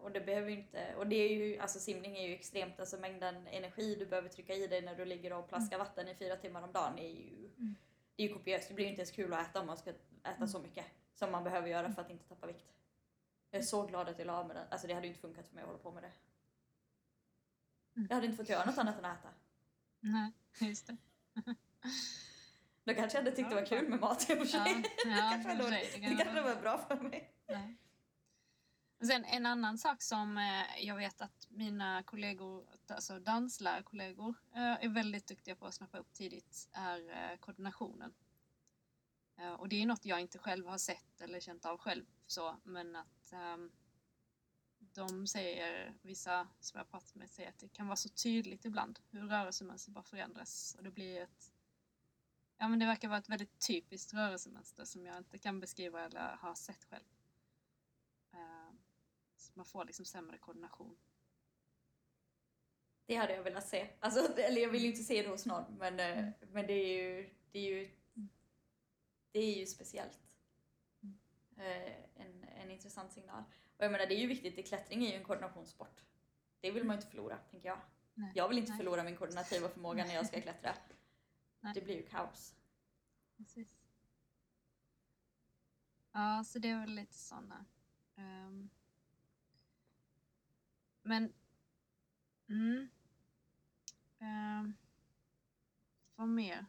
Mm. 0.07 0.13
Och 0.13 0.13
det 0.13 0.21
behöver 0.27 0.51
ju 0.51 0.57
inte, 0.57 0.95
och 0.97 1.07
det 1.07 1.17
är 1.17 1.29
ju, 1.29 1.59
alltså 1.59 1.79
simning 1.79 2.17
är 2.17 2.29
ju 2.29 2.35
extremt, 2.35 2.81
alltså 2.81 2.97
mängden 2.97 3.47
energi 3.47 3.95
du 3.95 4.07
behöver 4.07 4.29
trycka 4.29 4.55
i 4.55 4.67
dig 4.67 4.83
när 4.83 4.95
du 4.95 5.05
ligger 5.05 5.33
och 5.33 5.49
plaskar 5.49 5.79
vatten 5.79 6.09
i 6.09 6.15
fyra 6.15 6.37
timmar 6.37 6.63
om 6.63 6.73
dagen 6.73 6.99
är 6.99 7.09
ju, 7.09 7.51
Mm. 7.59 7.77
det 8.17 8.23
är 8.23 8.29
ju 8.29 8.35
kopiöst. 8.35 8.69
Det 8.69 8.75
blir 8.75 8.85
ju 8.85 8.91
inte 8.91 9.01
ens 9.01 9.11
kul 9.11 9.33
att 9.33 9.49
äta 9.51 9.61
om 9.61 9.67
man 9.67 9.77
ska 9.77 9.93
äta 10.25 10.47
så 10.47 10.59
mycket 10.61 10.85
som 11.15 11.33
man 11.33 11.45
behöver 11.45 11.69
göra 11.69 11.93
för 11.93 12.03
att 12.03 12.11
inte 12.11 12.25
tappa 12.29 12.47
vikt. 12.47 12.65
Jag 13.51 13.59
är 13.59 13.65
så 13.65 13.87
glad 13.87 14.09
att 14.09 14.19
jag 14.19 14.27
la 14.27 14.33
av 14.39 14.47
med 14.47 14.57
den. 14.57 14.67
Alltså 14.71 14.87
det 14.87 14.95
hade 14.95 15.07
ju 15.07 15.11
inte 15.13 15.21
funkat 15.21 15.47
för 15.49 15.55
mig 15.55 15.63
att 15.63 15.67
hålla 15.69 15.79
på 15.83 15.93
med 15.93 16.03
det. 16.03 16.13
Mm. 17.97 18.07
Jag 18.09 18.15
hade 18.15 18.27
inte 18.27 18.37
fått 18.37 18.49
göra 18.49 18.65
något 18.65 18.79
annat 18.79 18.99
än 18.99 19.05
att 19.05 19.19
äta. 19.19 19.29
Nej, 20.01 20.33
just 20.61 20.87
det. 20.87 20.97
Då 22.85 22.95
kanske 22.95 23.19
jag 23.19 23.25
hade 23.25 23.37
tyckt 23.37 23.49
det 23.51 23.55
var 23.55 23.67
kul 23.67 23.89
med 23.89 24.01
mat 24.01 24.31
i 24.31 24.35
och 24.35 24.39
för 24.39 24.45
sig. 24.47 24.61
Ja, 24.61 24.75
det 25.05 25.11
ja, 25.11 25.31
kanske, 25.45 25.63
var, 25.63 25.71
det 25.71 26.01
kan 26.01 26.17
kanske 26.17 26.43
vara- 26.43 26.55
var 26.55 26.63
bra 26.63 26.79
för 26.89 26.97
mig. 26.97 27.31
Ja. 27.47 27.61
Och 28.99 29.07
Sen 29.07 29.25
en 29.25 29.47
annan 29.47 29.79
sak 29.79 30.03
som 30.03 30.39
eh, 30.39 30.85
jag 30.87 30.97
vet 30.97 31.21
att 31.21 31.47
mina 31.51 32.03
kollegor, 32.03 32.67
alltså 32.89 33.19
danslärarkollegor, 33.19 34.35
eh, 34.55 34.85
är 34.85 34.89
väldigt 34.89 35.27
duktiga 35.27 35.57
på 35.57 35.67
att 35.67 35.75
snappa 35.75 35.99
upp 35.99 36.13
tidigt 36.13 36.69
är 36.73 37.11
eh, 37.11 37.39
koordinationen. 37.39 38.15
Eh, 39.39 39.53
och 39.53 39.69
det 39.69 39.83
är 39.83 39.87
något 39.87 40.05
jag 40.05 40.21
inte 40.21 40.39
själv 40.39 40.67
har 40.67 40.79
sett 40.79 41.21
eller 41.21 41.41
känt 41.41 41.65
av 41.65 41.79
själv 41.79 42.05
så, 42.27 42.57
men 42.65 42.97
att 42.97 43.33
ehm, 43.33 43.71
de 44.79 45.27
säger, 45.27 45.95
vissa 46.03 46.49
som 46.61 46.79
jag 46.79 46.91
pratat 46.91 47.15
med 47.15 47.31
säger 47.31 47.49
att 47.49 47.59
det 47.59 47.69
kan 47.69 47.87
vara 47.87 47.97
så 47.97 48.09
tydligt 48.09 48.65
ibland 48.65 48.99
hur 49.11 49.29
rörelsemönster 49.29 49.91
bara 49.91 50.05
förändras 50.05 50.75
och 50.79 50.85
det 50.85 50.91
blir 50.91 51.23
ett 51.23 51.53
Ja 52.59 52.69
men 52.69 52.79
det 52.79 52.87
verkar 52.87 53.09
vara 53.09 53.19
ett 53.19 53.29
väldigt 53.29 53.67
typiskt 53.67 54.15
rörelsemönster 54.15 54.85
som 54.85 55.07
jag 55.07 55.19
inte 55.19 55.39
kan 55.39 55.61
beskriva 55.61 56.05
eller 56.05 56.37
har 56.37 56.55
sett 56.55 56.85
själv. 56.85 57.05
Man 59.57 59.65
får 59.67 59.85
liksom 59.85 60.05
sämre 60.05 60.39
koordination. 60.39 60.97
Det 63.07 63.15
hade 63.15 63.35
jag 63.35 63.43
velat 63.43 63.69
se. 63.69 63.89
Alltså, 64.01 64.39
eller 64.39 64.61
jag 64.61 64.69
vill 64.69 64.83
ju 64.83 64.89
inte 64.89 65.03
se 65.03 65.23
det 65.23 65.29
hos 65.29 65.47
någon 65.47 65.77
men, 65.79 66.01
eh, 66.01 66.29
men 66.41 66.67
det 66.67 66.73
är 66.73 67.03
ju, 67.03 67.31
det 67.51 67.59
är 67.59 67.63
ju, 67.63 67.91
det 69.33 69.39
är 69.39 69.59
ju 69.59 69.67
speciellt. 69.67 70.21
Mm. 71.03 71.19
Eh, 71.57 71.93
En, 72.15 72.45
en 72.45 72.71
intressant 72.71 73.13
signal. 73.13 73.45
Och 73.77 73.85
jag 73.85 73.93
menar 73.93 74.07
det 74.07 74.15
är 74.15 74.21
ju 74.21 74.27
viktigt, 74.27 74.69
klättring 74.69 75.05
är 75.07 75.11
ju 75.11 75.17
en 75.17 75.25
koordinationssport. 75.25 76.05
Det 76.61 76.71
vill 76.71 76.85
man 76.85 76.97
ju 76.97 76.99
inte 76.99 77.11
förlora, 77.11 77.39
tänker 77.39 77.69
jag. 77.69 77.81
Nej. 78.15 78.33
Jag 78.35 78.49
vill 78.49 78.59
inte 78.59 78.71
Nej. 78.71 78.79
förlora 78.79 79.03
min 79.03 79.17
koordinativa 79.17 79.69
förmåga 79.69 80.05
när 80.05 80.15
jag 80.15 80.27
ska 80.27 80.41
klättra. 80.41 80.75
Nej. 81.61 81.75
Det 81.75 81.81
blir 81.81 81.97
ju 81.97 82.07
kaos. 82.07 82.55
Precis. 83.37 83.77
Ja, 86.13 86.45
så 86.47 86.59
det 86.59 86.69
är 86.69 86.81
väl 86.81 86.91
lite 86.95 87.15
sådana. 87.15 87.67
Um, 88.17 88.71
men... 91.07 91.33
Mm. 92.49 92.89
Um, 94.19 94.77
vad 96.17 96.29
mer? 96.29 96.67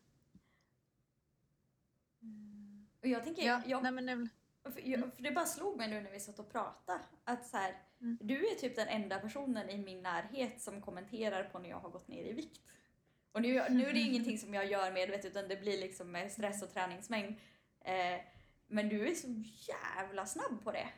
Mm. 2.21 2.87
Och 3.01 3.07
jag 3.07 3.23
tänker, 3.23 3.43
Ja, 3.43 3.61
jag, 3.65 3.83
nej 3.83 3.91
men 3.91 4.05
väl... 4.05 4.29
För, 4.73 4.87
jag, 4.87 5.13
för 5.15 5.23
det 5.23 5.31
bara 5.31 5.45
slog 5.45 5.77
mig 5.77 5.87
nu 5.87 6.01
när 6.01 6.11
vi 6.11 6.19
satt 6.19 6.39
och 6.39 6.51
pratade 6.51 6.99
att 7.23 7.45
så 7.45 7.57
här, 7.57 7.75
Mm. 8.01 8.17
du 8.21 8.47
är 8.47 8.55
typ 8.55 8.75
den 8.75 8.87
enda 8.87 9.19
personen 9.19 9.69
i 9.69 9.77
min 9.77 10.03
närhet 10.03 10.61
som 10.61 10.81
kommenterar 10.81 11.43
på 11.43 11.59
när 11.59 11.69
jag 11.69 11.79
har 11.79 11.89
gått 11.89 12.07
ner 12.07 12.23
i 12.23 12.33
vikt. 12.33 12.61
Och 13.31 13.41
nu, 13.41 13.63
nu 13.69 13.85
är 13.85 13.93
det 13.93 13.99
ingenting 14.09 14.37
som 14.37 14.53
jag 14.53 14.65
gör 14.65 14.91
medvetet 14.91 15.25
utan 15.25 15.47
det 15.47 15.55
blir 15.55 15.79
liksom 15.79 16.11
med 16.11 16.31
stress 16.31 16.63
och 16.63 16.73
träningsmängd. 16.73 17.35
Eh, 17.81 18.19
men 18.67 18.89
du 18.89 19.07
är 19.07 19.15
så 19.15 19.27
jävla 19.67 20.25
snabb 20.25 20.63
på 20.63 20.71
det. 20.71 20.89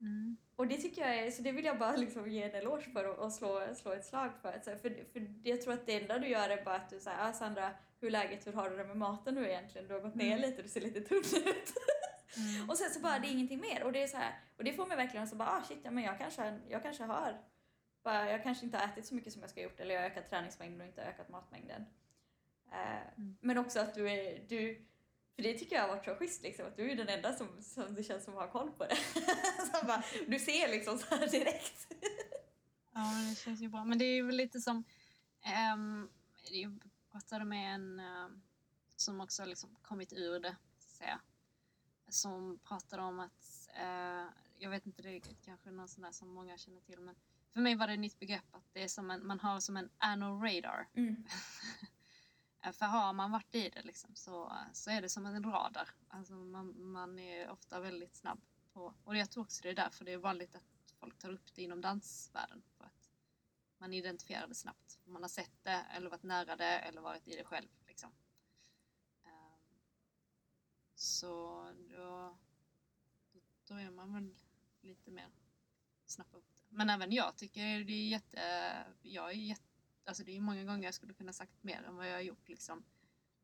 Mm. 0.00 0.36
Och 0.56 0.66
det 0.66 0.76
tycker 0.76 1.02
jag 1.02 1.18
är, 1.18 1.30
så 1.30 1.42
det 1.42 1.52
vill 1.52 1.64
jag 1.64 1.78
bara 1.78 1.96
liksom 1.96 2.30
ge 2.30 2.42
en 2.42 2.54
eloge 2.54 2.82
för 2.92 3.04
och, 3.04 3.18
och 3.24 3.32
slå, 3.32 3.74
slå 3.74 3.92
ett 3.92 4.04
slag 4.06 4.30
för. 4.42 4.60
Så, 4.64 4.76
för. 4.76 5.04
För 5.12 5.34
jag 5.42 5.62
tror 5.62 5.72
att 5.74 5.86
det 5.86 6.00
enda 6.02 6.18
du 6.18 6.28
gör 6.28 6.48
är 6.50 6.64
bara 6.64 6.74
att 6.74 6.90
du 6.90 7.00
säger 7.00 7.28
ah, 7.28 7.32
Sandra, 7.32 7.70
hur 8.00 8.08
är 8.08 8.12
läget, 8.12 8.46
hur 8.46 8.52
har 8.52 8.70
du 8.70 8.76
det 8.76 8.84
med 8.84 8.96
maten 8.96 9.34
nu 9.34 9.48
egentligen? 9.48 9.88
Du 9.88 9.94
har 9.94 10.00
gått 10.00 10.14
ner 10.14 10.36
Mm. 10.36 10.50
lite, 10.50 10.62
du 10.62 10.68
ser 10.68 10.80
lite 10.80 11.00
tunn 11.00 11.18
ut. 11.18 11.72
Mm. 12.36 12.68
Och 12.70 12.78
sen 12.78 12.90
så 12.90 13.00
bara, 13.00 13.18
det 13.18 13.26
är 13.28 13.30
ingenting 13.32 13.60
mer. 13.60 13.84
Och 13.84 13.92
det 13.92 14.02
är 14.02 14.06
så 14.06 14.16
här, 14.16 14.40
och 14.56 14.64
det 14.64 14.72
får 14.72 14.86
mig 14.86 14.96
verkligen 14.96 15.28
så 15.28 15.36
bara, 15.36 15.48
ah 15.48 15.62
shit, 15.62 15.78
ja, 15.82 15.90
men 15.90 16.04
jag 16.04 16.18
kanske, 16.18 16.58
jag 16.68 16.82
kanske 16.82 17.04
har, 17.04 17.38
bara, 18.02 18.30
jag 18.30 18.42
kanske 18.42 18.64
inte 18.64 18.78
har 18.78 18.84
ätit 18.88 19.06
så 19.06 19.14
mycket 19.14 19.32
som 19.32 19.42
jag 19.42 19.50
ska 19.50 19.60
ha 19.60 19.64
gjort 19.64 19.80
eller 19.80 19.94
jag 19.94 20.02
har 20.02 20.08
ökat 20.08 20.30
träningsmängden 20.30 20.80
och 20.80 20.86
inte 20.86 21.02
ökat 21.02 21.28
matmängden. 21.28 21.84
Eh, 22.72 22.98
Mm. 23.16 23.36
Men 23.40 23.58
också 23.58 23.80
att 23.80 23.94
du 23.94 24.10
är, 24.10 24.40
du, 24.48 24.84
för 25.38 25.42
det 25.42 25.58
tycker 25.58 25.76
jag 25.76 25.82
har 25.82 25.88
varit 25.88 26.04
så 26.04 26.14
schysst 26.14 26.42
liksom, 26.42 26.66
att 26.66 26.76
du 26.76 26.90
är 26.90 26.96
den 26.96 27.08
enda 27.08 27.32
som, 27.32 27.62
som 27.62 27.94
det 27.94 28.02
känns 28.02 28.24
som 28.24 28.34
har 28.34 28.48
koll 28.48 28.70
på 28.70 28.86
det. 28.86 28.96
så 29.72 29.86
bara, 29.86 30.02
du 30.26 30.38
ser 30.38 30.68
liksom 30.68 30.98
så 30.98 31.14
här 31.14 31.28
direkt. 31.28 31.94
Ja, 32.92 33.12
men 33.12 33.30
det 33.30 33.34
känns 33.34 33.60
ju 33.60 33.68
bra. 33.68 33.84
Men 33.84 33.98
det 33.98 34.04
är 34.04 34.22
väl 34.22 34.36
lite 34.36 34.60
som... 34.60 34.84
Um, 35.74 36.10
jag 36.50 36.80
pratade 37.12 37.44
med 37.44 37.74
en 37.74 38.00
ehm, 38.00 38.42
som 38.96 39.20
också 39.20 39.44
liksom 39.44 39.76
kommit 39.82 40.12
ur 40.12 40.40
det, 40.40 40.56
så 40.78 40.86
att 40.86 40.96
säga. 40.96 41.20
Som 42.08 42.58
pratade 42.58 43.02
om 43.02 43.20
att, 43.20 43.68
eh, 43.74 44.26
jag 44.58 44.70
vet 44.70 44.86
inte, 44.86 45.02
det 45.02 45.16
är 45.16 45.22
kanske 45.44 45.70
någon 45.70 45.88
sån 45.88 46.04
där 46.04 46.12
som 46.12 46.28
många 46.28 46.58
känner 46.58 46.80
till, 46.80 47.00
men 47.00 47.14
för 47.52 47.60
mig 47.60 47.74
var 47.74 47.86
det 47.86 47.92
ett 47.92 48.00
nytt 48.00 48.18
begrepp 48.18 48.54
att 48.54 48.72
det 48.72 48.82
är 48.82 48.88
som 48.88 49.10
en, 49.10 49.26
man 49.26 49.40
har 49.40 49.60
som 49.60 49.76
en 49.76 49.90
anoradar. 49.98 50.88
Mm. 50.94 51.24
För 52.72 52.86
har 52.86 53.12
man 53.12 53.30
varit 53.30 53.54
i 53.54 53.68
det 53.68 53.82
liksom, 53.82 54.14
så, 54.14 54.52
så 54.72 54.90
är 54.90 55.02
det 55.02 55.08
som 55.08 55.26
en 55.26 55.44
radar. 55.44 55.88
Alltså 56.08 56.32
man, 56.32 56.90
man 56.92 57.18
är 57.18 57.50
ofta 57.50 57.80
väldigt 57.80 58.16
snabb 58.16 58.40
på, 58.72 58.94
och 59.04 59.16
jag 59.16 59.30
tror 59.30 59.44
också 59.44 59.62
det 59.62 59.70
är 59.70 59.74
därför 59.74 60.04
det 60.04 60.12
är 60.12 60.18
vanligt 60.18 60.54
att 60.54 60.94
folk 61.00 61.18
tar 61.18 61.30
upp 61.30 61.54
det 61.54 61.62
inom 61.62 61.80
dansvärlden. 61.80 62.62
För 62.76 62.84
att 62.84 63.10
man 63.78 63.94
identifierar 63.94 64.46
det 64.46 64.54
snabbt. 64.54 64.98
Man 65.04 65.22
har 65.22 65.28
sett 65.28 65.64
det 65.64 65.86
eller 65.90 66.10
varit 66.10 66.22
nära 66.22 66.56
det 66.56 66.78
eller 66.78 67.00
varit 67.00 67.28
i 67.28 67.36
det 67.36 67.44
själv. 67.44 67.68
Liksom. 67.86 68.10
Ehm, 69.24 69.78
så 70.94 71.64
då, 71.88 72.38
då, 73.32 73.40
då 73.64 73.74
är 73.74 73.90
man 73.90 74.14
väl 74.14 74.34
lite 74.80 75.10
mer 75.10 75.28
snappa 76.06 76.36
upp 76.36 76.44
det. 76.54 76.76
Men 76.76 76.90
även 76.90 77.12
jag 77.12 77.36
tycker 77.36 77.84
det 77.84 77.92
är 77.92 78.08
jätte, 78.08 78.86
jag 79.02 79.30
är 79.30 79.34
jätte, 79.34 79.67
alltså 80.08 80.24
det 80.24 80.36
är 80.36 80.40
många 80.40 80.64
gånger 80.64 80.84
jag 80.84 80.94
skulle 80.94 81.14
kunna 81.14 81.32
sagt 81.32 81.62
mer 81.62 81.82
än 81.82 81.96
vad 81.96 82.08
jag 82.08 82.14
har 82.14 82.20
gjort 82.20 82.48
liksom 82.48 82.84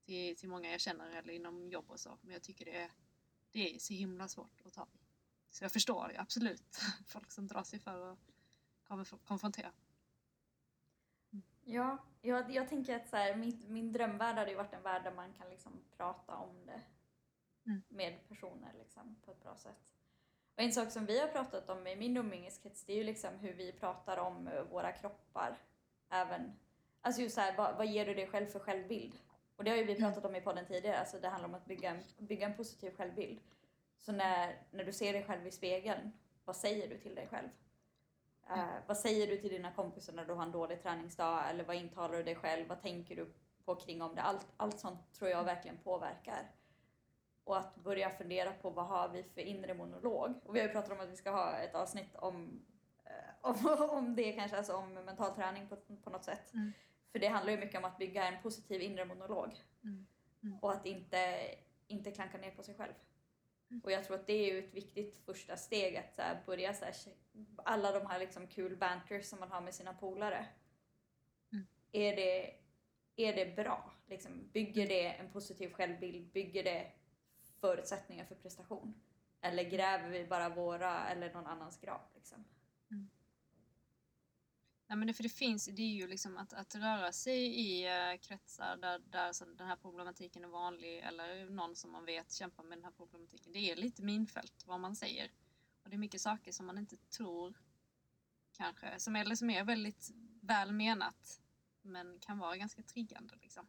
till, 0.04 0.36
till 0.36 0.48
många 0.48 0.70
jag 0.70 0.80
känner 0.80 1.10
eller 1.10 1.32
inom 1.32 1.70
jobb 1.70 1.90
och 1.90 2.00
så. 2.00 2.18
Men 2.22 2.32
jag 2.32 2.42
tycker 2.42 2.64
det 2.64 2.76
är, 2.76 2.90
det 3.50 3.74
är 3.74 3.78
så 3.78 3.94
himla 3.94 4.28
svårt 4.28 4.62
att 4.64 4.72
ta 4.72 4.82
i. 4.92 4.98
Så 5.50 5.64
jag 5.64 5.72
förstår 5.72 6.10
ju 6.12 6.16
absolut 6.16 6.78
folk 7.06 7.32
som 7.32 7.46
drar 7.46 7.62
sig 7.62 7.78
för 7.78 8.12
att 8.12 8.18
konf- 8.88 9.24
konfrontera. 9.24 9.72
Ja, 11.64 11.98
jag, 12.22 12.50
jag 12.54 12.68
tänker 12.68 12.96
att 12.96 13.08
så 13.08 13.16
här, 13.16 13.36
min, 13.36 13.62
min 13.72 13.92
drömvärld 13.92 14.36
hade 14.36 14.50
ju 14.50 14.56
varit 14.56 14.72
en 14.72 14.82
värld 14.82 15.04
där 15.04 15.14
man 15.14 15.32
kan 15.32 15.50
liksom 15.50 15.72
prata 15.96 16.36
om 16.36 16.66
det 16.66 16.82
Mm. 17.66 17.82
med 17.88 18.28
personer 18.28 18.72
liksom, 18.78 19.16
på 19.24 19.30
ett 19.30 19.42
bra 19.42 19.56
sätt. 19.56 19.76
Och 20.54 20.62
en 20.62 20.72
sak 20.72 20.90
som 20.90 21.06
vi 21.06 21.20
har 21.20 21.28
pratat 21.28 21.68
om 21.70 21.86
i 21.86 21.96
min 21.96 22.16
umgängeskrets 22.16 22.84
det 22.84 22.92
är 22.92 22.96
ju 22.96 23.04
liksom 23.04 23.38
hur 23.38 23.52
vi 23.52 23.72
pratar 23.72 24.16
om 24.16 24.48
eh, 24.48 24.62
våra 24.62 24.92
kroppar. 24.92 25.58
Även, 26.14 26.52
alltså 27.00 27.20
just 27.22 27.34
så 27.34 27.40
här, 27.40 27.56
vad, 27.56 27.76
vad 27.76 27.86
ger 27.86 28.06
du 28.06 28.14
dig 28.14 28.26
själv 28.26 28.46
för 28.46 28.58
självbild? 28.60 29.18
Och 29.56 29.64
det 29.64 29.70
har 29.70 29.76
ju 29.78 29.84
vi 29.84 29.92
Mm. 29.96 30.02
pratat 30.02 30.24
om 30.24 30.36
i 30.36 30.40
podden 30.40 30.66
tidigare, 30.66 30.98
alltså 30.98 31.18
det 31.20 31.28
handlar 31.28 31.48
om 31.48 31.54
att 31.54 31.64
bygga 31.66 31.90
en, 31.90 32.02
bygga 32.18 32.46
en 32.46 32.56
positiv 32.56 32.96
självbild. 32.96 33.40
Så 33.98 34.12
när, 34.12 34.62
när 34.70 34.84
du 34.84 34.92
ser 34.92 35.12
dig 35.12 35.24
själv 35.24 35.46
i 35.46 35.50
spegeln, 35.50 36.12
vad 36.44 36.56
säger 36.56 36.88
du 36.88 36.98
till 36.98 37.14
dig 37.14 37.26
själv? 37.26 37.48
Eh, 38.50 38.66
vad 38.86 38.98
säger 38.98 39.26
du 39.26 39.36
till 39.36 39.50
dina 39.50 39.72
kompisar 39.72 40.12
när 40.12 40.24
du 40.24 40.32
har 40.32 40.42
en 40.42 40.52
dålig 40.52 40.82
träningsdag? 40.82 41.50
Eller 41.50 41.64
vad 41.64 41.76
intalar 41.76 42.16
du 42.16 42.22
dig 42.22 42.34
själv? 42.36 42.68
Vad 42.68 42.82
tänker 42.82 43.16
du 43.16 43.32
på 43.64 43.74
kring 43.74 44.02
om 44.02 44.14
det? 44.14 44.22
Allt, 44.22 44.46
allt 44.56 44.78
sånt 44.80 45.12
tror 45.14 45.30
jag 45.30 45.44
verkligen 45.44 45.76
påverkar. 45.76 46.50
Och 47.44 47.56
att 47.58 47.74
börja 47.76 48.10
fundera 48.10 48.52
på 48.52 48.70
vad 48.70 48.86
har 48.86 49.08
vi 49.08 49.22
för 49.22 49.40
inre 49.40 49.74
monolog? 49.74 50.34
Och 50.44 50.54
vi 50.56 50.60
har 50.60 50.66
ju 50.66 50.72
pratat 50.72 50.92
om 50.92 51.00
att 51.00 51.08
vi 51.08 51.16
ska 51.16 51.30
ha 51.30 51.56
ett 51.56 51.74
avsnitt 51.74 52.16
om, 52.16 52.64
om, 53.44 53.88
om 53.90 54.16
det 54.16 54.32
kanske, 54.32 54.56
alltså 54.56 54.76
om 54.76 54.92
mental 54.94 55.34
träning 55.34 55.68
på, 55.68 55.76
på 55.76 56.10
något 56.10 56.24
sätt. 56.24 56.54
Mm. 56.54 56.72
För 57.12 57.18
det 57.18 57.28
handlar 57.28 57.52
ju 57.52 57.58
mycket 57.58 57.78
om 57.78 57.84
att 57.84 57.98
bygga 57.98 58.24
en 58.24 58.42
positiv 58.42 58.82
inre 58.82 59.04
monolog. 59.04 59.50
Mm. 59.84 60.06
Mm. 60.42 60.58
Och 60.58 60.72
att 60.72 60.86
inte, 60.86 61.54
inte 61.86 62.10
klanka 62.10 62.38
ner 62.38 62.50
på 62.50 62.62
sig 62.62 62.74
själv. 62.74 62.92
Mm. 63.70 63.80
Och 63.84 63.92
jag 63.92 64.04
tror 64.04 64.16
att 64.16 64.26
det 64.26 64.50
är 64.50 64.58
ett 64.58 64.74
viktigt 64.74 65.18
första 65.26 65.56
steg 65.56 65.96
att 65.96 66.14
så 66.14 66.22
här, 66.22 66.42
börja 66.46 66.74
så 66.74 66.84
här, 66.84 66.94
alla 67.56 67.92
de 67.92 68.06
här 68.06 68.18
liksom 68.18 68.46
kul 68.46 68.76
banters 68.76 69.24
som 69.24 69.40
man 69.40 69.50
har 69.50 69.60
med 69.60 69.74
sina 69.74 69.94
polare. 69.94 70.46
Mm. 71.52 71.66
Är, 71.92 72.16
det, 72.16 72.56
är 73.16 73.34
det 73.34 73.56
bra? 73.56 73.92
Liksom, 74.06 74.48
bygger 74.52 74.88
det 74.88 75.06
en 75.06 75.30
positiv 75.30 75.72
självbild? 75.72 76.32
Bygger 76.32 76.64
det 76.64 76.92
förutsättningar 77.60 78.24
för 78.24 78.34
prestation? 78.34 78.94
Eller 79.40 79.64
gräver 79.64 80.08
vi 80.08 80.24
bara 80.24 80.48
våra 80.48 81.08
eller 81.08 81.32
någon 81.32 81.46
annans 81.46 81.80
grav? 81.80 82.00
Liksom? 82.14 82.44
Nej, 84.86 84.98
men 84.98 85.06
det, 85.06 85.14
för 85.14 85.22
det 85.22 85.28
finns, 85.28 85.64
det 85.66 85.82
är 85.82 85.94
ju 85.94 86.06
liksom 86.06 86.36
att, 86.36 86.52
att 86.52 86.74
röra 86.74 87.12
sig 87.12 87.46
i 87.46 87.86
eh, 87.86 88.18
kretsar 88.20 88.76
där, 88.76 88.98
där 88.98 89.32
så 89.32 89.44
den 89.44 89.66
här 89.66 89.76
problematiken 89.76 90.44
är 90.44 90.48
vanlig 90.48 90.98
eller 90.98 91.50
någon 91.50 91.76
som 91.76 91.92
man 91.92 92.04
vet 92.04 92.32
kämpar 92.32 92.62
med 92.64 92.78
den 92.78 92.84
här 92.84 92.90
problematiken. 92.92 93.52
Det 93.52 93.58
är 93.70 93.76
lite 93.76 94.02
minfält 94.02 94.64
vad 94.66 94.80
man 94.80 94.96
säger. 94.96 95.30
Och 95.82 95.90
det 95.90 95.96
är 95.96 95.98
mycket 95.98 96.20
saker 96.20 96.52
som 96.52 96.66
man 96.66 96.78
inte 96.78 96.96
tror 96.96 97.54
kanske, 98.52 98.98
som 99.00 99.16
eller 99.16 99.34
som 99.34 99.50
är 99.50 99.64
väldigt 99.64 100.10
väl 100.40 100.72
menat 100.72 101.40
men 101.82 102.18
kan 102.20 102.38
vara 102.38 102.56
ganska 102.56 102.82
triggande 102.82 103.34
liksom. 103.42 103.66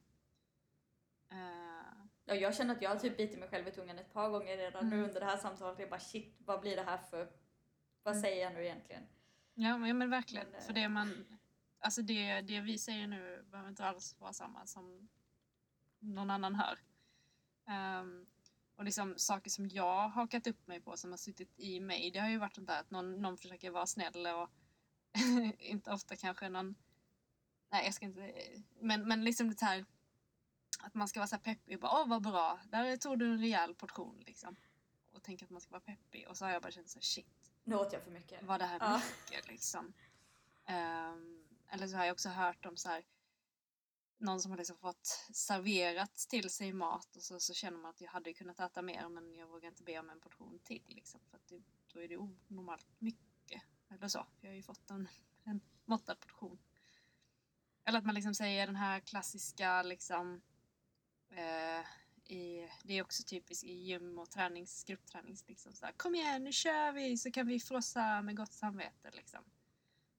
Eh, 1.32 2.05
Ja, 2.28 2.36
jag 2.36 2.55
känner 2.55 2.76
att 2.76 2.82
jag 2.82 2.89
har 2.89 2.97
typ 2.99 3.18
bitit 3.18 3.39
mig 3.39 3.49
själv 3.49 3.68
i 3.68 3.72
tungan 3.72 3.99
ett 3.99 4.13
par 4.13 4.30
gånger 4.30 4.57
redan 4.57 4.89
nu 4.89 4.95
Mm. 4.95 5.07
under 5.07 5.20
det 5.20 5.26
här 5.26 5.38
samtalet. 5.38 5.80
Jag 5.80 5.89
bara 5.89 5.99
shit, 5.99 6.36
vad 6.45 6.61
blir 6.61 6.76
det 6.76 6.84
här 6.84 6.97
för... 6.97 7.32
Vad 8.03 8.13
Mm. 8.13 8.22
säger 8.24 8.43
jag 8.43 8.53
nu 8.53 8.66
egentligen? 8.66 9.03
Ja 9.56 9.78
men, 9.78 9.97
men 9.97 10.10
verkligen. 10.10 10.47
Men, 10.47 10.60
eh, 10.60 10.66
För 10.66 10.74
det 10.74 10.89
man, 10.89 11.26
alltså 11.80 12.01
det, 12.01 12.41
det 12.41 12.62
vi 12.62 12.78
säger 12.78 13.08
nu 13.08 13.45
behöver 13.51 13.70
inte 13.70 13.86
alls 13.86 14.16
vara 14.20 14.34
samma 14.34 14.66
som 14.66 15.10
någon 15.99 16.30
annan 16.30 16.56
hör. 16.56 16.80
Ehm, 17.68 18.26
och 18.76 18.84
liksom 18.84 19.14
saker 19.18 19.49
som 19.49 19.68
jag 19.70 20.01
har 20.01 20.10
hakat 20.10 20.47
upp 20.47 20.68
mig 20.68 20.82
på 20.82 20.97
som 20.97 21.10
har 21.10 21.18
suttit 21.18 21.60
i 21.60 21.80
mig, 21.80 22.12
det 22.12 22.20
har 22.20 22.30
ju 22.30 22.38
varit 22.38 22.56
sånt 22.56 22.68
där 22.68 22.80
att 22.80 22.91
någon, 22.91 23.22
någon 23.22 23.38
försöker 23.38 23.72
vara 23.72 23.86
snäll 23.86 24.28
och 24.28 24.49
inte 25.60 25.91
ofta 25.91 26.16
kanske 26.16 26.49
någon, 26.49 26.76
nej 27.70 27.86
jag 27.86 27.93
ska 27.93 28.06
inte, 28.06 28.34
men, 28.80 29.08
men 29.08 29.24
liksom 29.24 29.49
det 29.49 29.62
här 29.62 29.86
att 30.80 30.93
man 30.93 31.08
ska 31.08 31.20
vara 31.20 31.28
så 31.28 31.36
här 31.36 31.43
peppig 31.43 31.76
och 31.76 31.82
bara 31.82 32.01
åh 32.01 32.08
vad 32.08 32.22
bra, 32.22 32.60
där 32.70 32.97
tog 32.97 33.20
du 33.20 33.34
en 33.34 33.39
rejäl 33.39 33.76
portion 33.76 34.24
liksom. 34.26 34.56
Och 35.12 35.24
tänka 35.24 35.45
att 35.45 35.51
man 35.51 35.62
ska 35.62 35.72
vara 35.72 35.82
peppig 35.82 36.28
och 36.28 36.38
så 36.38 36.45
har 36.45 36.51
jag 36.51 36.62
bara 36.62 36.72
känt 36.72 36.89
så 36.89 36.97
här, 36.97 37.03
shit 37.03 37.44
Nu 37.68 37.76
åt 37.76 37.93
jag 37.93 38.03
för 38.03 38.11
mycket. 38.11 38.43
var 38.43 38.59
det 38.59 38.66
här 38.66 38.78
Ja. 38.82 39.01
mycket 39.30 39.47
liksom. 39.47 39.93
Ehm, 40.66 41.47
eller 41.70 41.88
så 41.88 41.97
har 41.97 42.05
jag 42.05 42.13
också 42.13 42.30
hört 42.30 42.66
om 42.66 42.78
så 42.78 42.89
här 42.89 43.05
någon 44.18 44.41
som 44.41 44.51
har 44.51 44.57
liksom 44.57 44.78
fått 44.78 45.07
serverat 45.34 46.16
till 46.16 46.49
sig 46.49 46.74
mat 46.74 47.16
och 47.16 47.24
så, 47.24 47.39
så 47.39 47.53
känner 47.53 47.78
man 47.78 47.89
att 47.89 48.01
jag 48.01 48.09
hade 48.11 48.34
kunnat 48.34 48.59
äta 48.59 48.82
mer 48.82 49.09
men 49.09 49.34
jag 49.34 49.47
vågar 49.47 49.70
inte 49.70 49.84
be 49.84 49.99
om 49.99 50.09
en 50.09 50.20
portion 50.20 50.59
till 50.59 50.84
liksom. 50.88 51.20
För 51.30 51.38
att 51.38 51.47
det, 51.47 51.61
då 51.93 51.99
är 52.01 52.07
det 52.07 52.18
onormalt 52.18 52.88
mycket. 52.99 53.61
Eller 53.89 54.07
så. 54.07 54.28
Jag 54.41 54.49
har 54.49 54.55
ju 54.55 54.63
fått 54.63 54.89
en, 54.89 55.07
en 55.43 55.61
måttad 55.86 56.20
portion. 56.20 56.59
Eller 57.84 57.99
att 57.99 58.05
man 58.05 58.16
liksom 58.16 58.36
säger 58.36 58.66
den 58.68 58.76
här 58.76 58.99
klassiska 58.99 59.84
liksom 59.84 60.41
eh, 61.30 61.86
i, 62.32 62.69
det 62.84 62.93
är 62.93 63.01
också 63.01 63.23
typiskt 63.23 63.63
i 63.63 63.73
gym 63.73 64.19
och 64.19 64.30
tränings, 64.30 64.84
grupptränings. 64.84 65.47
Liksom 65.47 65.73
så 65.73 65.86
här, 65.86 65.93
Kom 65.93 66.15
igen, 66.15 66.43
nu 66.43 66.51
kör 66.51 66.91
vi 66.91 67.17
så 67.17 67.32
kan 67.32 67.47
vi 67.47 67.59
frossa 67.59 68.21
med 68.21 68.38
gott 68.38 68.53
samvete. 68.53 69.11
Liksom. 69.13 69.43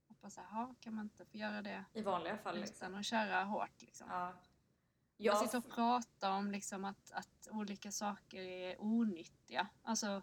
Och 0.09 0.17
bara 0.21 0.31
så 0.31 0.41
här, 0.41 0.49
"Ja, 0.61 0.75
kan 0.81 0.95
man 0.95 1.05
inte 1.05 1.25
få 1.25 1.37
göra 1.37 1.63
det 1.63 1.85
I 1.93 2.03
vanliga 2.03 2.39
fall 2.39 2.59
liksom. 2.61 2.75
utan 2.77 2.95
att 2.95 3.07
köra 3.07 3.45
hårt? 3.45 3.83
Liksom. 3.83 4.07
Ja. 4.11 4.25
Man 4.25 4.35
Jag, 5.17 5.39
sitter 5.39 5.59
och 5.59 5.71
pratar 5.71 6.31
om 6.31 6.51
liksom 6.51 6.85
att, 6.85 7.11
att 7.11 7.49
olika 7.51 7.93
saker 7.93 8.43
är 8.43 8.81
onyttiga. 8.83 9.69
Alltså 9.83 10.23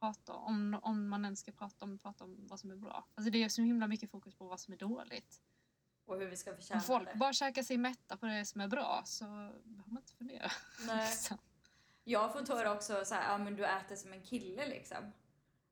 prata 0.00 0.34
om, 0.34 0.78
om 0.82 1.08
man 1.08 1.24
ens 1.24 1.40
ska 1.40 1.52
prata 1.52 1.84
om, 1.84 1.98
prata 1.98 2.24
om 2.24 2.46
vad 2.46 2.60
som 2.60 2.70
är 2.70 2.76
bra. 2.76 3.06
Alltså 3.14 3.30
det 3.30 3.44
är 3.44 3.48
så 3.48 3.62
himla 3.62 3.86
mycket 3.86 4.10
fokus 4.10 4.34
på 4.34 4.46
vad 4.46 4.60
som 4.60 4.74
är 4.74 4.78
dåligt. 4.78 5.40
Och 6.06 6.16
hur 6.18 6.26
vi 6.26 6.36
ska 6.36 6.54
förtjäna 6.54 6.80
Om 6.80 6.84
folk 6.84 7.08
det. 7.12 7.18
bara 7.18 7.32
käkar 7.32 7.62
sig 7.62 7.76
mätta 7.78 8.16
på 8.16 8.26
det 8.26 8.44
som 8.44 8.60
är 8.60 8.68
bra 8.68 9.02
så 9.04 9.24
behöver 9.24 9.84
man 9.90 9.96
inte 9.98 10.12
fundera. 10.12 10.50
Nej. 10.86 11.12
Jag 12.04 12.20
har 12.20 12.28
fått 12.28 12.48
höra 12.48 12.72
också 12.72 13.04
så 13.04 13.14
här, 13.14 13.32
ja 13.32 13.38
men 13.38 13.56
du 13.56 13.64
äter 13.66 13.96
som 13.96 14.12
en 14.12 14.22
kille 14.22 14.66
liksom. 14.66 15.12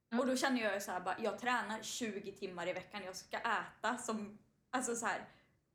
Ja. 0.08 0.18
Och 0.20 0.26
då 0.26 0.36
känner 0.36 0.62
jag 0.62 0.82
så 0.82 0.90
här, 0.90 1.00
bara, 1.00 1.16
jag 1.18 1.38
tränar 1.38 1.82
20 1.82 2.32
timmar 2.32 2.68
i 2.68 2.72
veckan, 2.72 3.02
jag 3.04 3.16
ska 3.16 3.36
äta 3.38 3.98
som, 3.98 4.38
alltså 4.70 4.94
så 4.96 5.06
här, 5.06 5.24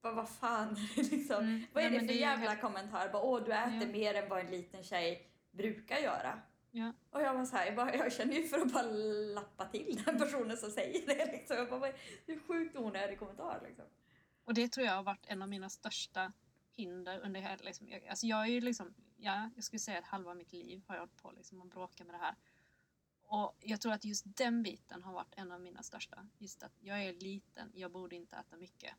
bara, 0.01 0.13
vad 0.13 0.29
fan 0.29 0.77
det 0.95 1.01
liksom? 1.11 1.43
Mm. 1.43 1.63
Vad 1.73 1.83
är 1.83 1.89
Nej, 1.89 1.99
det 1.99 2.05
för 2.07 2.13
ju 2.13 2.19
jävla 2.19 2.49
helt- 2.49 2.61
kommentar? 2.61 3.09
Bara, 3.09 3.23
Åh, 3.23 3.43
du 3.43 3.53
äter 3.53 3.81
Ja. 3.81 3.87
mer 3.87 4.13
än 4.13 4.29
vad 4.29 4.39
en 4.39 4.51
liten 4.51 4.83
tjej 4.83 5.27
brukar 5.51 5.97
göra. 5.97 6.39
Ja. 6.71 6.93
Och 7.11 7.21
jag 7.21 7.33
var 7.33 7.45
så 7.45 7.55
här, 7.55 7.65
jag, 7.65 7.75
bara, 7.75 7.95
jag 7.95 8.13
känner 8.13 8.33
ju 8.33 8.47
för 8.47 8.59
att 8.61 8.73
bara 8.73 8.83
lappa 9.33 9.65
till 9.65 10.03
den 10.05 10.17
personen 10.17 10.57
som 10.57 10.71
säger 10.71 11.07
det. 11.07 11.25
Liksom. 11.31 11.57
Jag 11.57 11.69
bara, 11.69 11.91
det 12.25 12.31
är 12.31 12.35
en 12.35 12.43
sjukt 12.47 12.75
onödig 12.77 13.19
kommentar. 13.19 13.61
Liksom. 13.67 13.85
Och 14.43 14.53
det 14.53 14.67
tror 14.67 14.85
jag 14.85 14.93
har 14.93 15.03
varit 15.03 15.25
en 15.25 15.41
av 15.41 15.49
mina 15.49 15.69
största 15.69 16.33
hinder 16.75 17.19
under 17.19 17.41
hela, 17.41 17.63
liksom, 17.63 17.89
jag, 17.89 18.07
alltså 18.07 18.25
jag 18.25 18.41
är 18.41 18.51
ju 18.51 18.61
liksom, 18.61 18.93
ja, 19.17 19.49
jag 19.55 19.63
skulle 19.63 19.79
säga 19.79 19.99
att 19.99 20.05
halva 20.05 20.33
mitt 20.33 20.53
liv 20.53 20.83
har 20.87 20.95
jag 20.95 21.01
hållit 21.01 21.21
på 21.21 21.31
liksom 21.31 21.61
att 21.61 21.69
bråka 21.69 22.03
med 22.03 22.15
det 22.15 22.19
här. 22.19 22.35
Och 23.23 23.57
jag 23.59 23.81
tror 23.81 23.93
att 23.93 24.05
just 24.05 24.37
den 24.37 24.63
biten 24.63 25.03
har 25.03 25.13
varit 25.13 25.33
en 25.37 25.51
av 25.51 25.61
mina 25.61 25.83
största. 25.83 26.27
Just 26.37 26.63
att 26.63 26.77
jag 26.79 27.03
är 27.03 27.13
liten, 27.13 27.71
jag 27.75 27.91
borde 27.91 28.15
inte 28.15 28.35
äta 28.35 28.57
mycket. 28.57 28.95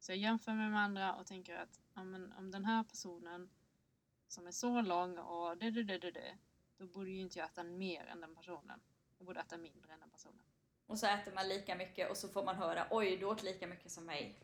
Så 0.00 0.12
jag 0.12 0.18
jämför 0.18 0.52
mig 0.52 0.70
med 0.70 0.80
andra 0.80 1.14
och 1.14 1.26
tänker 1.26 1.56
att 1.56 1.80
ja, 1.94 2.04
men, 2.04 2.32
om 2.32 2.50
den 2.50 2.64
här 2.64 2.84
personen 2.84 3.50
som 4.28 4.46
är 4.46 4.50
så 4.50 4.80
lång 4.80 5.18
och 5.18 5.58
det, 5.58 5.70
det, 5.70 5.82
det, 5.82 5.98
det, 5.98 6.10
det, 6.10 6.38
då 6.76 6.86
borde 6.86 7.10
ju 7.10 7.20
inte 7.20 7.38
jag 7.38 7.46
äta 7.46 7.64
mer 7.64 8.06
än 8.06 8.20
den 8.20 8.34
personen. 8.34 8.80
Jag 9.18 9.26
borde 9.26 9.40
äta 9.40 9.58
mindre 9.58 9.92
än 9.92 10.00
den 10.00 10.10
personen. 10.10 10.44
Och 10.90 10.98
så 10.98 11.06
äter 11.06 11.32
man 11.32 11.48
lika 11.48 11.74
mycket 11.74 12.10
och 12.10 12.16
så 12.16 12.28
får 12.28 12.44
man 12.44 12.56
höra, 12.56 12.86
oj 12.90 13.16
du 13.16 13.24
åt 13.24 13.42
lika 13.42 13.66
mycket 13.66 13.92
som 13.92 14.04
mig. 14.06 14.38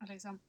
Och 0.00 0.08
liksom, 0.08 0.40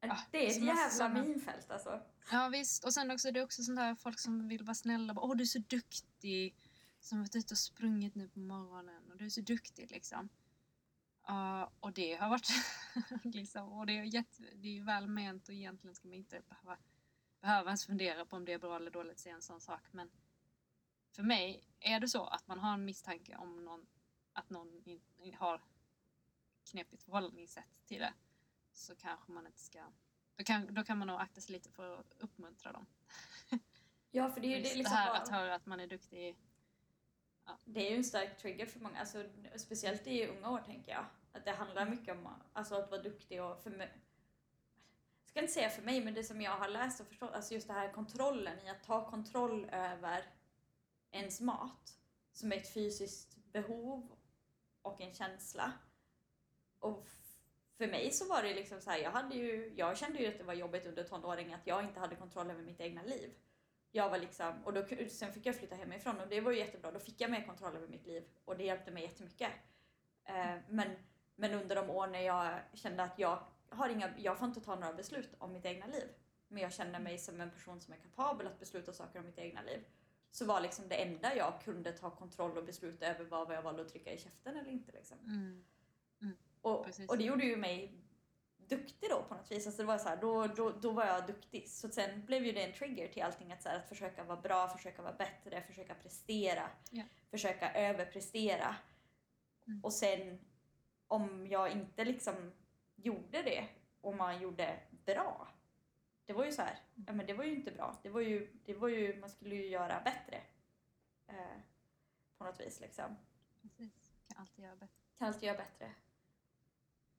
Ja, 0.00 0.18
det 0.30 0.46
är 0.46 0.50
ett 0.50 0.64
jävla 0.64 1.08
minfält 1.08 1.70
alltså. 1.70 2.02
Ja 2.30 2.48
visst, 2.48 2.84
och 2.84 2.94
sen 2.94 3.10
också 3.10 3.30
det 3.30 3.40
är 3.40 3.44
också 3.44 3.62
sånt 3.62 3.78
där 3.78 3.94
folk 3.94 4.18
som 4.18 4.48
vill 4.48 4.64
vara 4.64 4.74
snälla. 4.74 5.14
Bara, 5.14 5.24
Åh 5.24 5.36
du 5.36 5.42
är 5.42 5.46
så 5.46 5.58
duktig. 5.58 6.56
Som 7.00 7.18
har 7.18 7.24
varit 7.24 7.36
ute 7.36 7.54
och 7.54 7.58
sprungit 7.58 8.14
nu 8.14 8.28
på 8.28 8.38
morgonen 8.38 9.10
och 9.10 9.16
du 9.16 9.24
är 9.26 9.30
så 9.30 9.40
duktig 9.40 9.90
liksom. 9.90 10.28
Ja, 11.26 11.72
och 11.80 11.92
det 11.92 12.14
har 12.14 12.28
varit 12.28 12.48
liksom, 13.34 13.72
och 13.72 13.86
det 13.86 13.98
är, 13.98 14.02
jätte, 14.02 14.42
det 14.54 14.78
är 14.78 14.84
väl 14.84 15.08
ment 15.08 15.48
och 15.48 15.54
egentligen 15.54 15.94
ska 15.94 16.08
man 16.08 16.16
inte 16.16 16.42
behöva, 16.48 16.78
behöva 17.40 17.70
ens 17.70 17.86
fundera 17.86 18.24
på 18.24 18.36
om 18.36 18.44
det 18.44 18.52
är 18.52 18.58
bra 18.58 18.76
eller 18.76 18.90
dåligt 18.90 19.12
att 19.12 19.18
säga 19.18 19.34
en 19.34 19.42
sån 19.42 19.60
sak. 19.60 19.80
Men 19.90 20.10
för 21.10 21.22
mig 21.22 21.64
är 21.80 22.00
det 22.00 22.08
så 22.08 22.24
att 22.24 22.46
man 22.46 22.58
har 22.58 22.74
en 22.74 22.84
misstanke 22.84 23.36
om 23.36 23.64
någon, 23.64 23.86
att 24.32 24.50
någon 24.50 24.82
in, 24.84 25.00
in, 25.18 25.34
har 25.34 25.60
knepigt 26.70 27.02
förhållningssätt 27.02 27.84
till 27.86 27.98
det 27.98 28.12
så 28.72 28.96
kanske 28.96 29.32
man 29.32 29.46
inte 29.46 29.60
ska 29.60 29.92
då 30.40 30.44
kan, 30.44 30.74
då 30.74 30.84
kan 30.84 30.98
man 30.98 31.08
nog 31.08 31.20
akta 31.20 31.40
sig 31.40 31.52
lite 31.52 31.70
för 31.70 31.98
att 31.98 32.14
uppmuntra 32.18 32.72
dem. 32.72 32.86
Ja, 34.12 34.30
för 34.30 34.40
det 34.40 34.46
är 34.46 34.56
ju 34.56 34.62
det, 34.62 34.74
liksom 34.74 34.82
det 34.82 34.88
här 34.88 35.22
att 35.22 35.28
höra 35.28 35.54
att 35.54 35.66
man 35.66 35.80
är 35.80 35.86
duktig. 35.86 36.36
Det 37.64 37.86
är 37.86 37.90
ju 37.90 37.96
en 37.96 38.04
stark 38.04 38.38
trigger 38.38 38.66
för 38.66 38.80
många, 38.80 39.00
alltså, 39.00 39.24
speciellt 39.56 40.06
i 40.06 40.26
unga 40.26 40.50
år 40.50 40.58
tänker 40.58 40.92
jag. 40.92 41.04
Att 41.32 41.44
det 41.44 41.52
handlar 41.52 41.90
mycket 41.90 42.16
om 42.16 42.28
alltså, 42.52 42.74
att 42.74 42.90
vara 42.90 43.02
duktig 43.02 43.42
och 43.42 43.62
för 43.62 43.70
mig, 43.70 43.92
jag 45.22 45.28
ska 45.30 45.40
inte 45.40 45.52
säga 45.52 45.70
för 45.70 45.82
mig, 45.82 46.04
men 46.04 46.14
det 46.14 46.24
som 46.24 46.40
jag 46.40 46.56
har 46.56 46.68
läst 46.68 47.00
och 47.00 47.06
förstått, 47.06 47.32
alltså 47.32 47.54
just 47.54 47.66
det 47.66 47.72
här 47.72 47.92
kontrollen 47.92 48.58
i 48.60 48.70
att 48.70 48.82
ta 48.82 49.10
kontroll 49.10 49.64
över 49.72 50.24
ens 51.10 51.40
mat 51.40 51.96
som 52.32 52.52
är 52.52 52.56
ett 52.56 52.74
fysiskt 52.74 53.36
behov 53.52 54.16
och 54.82 55.00
en 55.00 55.14
känsla. 55.14 55.72
Och 56.78 57.08
för 57.78 57.86
mig 57.86 58.10
så 58.10 58.28
var 58.28 58.42
det 58.42 58.54
liksom 58.54 58.80
så 58.80 58.90
här, 58.90 58.98
jag, 58.98 59.10
hade 59.10 59.34
ju, 59.34 59.72
jag 59.76 59.98
kände 59.98 60.18
ju 60.18 60.26
att 60.26 60.38
det 60.38 60.44
var 60.44 60.54
jobbigt 60.54 60.86
under 60.86 61.04
tonåren 61.04 61.54
att 61.54 61.66
jag 61.66 61.84
inte 61.84 62.00
hade 62.00 62.16
kontroll 62.16 62.50
över 62.50 62.62
mitt 62.62 62.80
egna 62.80 63.02
liv. 63.02 63.30
Jag 63.92 64.10
var 64.10 64.18
liksom, 64.18 64.64
och 64.64 64.72
då, 64.72 64.84
sen 65.08 65.32
fick 65.32 65.46
jag 65.46 65.56
flytta 65.56 65.74
hemifrån 65.74 66.20
och 66.20 66.28
det 66.28 66.40
var 66.40 66.52
ju 66.52 66.58
jättebra. 66.58 66.90
Då 66.90 66.98
fick 66.98 67.20
jag 67.20 67.30
mer 67.30 67.46
kontroll 67.46 67.76
över 67.76 67.88
mitt 67.88 68.06
liv 68.06 68.24
och 68.44 68.56
det 68.56 68.64
hjälpte 68.64 68.90
mig 68.90 69.02
jättemycket. 69.02 69.50
Eh, 70.24 70.56
men, 70.68 70.88
men 71.36 71.54
under 71.54 71.76
de 71.76 71.90
år 71.90 72.06
när 72.06 72.20
jag 72.20 72.60
kände 72.74 73.02
att 73.02 73.18
jag, 73.18 73.42
har 73.68 73.88
inga, 73.88 74.10
jag 74.18 74.38
får 74.38 74.48
inte 74.48 74.60
ta 74.60 74.74
några 74.74 74.92
beslut 74.92 75.34
om 75.38 75.52
mitt 75.52 75.64
egna 75.64 75.86
liv. 75.86 76.08
Men 76.48 76.62
jag 76.62 76.72
känner 76.72 77.00
mig 77.00 77.18
som 77.18 77.40
en 77.40 77.50
person 77.50 77.80
som 77.80 77.94
är 77.94 77.98
kapabel 77.98 78.46
att 78.46 78.58
besluta 78.58 78.92
saker 78.92 79.18
om 79.18 79.26
mitt 79.26 79.38
egna 79.38 79.62
liv. 79.62 79.84
Så 80.30 80.44
var 80.44 80.60
liksom 80.60 80.88
det 80.88 80.94
enda 80.94 81.36
jag 81.36 81.60
kunde 81.64 81.92
ta 81.92 82.10
kontroll 82.10 82.58
och 82.58 82.64
besluta 82.64 83.06
över 83.06 83.24
var 83.24 83.46
vad 83.46 83.56
jag 83.56 83.62
valde 83.62 83.82
att 83.82 83.88
trycka 83.88 84.12
i 84.12 84.18
käften 84.18 84.56
eller 84.56 84.70
inte. 84.70 84.92
Liksom. 84.92 85.18
Mm. 85.18 85.64
Och, 86.60 86.84
Precis. 86.84 87.08
och 87.08 87.18
det 87.18 87.24
gjorde 87.24 87.44
ju 87.44 87.56
mig 87.56 88.00
duktig 88.56 89.10
då 89.10 89.22
på 89.22 89.34
något 89.34 89.52
vis. 89.52 89.66
Alltså 89.66 89.82
det 89.82 89.86
var 89.86 89.98
så 89.98 90.08
här, 90.08 90.16
då, 90.16 90.46
då, 90.46 90.70
då 90.70 90.90
var 90.90 91.06
jag 91.06 91.26
duktig. 91.26 91.68
Så 91.68 91.88
sen 91.88 92.24
blev 92.24 92.44
ju 92.44 92.52
det 92.52 92.62
en 92.62 92.72
trigger 92.72 93.08
till 93.08 93.22
allting. 93.22 93.52
Att, 93.52 93.62
så 93.62 93.68
här, 93.68 93.76
att 93.76 93.88
försöka 93.88 94.24
vara 94.24 94.40
bra, 94.40 94.68
försöka 94.68 95.02
vara 95.02 95.12
bättre, 95.12 95.62
försöka 95.62 95.94
prestera. 95.94 96.70
Ja. 96.90 97.02
Försöka 97.30 97.72
överprestera. 97.72 98.76
Mm. 99.66 99.84
Och 99.84 99.92
sen 99.92 100.40
om 101.06 101.46
jag 101.46 101.70
inte 101.70 102.04
liksom 102.04 102.52
gjorde 102.96 103.42
det 103.42 103.68
och 104.00 104.16
man 104.16 104.40
gjorde 104.40 104.80
bra. 104.90 105.48
Det 106.26 106.32
var 106.32 106.44
ju 106.44 106.52
så 106.52 106.62
här, 106.62 106.78
ja 107.06 107.12
men 107.12 107.26
det 107.26 107.34
var 107.34 107.44
ju 107.44 107.54
inte 107.54 107.70
bra. 107.70 107.98
Det 108.02 108.08
var 108.08 108.20
ju, 108.20 108.56
det 108.64 108.74
var 108.74 108.88
ju, 108.88 109.20
man 109.20 109.30
skulle 109.30 109.54
ju 109.54 109.66
göra 109.66 110.00
bättre. 110.04 110.40
Eh, 111.26 111.58
på 112.38 112.44
något 112.44 112.60
vis 112.60 112.80
liksom. 112.80 113.16
Precis. 113.62 114.12
Kan 114.28 114.40
alltid 114.40 114.64
göra 114.64 114.76
bättre. 114.76 114.94
Kan 115.18 115.28
alltid 115.28 115.42
göra 115.42 115.56
bättre. 115.56 115.92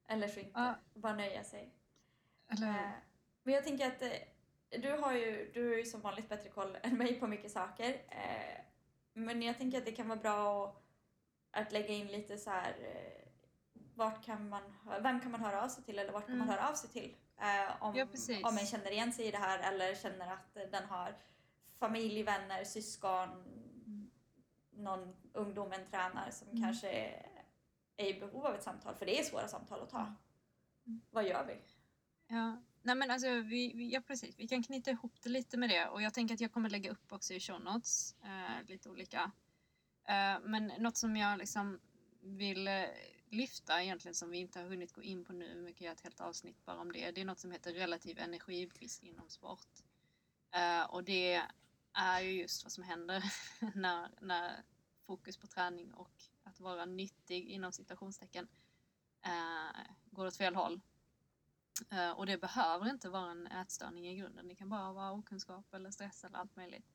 Eller 0.07 0.27
så 0.27 0.39
inte. 0.39 0.51
Ja. 0.59 0.75
Bara 0.93 1.15
nöja 1.15 1.43
sig. 1.43 1.73
Eller 2.47 2.67
Eh, 2.69 2.91
men 3.43 3.53
jag 3.53 3.63
tänker 3.63 3.87
att 3.87 4.01
eh, 4.01 4.81
du 4.81 4.91
har, 4.91 5.13
ju, 5.13 5.51
du 5.53 5.67
har 5.69 5.75
ju 5.75 5.85
som 5.85 6.01
vanligt 6.01 6.29
bättre 6.29 6.49
koll 6.49 6.77
än 6.83 6.97
mig 6.97 7.19
på 7.19 7.27
mycket 7.27 7.51
saker. 7.51 7.89
Eh, 8.09 8.61
men 9.13 9.41
jag 9.41 9.57
tänker 9.57 9.77
att 9.77 9.85
det 9.85 9.91
kan 9.91 10.07
vara 10.07 10.19
bra 10.19 10.65
att, 10.65 10.81
att 11.51 11.71
lägga 11.71 11.87
in 11.87 12.07
lite 12.07 12.37
så 12.37 12.49
här. 12.49 12.75
Eh, 12.81 13.27
vart 13.95 14.25
kan 14.25 14.49
man, 14.49 14.61
vem 15.01 15.19
kan 15.21 15.31
man 15.31 15.41
höra 15.41 15.63
av 15.63 15.67
sig 15.67 15.83
till 15.83 15.99
eller 15.99 16.11
vart 16.13 16.25
kan 16.25 16.37
man 16.37 16.47
Mm. 16.47 16.59
höra 16.59 16.69
av 16.69 16.75
sig 16.75 16.89
till? 16.89 17.15
Eh, 17.41 17.83
om, 17.83 17.95
Ja, 17.95 18.05
om 18.43 18.57
en 18.57 18.65
känner 18.65 18.91
igen 18.91 19.13
sig 19.13 19.25
i 19.25 19.31
det 19.31 19.37
här 19.37 19.73
eller 19.73 19.95
känner 19.95 20.33
att 20.33 20.53
den 20.71 20.85
har 20.85 21.15
familj, 21.79 22.23
vänner, 22.23 22.63
syskon, 22.63 23.29
någon 24.71 25.15
ungdom, 25.33 25.71
en 25.71 25.85
tränare 25.91 26.31
som 26.31 26.47
Mm. 26.47 26.63
kanske 26.63 26.89
är 27.97 28.07
i 28.07 28.19
behov 28.19 28.45
av 28.45 28.55
ett 28.55 28.63
samtal. 28.63 28.95
För 28.95 29.05
det 29.05 29.19
är 29.19 29.23
svåra 29.23 29.47
samtal 29.47 29.81
att 29.81 29.89
ta. 29.89 30.15
Mm. 30.87 31.01
Vad 31.09 31.27
gör 31.27 31.45
vi? 31.45 31.57
Ja, 32.27 32.61
nej 32.81 32.95
men 32.95 33.11
alltså 33.11 33.27
vi, 33.29 33.73
vi, 33.75 33.93
ja 33.93 34.01
precis, 34.01 34.39
vi 34.39 34.47
kan 34.47 34.63
knyta 34.63 34.91
ihop 34.91 35.21
det 35.21 35.29
lite 35.29 35.57
med 35.57 35.69
det 35.69 35.87
och 35.87 36.01
jag 36.01 36.13
tänker 36.13 36.33
att 36.33 36.41
jag 36.41 36.51
kommer 36.53 36.69
lägga 36.69 36.91
upp 36.91 37.11
också 37.13 37.33
i 37.33 37.39
show 37.39 37.61
notes, 37.61 38.15
eh, 38.23 38.67
lite 38.67 38.89
olika. 38.89 39.31
Eh, 40.07 40.39
men 40.43 40.67
något 40.67 40.97
som 40.97 41.17
jag 41.17 41.37
liksom 41.37 41.79
vill 42.21 42.67
eh, 42.67 42.83
lyfta 43.31 43.83
egentligen 43.83 44.15
som 44.15 44.29
vi 44.29 44.37
inte 44.37 44.59
har 44.59 44.67
hunnit 44.67 44.93
gå 44.93 45.01
in 45.01 45.25
på 45.25 45.33
nu, 45.33 45.63
vi 45.65 45.73
kan 45.73 45.85
göra 45.85 45.93
ett 45.93 46.01
helt 46.01 46.19
avsnitt 46.19 46.65
bara 46.65 46.79
om 46.79 46.91
det, 46.91 47.11
det 47.11 47.21
är 47.21 47.25
något 47.25 47.39
som 47.39 47.51
heter 47.51 47.73
relativ 47.73 48.19
energibrist 48.19 49.03
inom 49.03 49.29
sport. 49.29 49.67
Uh, 50.55 50.83
och 50.83 51.03
det 51.03 51.41
är 51.93 52.19
ju 52.21 52.31
just 52.31 52.63
vad 52.63 52.71
som 52.71 52.83
händer 52.83 53.23
när, 53.75 54.09
när 54.21 54.63
fokus 55.05 55.37
på 55.37 55.47
träning 55.47 55.93
och 55.93 56.23
att 56.43 56.59
vara 56.59 56.85
nyttig 56.85 57.49
inom 57.49 57.71
citationstecken 57.71 58.47
uh, 59.27 59.69
eh, 59.69 59.91
går 60.11 60.25
åt 60.25 60.37
fel 60.37 60.55
håll. 60.55 60.81
Uh, 61.93 62.11
och 62.11 62.25
det 62.25 62.37
behöver 62.37 62.89
inte 62.89 63.09
vara 63.09 63.31
en 63.31 63.47
ätstörning 63.47 64.07
i 64.07 64.15
grunden. 64.15 64.47
Det 64.47 64.55
kan 64.55 64.69
bara 64.69 64.93
vara 64.93 65.11
okunskap 65.11 65.73
eller 65.73 65.91
stress 65.91 66.23
eller 66.23 66.37
allt 66.37 66.55
möjligt. 66.55 66.85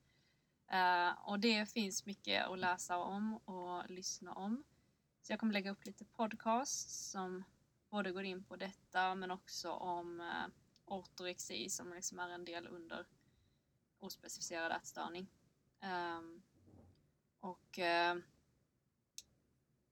Och 1.17 1.39
det 1.39 1.65
finns 1.65 2.05
mycket 2.05 2.47
att 2.47 2.59
läsa 2.59 2.97
om 2.97 3.37
och 3.37 3.89
lyssna 3.89 4.33
om. 4.33 4.63
Så 5.27 5.33
jag 5.33 5.39
kommer 5.39 5.53
lägga 5.53 5.71
upp 5.71 5.85
lite 5.85 6.05
podcasts 6.05 7.09
som 7.11 7.43
både 7.89 8.11
går 8.11 8.23
in 8.23 8.43
på 8.43 8.55
detta 8.55 9.15
men 9.15 9.31
också 9.31 9.71
om 9.71 10.21
eh, 10.21 10.47
ortorexi 10.85 11.69
som 11.69 11.93
liksom 11.93 12.19
är 12.19 12.29
en 12.29 12.45
del 12.45 12.67
under 12.67 13.05
ospecificerad 13.99 14.71
ätstörning. 14.71 15.27
Um, 15.81 16.43
och 17.39 17.79
uh, 17.79 18.15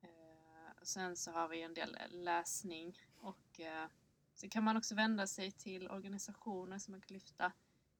uh, 0.03 0.71
sen 0.81 1.15
så 1.15 1.31
har 1.31 1.47
vi 1.47 1.61
en 1.61 1.73
del 1.73 1.97
läsning 2.09 2.99
och 3.17 3.59
uh, 3.59 3.87
så 4.33 4.49
kan 4.49 4.63
man 4.63 4.77
också 4.77 4.95
vända 4.95 5.27
sig 5.27 5.51
till 5.51 5.89
organisationer 5.89 6.79
som 6.79 6.91
man 6.91 7.01
kan 7.01 7.13
lyfta 7.13 7.51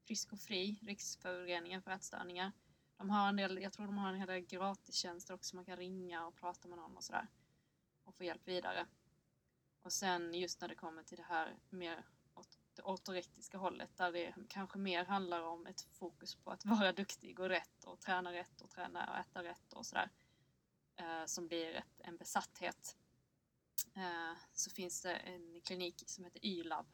Frisk 0.04 0.34
och 0.34 0.40
Fri, 0.40 0.80
Riksföreningen 0.82 1.82
för 1.82 1.92
ätstörningar. 1.92 2.52
De 2.98 3.10
har 3.10 3.30
en 3.30 3.36
del, 3.36 3.62
jag 3.62 3.74
tror 3.74 3.86
de 3.86 3.98
har 3.98 4.10
en 4.10 4.16
hel 4.16 4.28
del 4.28 4.46
gratistjänster 4.46 5.34
också, 5.34 5.56
man 5.56 5.66
kan 5.66 5.78
ringa 5.78 6.26
och 6.26 6.36
prata 6.36 6.68
med 6.68 6.78
någon 6.78 6.98
och 6.98 7.04
sådär. 7.04 7.28
Och 8.04 8.16
få 8.16 8.24
hjälp 8.24 8.48
vidare. 8.48 8.88
Och 9.82 9.94
sen 9.94 10.34
just 10.34 10.62
när 10.62 10.68
det 10.68 10.76
kommer 10.76 11.04
till 11.04 11.18
det 11.18 11.24
här 11.24 11.60
mer 11.70 12.06
åt 12.34 12.58
det 12.74 12.82
ortorektiska 12.82 13.58
hållet 13.58 13.98
där 13.98 14.12
det 14.12 14.36
kanske 14.50 14.78
mer 14.78 15.06
handlar 15.06 15.42
om 15.42 15.66
ett 15.66 15.82
fokus 15.82 16.36
på 16.36 16.52
att 16.52 16.66
vara 16.66 16.92
duktig 16.92 17.40
och 17.40 17.50
rätt 17.50 17.84
och 17.84 18.00
träna 18.00 18.34
rätt 18.34 18.62
och 18.62 18.70
träna 18.70 19.10
och 19.10 19.18
äta 19.18 19.44
rätt 19.44 19.74
och 19.74 19.86
sådär. 19.86 20.10
Eh, 20.96 21.26
som 21.26 21.48
blir 21.48 21.74
ett, 21.74 22.00
en 22.00 22.18
besatthet 22.18 22.98
eh, 23.96 24.38
så 24.54 24.70
finns 24.70 25.02
det 25.02 25.16
en 25.16 25.62
klinik 25.62 26.04
som 26.06 26.24
heter 26.24 26.46
Y-lab 26.46 26.86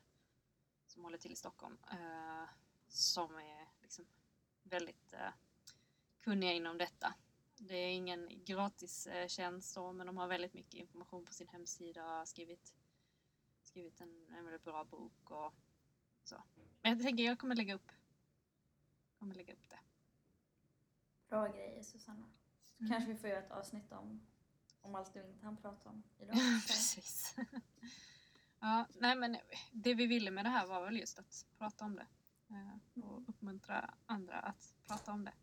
som 0.88 1.04
håller 1.04 1.18
till 1.18 1.32
i 1.32 1.36
Stockholm 1.36 1.78
eh, 1.92 2.50
som 2.88 3.36
är 3.36 3.68
liksom 3.82 4.06
väldigt 4.64 5.14
eh, 5.14 5.34
kunniga 6.22 6.54
inom 6.54 6.78
detta. 6.78 7.14
Det 7.58 7.76
är 7.76 7.90
ingen 7.94 8.44
gratis 8.46 9.08
eh, 9.08 9.28
tjänst 9.28 9.72
så, 9.74 9.94
men 9.94 10.08
de 10.08 10.18
har 10.18 10.28
väldigt 10.28 10.54
mycket 10.54 10.74
information 10.74 11.26
på 11.26 11.34
sin 11.34 11.48
hemsida 11.48 12.04
och 12.06 12.10
har 12.12 12.26
skrivit, 12.26 12.74
skrivit 13.64 14.02
en, 14.02 14.28
en 14.38 14.46
väldigt 14.46 14.64
bra 14.64 14.84
bok 14.84 15.32
och 15.32 15.54
så. 16.24 16.44
Men 16.82 16.92
jag 16.92 17.02
tänker 17.02 17.24
jag 17.24 17.40
kommer 17.40 17.56
lägga 17.56 17.76
upp, 17.76 17.92
kommer 19.20 19.36
lägga 19.36 19.54
upp 19.54 19.70
det. 19.70 19.80
Bra 21.30 21.48
grejer 21.48 21.84
Susanna. 21.84 22.26
Så 22.64 22.84
Mm. 22.84 22.92
kanske 22.92 23.14
vi 23.14 23.18
får 23.20 23.30
göra 23.30 23.40
ett 23.40 23.52
avsnitt 23.52 23.92
om, 23.92 24.22
om 24.82 24.96
allt 24.96 25.14
du 25.14 25.24
inte 25.28 25.46
hann 25.46 25.58
prata 25.58 25.90
om 25.90 26.04
idag. 26.20 26.36
Precis. 26.68 27.36
ja, 28.60 28.86
nej 29.00 29.16
men 29.16 29.38
det 29.72 29.94
vi 29.94 30.08
ville 30.08 30.32
med 30.32 30.46
det 30.46 30.50
här 30.50 30.68
var 30.68 30.86
väl 30.86 30.98
just 30.98 31.20
att 31.20 31.46
prata 31.58 31.86
om 31.86 31.96
det. 31.96 32.08
eh, 32.50 33.04
Och 33.04 33.30
uppmuntra 33.30 33.94
andra 34.06 34.40
att 34.40 34.76
prata 34.88 35.12
om 35.12 35.24
det. 35.26 35.34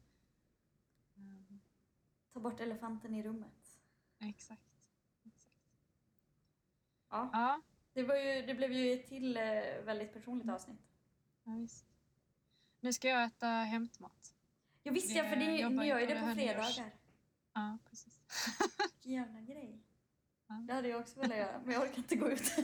Mm, 1.19 1.61
Ta 2.33 2.41
bort 2.41 2.61
elefanten 2.61 3.15
i 3.15 3.23
rummet. 3.23 3.81
exakt. 4.21 4.63
exakt. 5.25 5.55
Ja, 7.11 7.31
Ja, 7.33 7.63
det, 7.93 8.03
var 8.03 8.15
ju, 8.17 8.43
det 8.47 8.55
blev 8.55 8.73
ju 8.73 8.93
ett 8.93 9.07
till 9.09 9.37
eh, 9.37 9.43
väldigt 9.85 10.13
personligt 10.13 10.51
avsnitt. 10.51 10.81
ja, 11.45 11.53
visst. 11.53 11.85
Nu 12.81 12.93
ska 12.93 13.09
jag 13.09 13.25
äta 13.25 13.47
hämtmat. 13.49 14.35
Jag 14.83 14.93
visste 14.93 15.13
ja, 15.19 15.25
för 15.29 15.37
Det 15.37 15.69
ni 15.69 15.87
gör 15.87 15.99
ju 16.01 16.07
det 16.07 16.21
på 16.21 16.35
fredagar. 16.35 16.93
Ja, 17.53 17.79
precis. 17.85 18.21
Vilken 18.95 19.13
jävla 19.13 19.41
grej. 19.41 19.79
Ja. 20.47 20.55
Det 20.55 20.73
hade 20.73 20.89
jag 20.89 21.01
också 21.01 21.21
velat 21.21 21.37
göra, 21.37 21.61
men 21.65 21.73
jag 21.75 21.83
orkar 21.83 21.99
inte 21.99 22.17
gå 22.17 22.31
ut. 22.31 22.53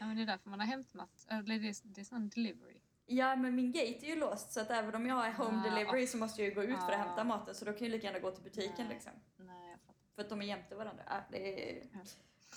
Ja, 0.00 0.06
men 0.06 0.16
det 0.16 0.22
är 0.22 0.26
därför 0.26 0.50
man 0.50 0.60
har 0.60 0.66
hämtmat. 0.66 1.26
Eller 1.28 1.58
det 1.58 1.68
är, 1.68 1.76
det 1.88 2.00
är 2.00 2.04
sån 2.04 2.28
delivery. 2.28 2.80
Ja, 3.08 3.36
men 3.36 3.54
min 3.54 3.72
gate 3.72 4.06
är 4.06 4.08
ju 4.08 4.16
låst 4.16 4.52
så 4.52 4.60
att 4.60 4.70
även 4.70 4.94
om 4.94 5.06
jag 5.06 5.26
är 5.26 5.32
home 5.32 5.62
Ja. 5.66 5.70
delivery 5.74 6.06
så 6.06 6.16
måste 6.18 6.42
jag 6.42 6.48
ju 6.48 6.54
gå 6.54 6.62
ut 6.62 6.78
för 6.78 6.86
att 6.86 6.92
Ja. 6.92 6.98
hämta 6.98 7.24
maten 7.24 7.54
så 7.54 7.64
då 7.64 7.72
kan 7.72 7.80
jag 7.86 7.90
lika 7.90 8.06
gärna 8.06 8.18
gå 8.18 8.30
till 8.30 8.44
butiken 8.44 8.74
Nej. 8.86 8.88
liksom. 8.88 9.12
Nej, 9.36 9.70
jag 9.70 9.80
fattar. 9.80 9.94
För 10.14 10.22
att 10.22 10.28
de 10.28 10.42
är 10.42 10.46
jämte 10.46 10.74
varandra. 10.76 11.02
Ja, 11.06 11.20
det, 11.30 11.70
är, 11.80 11.86
Ja. 11.92 12.00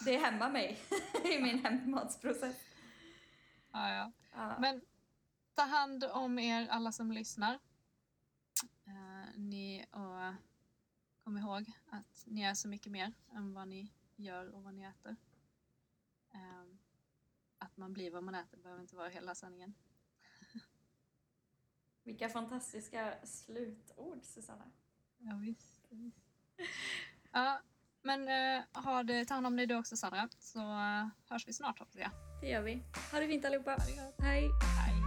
det 0.05 0.17
hämmar 0.17 0.51
mig 0.51 0.79
i 1.23 1.41
min 1.41 1.59
hämtmatsprocess. 1.65 2.55
Ja, 3.71 3.89
ja. 3.93 4.11
Ja. 4.31 4.55
Men 4.59 4.81
ta 5.53 5.61
hand 5.63 6.03
om 6.03 6.39
er 6.39 6.67
alla 6.69 6.91
som 6.91 7.11
lyssnar. 7.11 7.59
Eh, 8.85 9.35
ni 9.39 9.85
och 9.91 10.33
kom 11.23 11.37
ihåg 11.37 11.71
att 11.89 12.23
ni 12.25 12.41
är 12.41 12.53
så 12.53 12.67
mycket 12.67 12.91
mer 12.91 13.13
än 13.31 13.53
vad 13.53 13.67
ni 13.67 13.93
gör 14.15 14.47
och 14.55 14.63
vad 14.63 14.73
ni 14.73 14.83
äter. 14.83 15.15
Eh, 16.33 16.63
att 17.57 17.77
man 17.77 17.93
blir 17.93 18.11
vad 18.11 18.23
man 18.23 18.35
äter 18.35 18.57
behöver 18.57 18.81
inte 18.81 18.95
vara 18.95 19.09
hela 19.09 19.35
sanningen. 19.35 19.73
Vilka 22.03 22.29
fantastiska 22.29 23.13
slutord 23.23 24.23
Susanna. 24.23 24.71
Ja, 25.17 25.35
visst, 25.35 25.85
visst. 25.89 26.17
Ja, 27.31 27.61
men 28.01 28.21
uh, 28.21 28.83
ha 28.83 29.03
det, 29.03 29.25
ta 29.25 29.33
hand 29.33 29.47
om 29.47 29.55
dig 29.55 29.67
du 29.67 29.75
också 29.75 29.97
Sandra, 29.97 30.29
så 30.39 30.59
uh, 30.59 31.07
hörs 31.29 31.47
vi 31.47 31.53
snart 31.53 31.79
hoppas 31.79 31.95
jag. 31.95 32.11
Det 32.41 32.49
gör 32.49 32.61
vi. 32.61 32.83
Ha 33.11 33.19
det 33.19 33.27
fint 33.27 33.45
allihopa. 33.45 33.71
Ha 33.71 33.77
det. 33.77 34.23
Hej! 34.23 34.49
Hej! 34.85 35.00